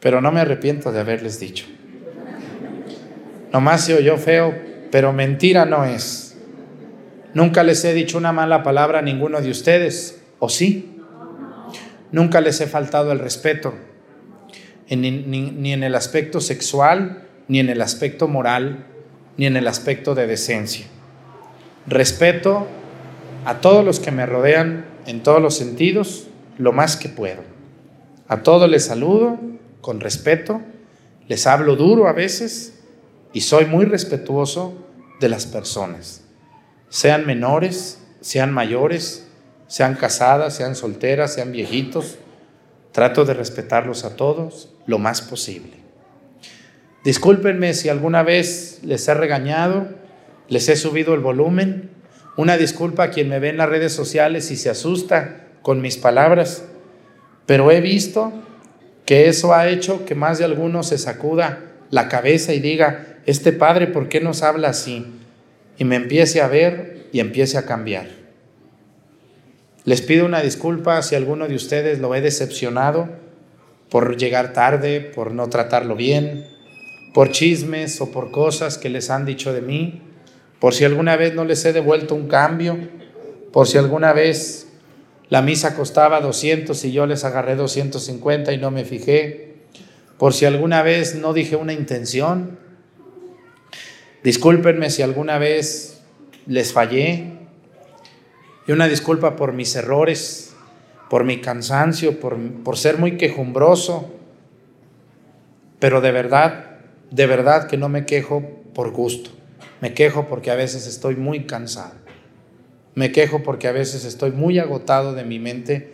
pero 0.00 0.20
no 0.20 0.32
me 0.32 0.40
arrepiento 0.40 0.92
de 0.92 1.00
haberles 1.00 1.38
dicho. 1.40 1.66
Nomás 3.52 3.84
se 3.84 3.94
oyó 3.94 4.16
feo, 4.16 4.71
pero 4.92 5.14
mentira 5.14 5.64
no 5.64 5.86
es. 5.86 6.36
Nunca 7.32 7.62
les 7.62 7.82
he 7.86 7.94
dicho 7.94 8.18
una 8.18 8.30
mala 8.30 8.62
palabra 8.62 8.98
a 8.98 9.02
ninguno 9.02 9.40
de 9.40 9.50
ustedes, 9.50 10.20
¿o 10.38 10.50
sí? 10.50 11.00
Nunca 12.12 12.42
les 12.42 12.60
he 12.60 12.66
faltado 12.66 13.10
el 13.10 13.18
respeto, 13.18 13.74
ni, 14.90 15.72
en 15.72 15.82
el 15.82 15.94
aspecto 15.94 16.42
sexual, 16.42 17.26
ni 17.48 17.58
en 17.58 17.70
el 17.70 17.80
aspecto 17.80 18.28
moral, 18.28 18.84
ni 19.38 19.46
en 19.46 19.56
el 19.56 19.66
aspecto 19.66 20.14
de 20.14 20.26
decencia. 20.26 20.84
Respeto 21.86 22.66
a 23.46 23.62
todos 23.62 23.82
los 23.86 23.98
que 23.98 24.10
me 24.10 24.26
rodean 24.26 24.84
en 25.06 25.22
todos 25.22 25.40
los 25.40 25.56
sentidos 25.56 26.26
lo 26.58 26.72
más 26.72 26.98
que 26.98 27.08
puedo. 27.08 27.40
A 28.28 28.42
todos 28.42 28.68
les 28.68 28.84
saludo 28.84 29.40
con 29.80 30.00
respeto, 30.00 30.60
les 31.28 31.46
hablo 31.46 31.76
duro 31.76 32.08
a 32.08 32.12
veces 32.12 32.81
y 33.32 33.42
soy 33.42 33.66
muy 33.66 33.84
respetuoso 33.84 34.74
de 35.20 35.28
las 35.28 35.46
personas, 35.46 36.22
sean 36.88 37.26
menores, 37.26 37.98
sean 38.20 38.52
mayores, 38.52 39.26
sean 39.66 39.94
casadas, 39.94 40.54
sean 40.54 40.76
solteras, 40.76 41.34
sean 41.34 41.52
viejitos. 41.52 42.18
Trato 42.92 43.24
de 43.24 43.32
respetarlos 43.32 44.04
a 44.04 44.16
todos 44.16 44.68
lo 44.84 44.98
más 44.98 45.22
posible. 45.22 45.72
Discúlpenme 47.04 47.72
si 47.72 47.88
alguna 47.88 48.22
vez 48.22 48.80
les 48.82 49.08
he 49.08 49.14
regañado, 49.14 49.88
les 50.48 50.68
he 50.68 50.76
subido 50.76 51.14
el 51.14 51.20
volumen. 51.20 51.90
Una 52.36 52.58
disculpa 52.58 53.04
a 53.04 53.10
quien 53.10 53.30
me 53.30 53.38
ve 53.38 53.48
en 53.48 53.56
las 53.56 53.70
redes 53.70 53.94
sociales 53.94 54.50
y 54.50 54.56
se 54.56 54.68
asusta 54.68 55.46
con 55.62 55.80
mis 55.80 55.96
palabras, 55.96 56.64
pero 57.46 57.70
he 57.70 57.80
visto 57.80 58.32
que 59.06 59.28
eso 59.28 59.54
ha 59.54 59.68
hecho 59.68 60.04
que 60.04 60.14
más 60.14 60.38
de 60.38 60.44
alguno 60.44 60.82
se 60.82 60.98
sacuda 60.98 61.60
la 61.90 62.08
cabeza 62.08 62.52
y 62.52 62.60
diga, 62.60 63.11
este 63.26 63.52
padre, 63.52 63.86
¿por 63.86 64.08
qué 64.08 64.20
nos 64.20 64.42
habla 64.42 64.68
así? 64.68 65.06
Y 65.78 65.84
me 65.84 65.96
empiece 65.96 66.40
a 66.40 66.48
ver 66.48 67.06
y 67.12 67.20
empiece 67.20 67.58
a 67.58 67.66
cambiar. 67.66 68.08
Les 69.84 70.00
pido 70.00 70.26
una 70.26 70.40
disculpa 70.42 71.02
si 71.02 71.14
alguno 71.14 71.48
de 71.48 71.56
ustedes 71.56 71.98
lo 71.98 72.14
he 72.14 72.20
decepcionado 72.20 73.08
por 73.90 74.16
llegar 74.16 74.52
tarde, 74.52 75.00
por 75.00 75.32
no 75.32 75.48
tratarlo 75.48 75.96
bien, 75.96 76.46
por 77.12 77.30
chismes 77.30 78.00
o 78.00 78.10
por 78.10 78.30
cosas 78.30 78.78
que 78.78 78.88
les 78.88 79.10
han 79.10 79.26
dicho 79.26 79.52
de 79.52 79.60
mí, 79.60 80.02
por 80.60 80.72
si 80.72 80.84
alguna 80.84 81.16
vez 81.16 81.34
no 81.34 81.44
les 81.44 81.64
he 81.64 81.72
devuelto 81.72 82.14
un 82.14 82.28
cambio, 82.28 82.78
por 83.52 83.66
si 83.66 83.76
alguna 83.76 84.12
vez 84.12 84.68
la 85.28 85.42
misa 85.42 85.74
costaba 85.74 86.20
200 86.20 86.84
y 86.84 86.92
yo 86.92 87.06
les 87.06 87.24
agarré 87.24 87.56
250 87.56 88.52
y 88.52 88.58
no 88.58 88.70
me 88.70 88.84
fijé, 88.84 89.56
por 90.16 90.32
si 90.32 90.44
alguna 90.44 90.82
vez 90.82 91.16
no 91.16 91.32
dije 91.32 91.56
una 91.56 91.72
intención, 91.72 92.58
discúlpenme 94.22 94.90
si 94.90 95.02
alguna 95.02 95.38
vez 95.38 96.02
les 96.46 96.72
fallé, 96.72 97.32
y 98.66 98.72
una 98.72 98.88
disculpa 98.88 99.36
por 99.36 99.52
mis 99.52 99.74
errores, 99.74 100.54
por 101.10 101.24
mi 101.24 101.40
cansancio, 101.40 102.20
por, 102.20 102.38
por 102.62 102.78
ser 102.78 102.98
muy 102.98 103.16
quejumbroso, 103.16 104.10
pero 105.78 106.00
de 106.00 106.12
verdad 106.12 106.72
de 107.12 107.26
verdad 107.26 107.68
que 107.68 107.76
no 107.76 107.88
me 107.88 108.06
quejo 108.06 108.42
por 108.74 108.90
gusto. 108.90 109.30
Me 109.80 109.92
quejo 109.92 110.28
porque 110.28 110.50
a 110.50 110.54
veces 110.54 110.86
estoy 110.86 111.14
muy 111.16 111.44
cansado. 111.44 111.92
Me 112.94 113.12
quejo 113.12 113.42
porque 113.42 113.68
a 113.68 113.72
veces 113.72 114.04
estoy 114.04 114.32
muy 114.32 114.58
agotado 114.58 115.12
de 115.12 115.24
mi 115.24 115.38
mente 115.38 115.92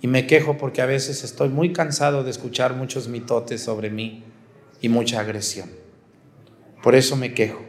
y 0.00 0.06
me 0.06 0.26
quejo 0.26 0.56
porque 0.56 0.80
a 0.80 0.86
veces 0.86 1.22
estoy 1.22 1.50
muy 1.50 1.72
cansado 1.72 2.24
de 2.24 2.30
escuchar 2.30 2.74
muchos 2.74 3.08
mitotes 3.08 3.62
sobre 3.62 3.90
mí 3.90 4.24
y 4.80 4.88
mucha 4.88 5.20
agresión. 5.20 5.83
Por 6.84 6.94
eso 6.94 7.16
me 7.16 7.32
quejo. 7.32 7.62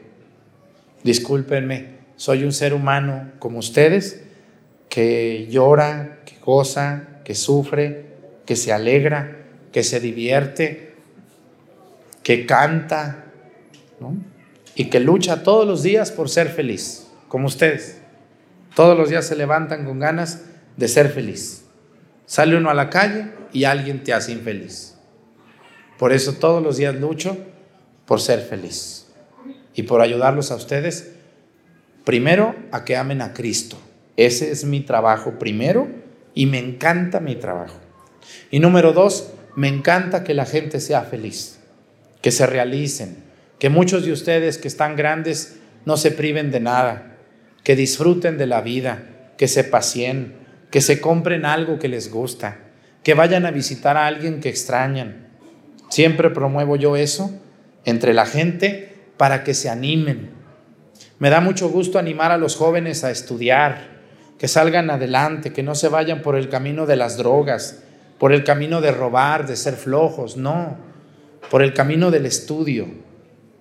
Discúlpenme, 1.06 2.00
soy 2.18 2.44
un 2.44 2.52
ser 2.52 2.74
humano 2.74 3.32
como 3.40 3.60
ustedes 3.60 4.22
que 4.90 5.48
llora, 5.50 6.20
que 6.26 6.36
goza, 6.44 7.22
que 7.24 7.34
sufre, 7.34 8.08
que 8.46 8.58
se 8.58 8.74
alegra, 8.74 9.38
que 9.72 9.84
se 9.84 10.02
divierte, 10.02 10.96
que 12.24 12.46
canta 12.46 13.24
y 14.76 14.90
que 14.90 15.00
lucha 15.00 15.44
todos 15.44 15.66
los 15.66 15.82
días 15.82 16.12
por 16.12 16.28
ser 16.28 16.50
feliz, 16.50 17.08
como 17.30 17.48
ustedes. 17.48 18.02
Todos 18.76 18.98
los 18.98 19.08
días 19.08 19.26
se 19.26 19.38
levantan 19.38 19.86
con 19.86 19.98
ganas 19.98 20.44
de 20.76 20.90
ser 20.90 21.08
feliz. 21.08 21.64
Sale 22.26 22.58
uno 22.58 22.70
a 22.70 22.74
la 22.74 22.90
calle 22.90 23.32
y 23.54 23.64
alguien 23.64 24.04
te 24.04 24.12
hace 24.12 24.34
infeliz. 24.34 24.98
Por 25.98 26.12
eso 26.12 26.34
todos 26.34 26.62
los 26.62 26.76
días 26.76 26.96
lucho 26.96 27.38
por 28.06 28.20
ser 28.20 28.42
feliz 28.42 29.05
y 29.76 29.84
por 29.84 30.02
ayudarlos 30.02 30.52
a 30.52 30.56
ustedes, 30.56 31.12
primero 32.04 32.56
a 32.72 32.86
que 32.86 32.96
amen 32.96 33.22
a 33.22 33.34
Cristo. 33.34 33.78
Ese 34.18 34.52
es 34.52 34.64
mi 34.66 34.82
trabajo 34.82 35.38
primero 35.38 35.88
y 36.34 36.46
me 36.46 36.60
encanta 36.60 37.20
mi 37.20 37.36
trabajo. 37.36 37.80
Y 38.50 38.60
número 38.60 38.94
dos, 38.94 39.34
me 39.56 39.68
encanta 39.68 40.24
que 40.24 40.34
la 40.34 40.46
gente 40.46 40.80
sea 40.80 41.02
feliz 41.02 41.60
que 42.26 42.32
se 42.32 42.48
realicen, 42.48 43.18
que 43.60 43.70
muchos 43.70 44.04
de 44.04 44.12
ustedes 44.12 44.58
que 44.58 44.68
están 44.68 44.96
grandes 44.96 45.60
no 45.86 45.96
se 45.96 46.10
priven 46.10 46.50
de 46.50 46.60
nada, 46.60 47.18
que 47.64 47.76
disfruten 47.76 48.40
de 48.40 48.48
la 48.48 48.62
vida, 48.62 49.04
que 49.38 49.48
se 49.48 49.64
pacien, 49.64 50.34
que 50.72 50.82
se 50.82 51.00
compren 51.00 51.46
algo 51.46 51.78
que 51.78 51.88
les 51.88 52.10
gusta, 52.10 52.62
que 53.04 53.14
vayan 53.14 53.46
a 53.46 53.52
visitar 53.52 53.96
a 53.96 54.08
alguien 54.08 54.40
que 54.40 54.50
extrañan. 54.50 55.28
Siempre 55.92 56.32
promuevo 56.32 56.78
yo 56.78 56.96
eso 56.96 57.30
entre 57.86 58.16
la 58.16 58.26
gente 58.26 58.95
para 59.18 59.44
que 59.44 59.54
se 59.54 59.70
animen. 59.70 60.32
Me 61.20 61.30
da 61.30 61.42
mucho 61.42 61.70
gusto 61.70 62.00
animar 62.00 62.32
a 62.32 62.38
los 62.38 62.56
jóvenes 62.56 63.04
a 63.04 63.12
estudiar, 63.12 63.96
que 64.38 64.48
salgan 64.48 64.90
adelante, 64.90 65.54
que 65.54 65.64
no 65.64 65.76
se 65.76 65.88
vayan 65.88 66.22
por 66.22 66.36
el 66.36 66.50
camino 66.50 66.86
de 66.86 66.98
las 66.98 67.18
drogas, 67.18 67.84
por 68.20 68.34
el 68.34 68.44
camino 68.44 68.82
de 68.82 68.92
robar, 68.92 69.48
de 69.48 69.56
ser 69.56 69.76
flojos, 69.76 70.38
no 70.38 70.78
por 71.50 71.62
el 71.62 71.74
camino 71.74 72.12
del 72.12 72.26
estudio 72.26 72.88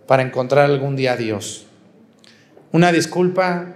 para 0.06 0.22
encontrar 0.22 0.66
algún 0.66 0.96
día 0.96 1.12
a 1.12 1.16
Dios. 1.16 1.66
Una 2.72 2.92
disculpa 2.92 3.66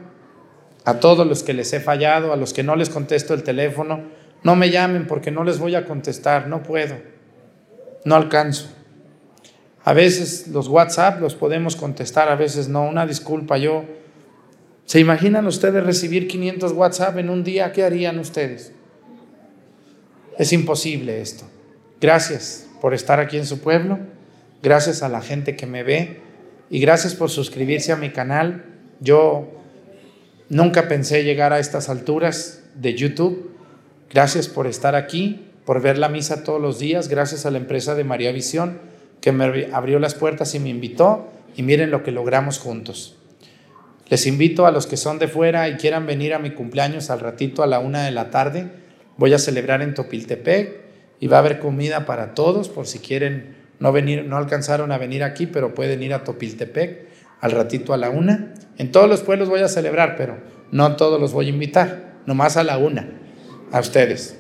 a 0.85 0.95
todos 1.01 1.27
los 1.27 1.43
que 1.43 1.55
les 1.55 1.73
he 1.73 1.81
fallado, 1.81 2.33
a 2.33 2.37
los 2.37 2.53
que 2.53 2.63
no 2.63 2.77
les 2.77 2.91
contesto 2.91 3.35
el 3.35 3.43
teléfono. 3.43 4.03
No 4.43 4.57
me 4.57 4.71
llamen 4.71 5.07
porque 5.07 5.31
no 5.31 5.45
les 5.45 5.59
voy 5.59 5.75
a 5.75 5.85
contestar, 5.85 6.49
no 6.49 6.63
puedo, 6.63 6.97
no 8.05 8.17
alcanzo. 8.17 8.71
A 9.89 9.95
veces 9.95 10.49
los 10.49 10.69
WhatsApp 10.69 11.19
los 11.19 11.35
podemos 11.35 11.75
contestar, 11.75 12.29
a 12.29 12.35
veces 12.35 12.69
no. 12.69 12.87
Una 12.87 13.07
disculpa, 13.07 13.57
yo... 13.57 13.87
¿Se 14.85 15.01
imaginan 15.01 15.47
ustedes 15.47 15.83
recibir 15.83 16.29
500 16.29 16.73
WhatsApp 16.73 17.17
en 17.17 17.31
un 17.31 17.43
día? 17.43 17.73
¿Qué 17.73 17.85
harían 17.85 18.19
ustedes? 18.19 18.73
Es 20.37 20.53
imposible 20.53 21.23
esto. 21.23 21.47
Gracias 22.03 22.69
por 22.83 22.93
estar 22.93 23.19
aquí 23.19 23.39
en 23.39 23.47
su 23.47 23.61
pueblo, 23.61 23.99
gracias 24.63 25.03
a 25.03 25.09
la 25.09 25.23
gente 25.23 25.57
que 25.57 25.65
me 25.65 25.83
ve 25.83 26.21
y 26.69 26.81
gracias 26.81 27.15
por 27.15 27.31
suscribirse 27.31 27.91
a 27.91 27.97
mi 27.97 28.11
canal. 28.11 28.67
Yo 29.01 29.49
nunca 30.51 30.87
pensé 30.87 31.25
llegar 31.25 31.55
a 31.55 31.61
estas 31.61 31.89
alturas 31.89 32.63
de 32.75 32.93
YouTube. 32.95 33.53
Gracias 34.11 34.49
por 34.49 34.67
estar 34.67 34.95
aquí, 34.95 35.47
por 35.65 35.81
ver 35.81 35.97
la 35.97 36.11
misa 36.11 36.45
todos 36.45 36.61
los 36.61 36.79
días, 36.79 37.09
gracias 37.09 37.47
a 37.47 37.51
la 37.51 37.57
empresa 37.57 37.95
de 37.95 38.05
María 38.05 38.33
Visión 38.33 38.88
que 39.21 39.33
me 39.33 39.69
abrió 39.73 39.99
las 39.99 40.15
puertas 40.15 40.55
y 40.55 40.61
me 40.61 40.69
invitó 40.69 41.29
y 41.57 41.63
miren 41.63 41.91
lo 41.91 42.03
que 42.03 42.13
logramos 42.13 42.59
juntos. 42.59 43.17
Les 44.09 44.27
invito 44.27 44.67
a 44.67 44.71
los 44.71 44.87
que 44.87 44.97
son 44.97 45.19
de 45.19 45.29
fuera 45.29 45.69
y 45.69 45.77
quieran 45.77 46.07
venir 46.07 46.33
a 46.33 46.39
mi 46.39 46.53
cumpleaños 46.53 47.11
al 47.11 47.21
ratito 47.21 47.63
a 47.63 47.67
la 47.67 47.79
una 47.79 48.05
de 48.05 48.11
la 48.11 48.31
tarde. 48.31 48.71
Voy 49.17 49.35
a 49.35 49.39
celebrar 49.39 49.83
en 49.83 49.95
Topiltepec 49.95 50.81
y 51.21 51.27
va 51.27 51.37
a 51.37 51.41
haber 51.41 51.59
comida 51.59 52.07
para 52.07 52.35
todos 52.35 52.69
por 52.69 52.87
si 52.87 53.01
quieren 53.01 53.57
no 53.81 53.93
venir, 53.93 54.25
no 54.25 54.37
alcanzaron 54.37 54.93
a 54.93 54.99
venir 54.99 55.23
aquí, 55.23 55.47
pero 55.47 55.75
pueden 55.75 56.03
ir 56.03 56.15
a 56.15 56.25
Topiltepec 56.25 57.07
al 57.41 57.51
ratito 57.53 57.93
a 57.93 57.97
la 57.97 58.11
una. 58.11 58.55
En 58.79 58.91
todos 58.93 59.09
los 59.09 59.21
pueblos 59.21 59.49
voy 59.49 59.61
a 59.61 59.69
celebrar, 59.69 60.17
pero 60.17 60.39
no 60.73 60.97
todos 60.97 61.21
los 61.21 61.33
voy 61.33 61.47
a 61.47 61.51
invitar, 61.51 62.15
nomás 62.27 62.57
a 62.57 62.65
la 62.65 62.79
una, 62.79 63.11
a 63.73 63.81
ustedes. 63.81 64.39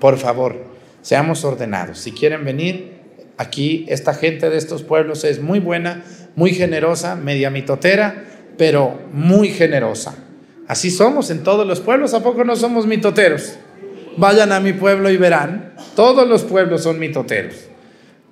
Por 0.00 0.18
favor, 0.18 0.64
seamos 1.02 1.44
ordenados. 1.44 1.98
Si 1.98 2.12
quieren 2.12 2.44
venir, 2.44 2.91
aquí 3.36 3.84
esta 3.88 4.14
gente 4.14 4.50
de 4.50 4.58
estos 4.58 4.82
pueblos 4.82 5.24
es 5.24 5.40
muy 5.40 5.58
buena, 5.58 6.04
muy 6.36 6.52
generosa, 6.52 7.16
media 7.16 7.50
mitotera, 7.50 8.24
pero 8.56 8.98
muy 9.12 9.48
generosa. 9.48 10.14
Así 10.68 10.90
somos 10.90 11.30
en 11.30 11.42
todos 11.42 11.66
los 11.66 11.80
pueblos, 11.80 12.14
¿a 12.14 12.22
poco 12.22 12.44
no 12.44 12.56
somos 12.56 12.86
mitoteros? 12.86 13.54
Vayan 14.16 14.52
a 14.52 14.60
mi 14.60 14.72
pueblo 14.72 15.10
y 15.10 15.16
verán, 15.16 15.74
todos 15.96 16.28
los 16.28 16.44
pueblos 16.44 16.82
son 16.82 16.98
mitoteros, 16.98 17.56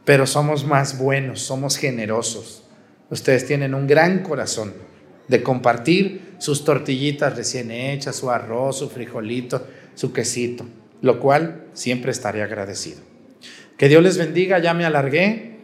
pero 0.04 0.26
somos 0.26 0.64
más 0.64 0.98
buenos, 0.98 1.40
somos 1.40 1.76
generosos. 1.76 2.62
Ustedes 3.10 3.46
tienen 3.46 3.74
un 3.74 3.86
gran 3.86 4.22
corazón 4.22 4.72
de 5.28 5.42
compartir 5.42 6.34
sus 6.38 6.64
tortillitas 6.64 7.36
recién 7.36 7.70
hechas, 7.70 8.16
su 8.16 8.30
arroz, 8.30 8.78
su 8.78 8.88
frijolito, 8.88 9.66
su 9.94 10.12
quesito, 10.12 10.64
lo 11.02 11.20
cual 11.20 11.66
siempre 11.72 12.10
estaré 12.10 12.42
agradecido. 12.42 13.09
Que 13.80 13.88
Dios 13.88 14.02
les 14.02 14.18
bendiga, 14.18 14.58
ya 14.58 14.74
me 14.74 14.84
alargué 14.84 15.56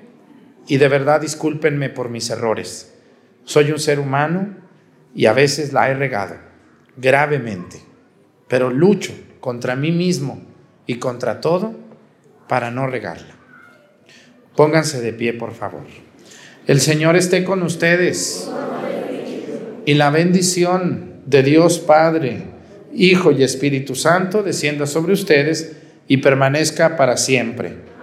y 0.66 0.78
de 0.78 0.88
verdad 0.88 1.20
discúlpenme 1.20 1.90
por 1.90 2.09
mis 2.09 2.30
errores. 2.30 2.94
Soy 3.44 3.70
un 3.70 3.78
ser 3.78 4.01
humano 4.01 4.56
y 5.14 5.26
a 5.26 5.34
veces 5.34 5.74
la 5.74 5.90
he 5.90 5.94
regado 5.94 6.36
gravemente, 6.97 7.76
pero 8.48 8.70
lucho 8.70 9.12
contra 9.38 9.76
mí 9.76 9.93
mismo 9.93 10.40
y 10.86 10.94
contra 10.94 11.43
todo 11.43 11.76
para 12.48 12.70
no 12.70 12.86
regarla. 12.86 13.34
Pónganse 14.56 15.02
de 15.02 15.12
pie, 15.12 15.34
por 15.34 15.52
favor. 15.52 15.84
El 16.66 16.80
Señor 16.80 17.16
esté 17.16 17.44
con 17.44 17.62
ustedes. 17.62 18.51
Y 19.84 19.93
la 19.93 20.09
bendición 20.09 21.20
de 21.26 21.43
Dios 21.43 21.80
Padre, 21.80 22.44
Hijo 22.94 23.30
y 23.30 23.43
Espíritu 23.43 23.94
Santo 23.94 24.43
descienda 24.43 24.86
sobre 24.86 25.12
ustedes 25.12 25.76
y 26.09 26.16
permanezca 26.16 26.97
para 26.97 27.18
siempre. 27.18 27.94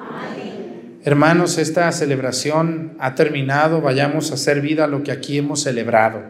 Hermanos, 1.06 1.58
esta 1.58 1.92
celebración 1.92 2.96
ha 2.98 3.14
terminado. 3.14 3.82
Vayamos 3.82 4.32
a 4.32 4.36
hacer 4.36 4.62
vida 4.62 4.88
lo 4.88 5.04
que 5.04 5.12
aquí 5.12 5.38
hemos 5.38 5.62
celebrado. 5.62 6.22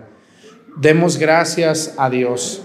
Demos 0.77 1.19
gracias 1.19 1.93
a 1.99 2.09
Dios. 2.09 2.63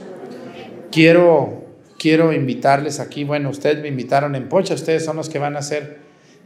Quiero, 0.91 1.67
quiero 1.99 2.33
invitarles 2.33 2.99
aquí. 2.99 3.25
Bueno, 3.25 3.51
ustedes 3.51 3.83
me 3.83 3.89
invitaron 3.89 4.35
en 4.37 4.49
Pocha. 4.49 4.73
Ustedes 4.73 5.05
son 5.05 5.19
los 5.19 5.29
que 5.29 5.39
van 5.39 5.57
a 5.57 5.59
hacer, 5.59 5.99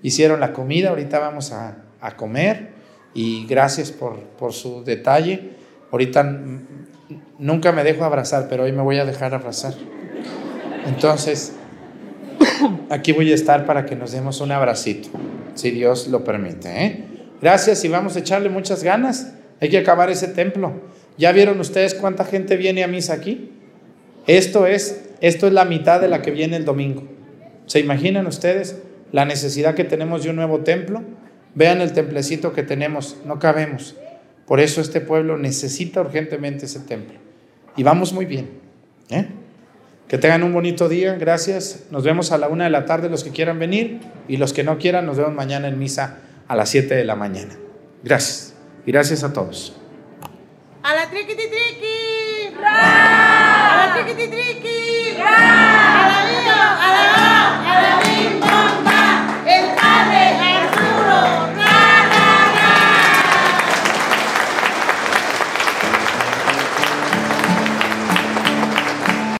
hicieron 0.02 0.40
la 0.40 0.52
comida. 0.52 0.88
Ahorita 0.88 1.20
vamos 1.20 1.52
a, 1.52 1.76
a 2.00 2.16
comer. 2.16 2.70
Y 3.14 3.46
gracias 3.46 3.92
por, 3.92 4.18
por 4.18 4.52
su 4.54 4.82
detalle. 4.82 5.50
Ahorita 5.92 6.24
nunca 7.38 7.70
me 7.70 7.84
dejo 7.84 8.02
abrazar, 8.02 8.48
pero 8.48 8.64
hoy 8.64 8.72
me 8.72 8.82
voy 8.82 8.98
a 8.98 9.04
dejar 9.04 9.32
abrazar. 9.32 9.74
Entonces, 10.88 11.52
aquí 12.90 13.12
voy 13.12 13.30
a 13.30 13.34
estar 13.36 13.64
para 13.64 13.86
que 13.86 13.94
nos 13.94 14.10
demos 14.10 14.40
un 14.40 14.50
abracito 14.50 15.08
si 15.54 15.70
Dios 15.70 16.08
lo 16.08 16.24
permite. 16.24 16.68
¿eh? 16.84 17.04
Gracias 17.40 17.84
y 17.84 17.88
vamos 17.88 18.16
a 18.16 18.20
echarle 18.20 18.48
muchas 18.48 18.82
ganas. 18.82 19.34
Hay 19.60 19.68
que 19.68 19.78
acabar 19.78 20.10
ese 20.10 20.28
templo. 20.28 20.72
¿Ya 21.18 21.32
vieron 21.32 21.60
ustedes 21.60 21.94
cuánta 21.94 22.24
gente 22.24 22.56
viene 22.56 22.84
a 22.84 22.88
misa 22.88 23.14
aquí? 23.14 23.50
Esto 24.26 24.66
es, 24.66 25.10
esto 25.20 25.46
es 25.46 25.52
la 25.52 25.64
mitad 25.64 26.00
de 26.00 26.08
la 26.08 26.22
que 26.22 26.30
viene 26.30 26.56
el 26.56 26.64
domingo. 26.64 27.02
¿Se 27.66 27.80
imaginan 27.80 28.26
ustedes 28.26 28.78
la 29.12 29.24
necesidad 29.24 29.74
que 29.74 29.84
tenemos 29.84 30.24
de 30.24 30.30
un 30.30 30.36
nuevo 30.36 30.60
templo? 30.60 31.02
Vean 31.54 31.80
el 31.80 31.92
templecito 31.92 32.52
que 32.52 32.62
tenemos, 32.62 33.18
no 33.24 33.38
cabemos. 33.38 33.96
Por 34.46 34.60
eso 34.60 34.80
este 34.80 35.00
pueblo 35.00 35.36
necesita 35.36 36.00
urgentemente 36.00 36.66
ese 36.66 36.80
templo. 36.80 37.18
Y 37.76 37.82
vamos 37.82 38.12
muy 38.12 38.24
bien. 38.24 38.50
¿eh? 39.10 39.26
Que 40.12 40.18
tengan 40.18 40.42
un 40.42 40.52
bonito 40.52 40.90
día, 40.90 41.14
gracias. 41.14 41.84
Nos 41.90 42.04
vemos 42.04 42.32
a 42.32 42.36
la 42.36 42.48
una 42.48 42.64
de 42.64 42.70
la 42.70 42.84
tarde 42.84 43.08
los 43.08 43.24
que 43.24 43.30
quieran 43.30 43.58
venir 43.58 43.98
y 44.28 44.36
los 44.36 44.52
que 44.52 44.62
no 44.62 44.76
quieran 44.76 45.06
nos 45.06 45.16
vemos 45.16 45.32
mañana 45.32 45.68
en 45.68 45.78
misa 45.78 46.18
a 46.48 46.54
las 46.54 46.68
7 46.68 46.94
de 46.94 47.04
la 47.06 47.16
mañana. 47.16 47.54
Gracias. 48.04 48.52
Y 48.84 48.92
gracias 48.92 49.24
a 49.24 49.32
todos. 49.32 49.74
A 50.82 50.94
la 50.94 51.08
triqui 51.08 51.34
triqui. 51.34 52.54
A 52.62 53.86
la 53.86 54.04
triqui 54.04 54.28
triqui. 54.28 55.16
A 55.16 55.22
la 55.22 56.20
a 56.20 56.92
la 56.92 57.18
a 57.70 58.42
la. 58.44 58.51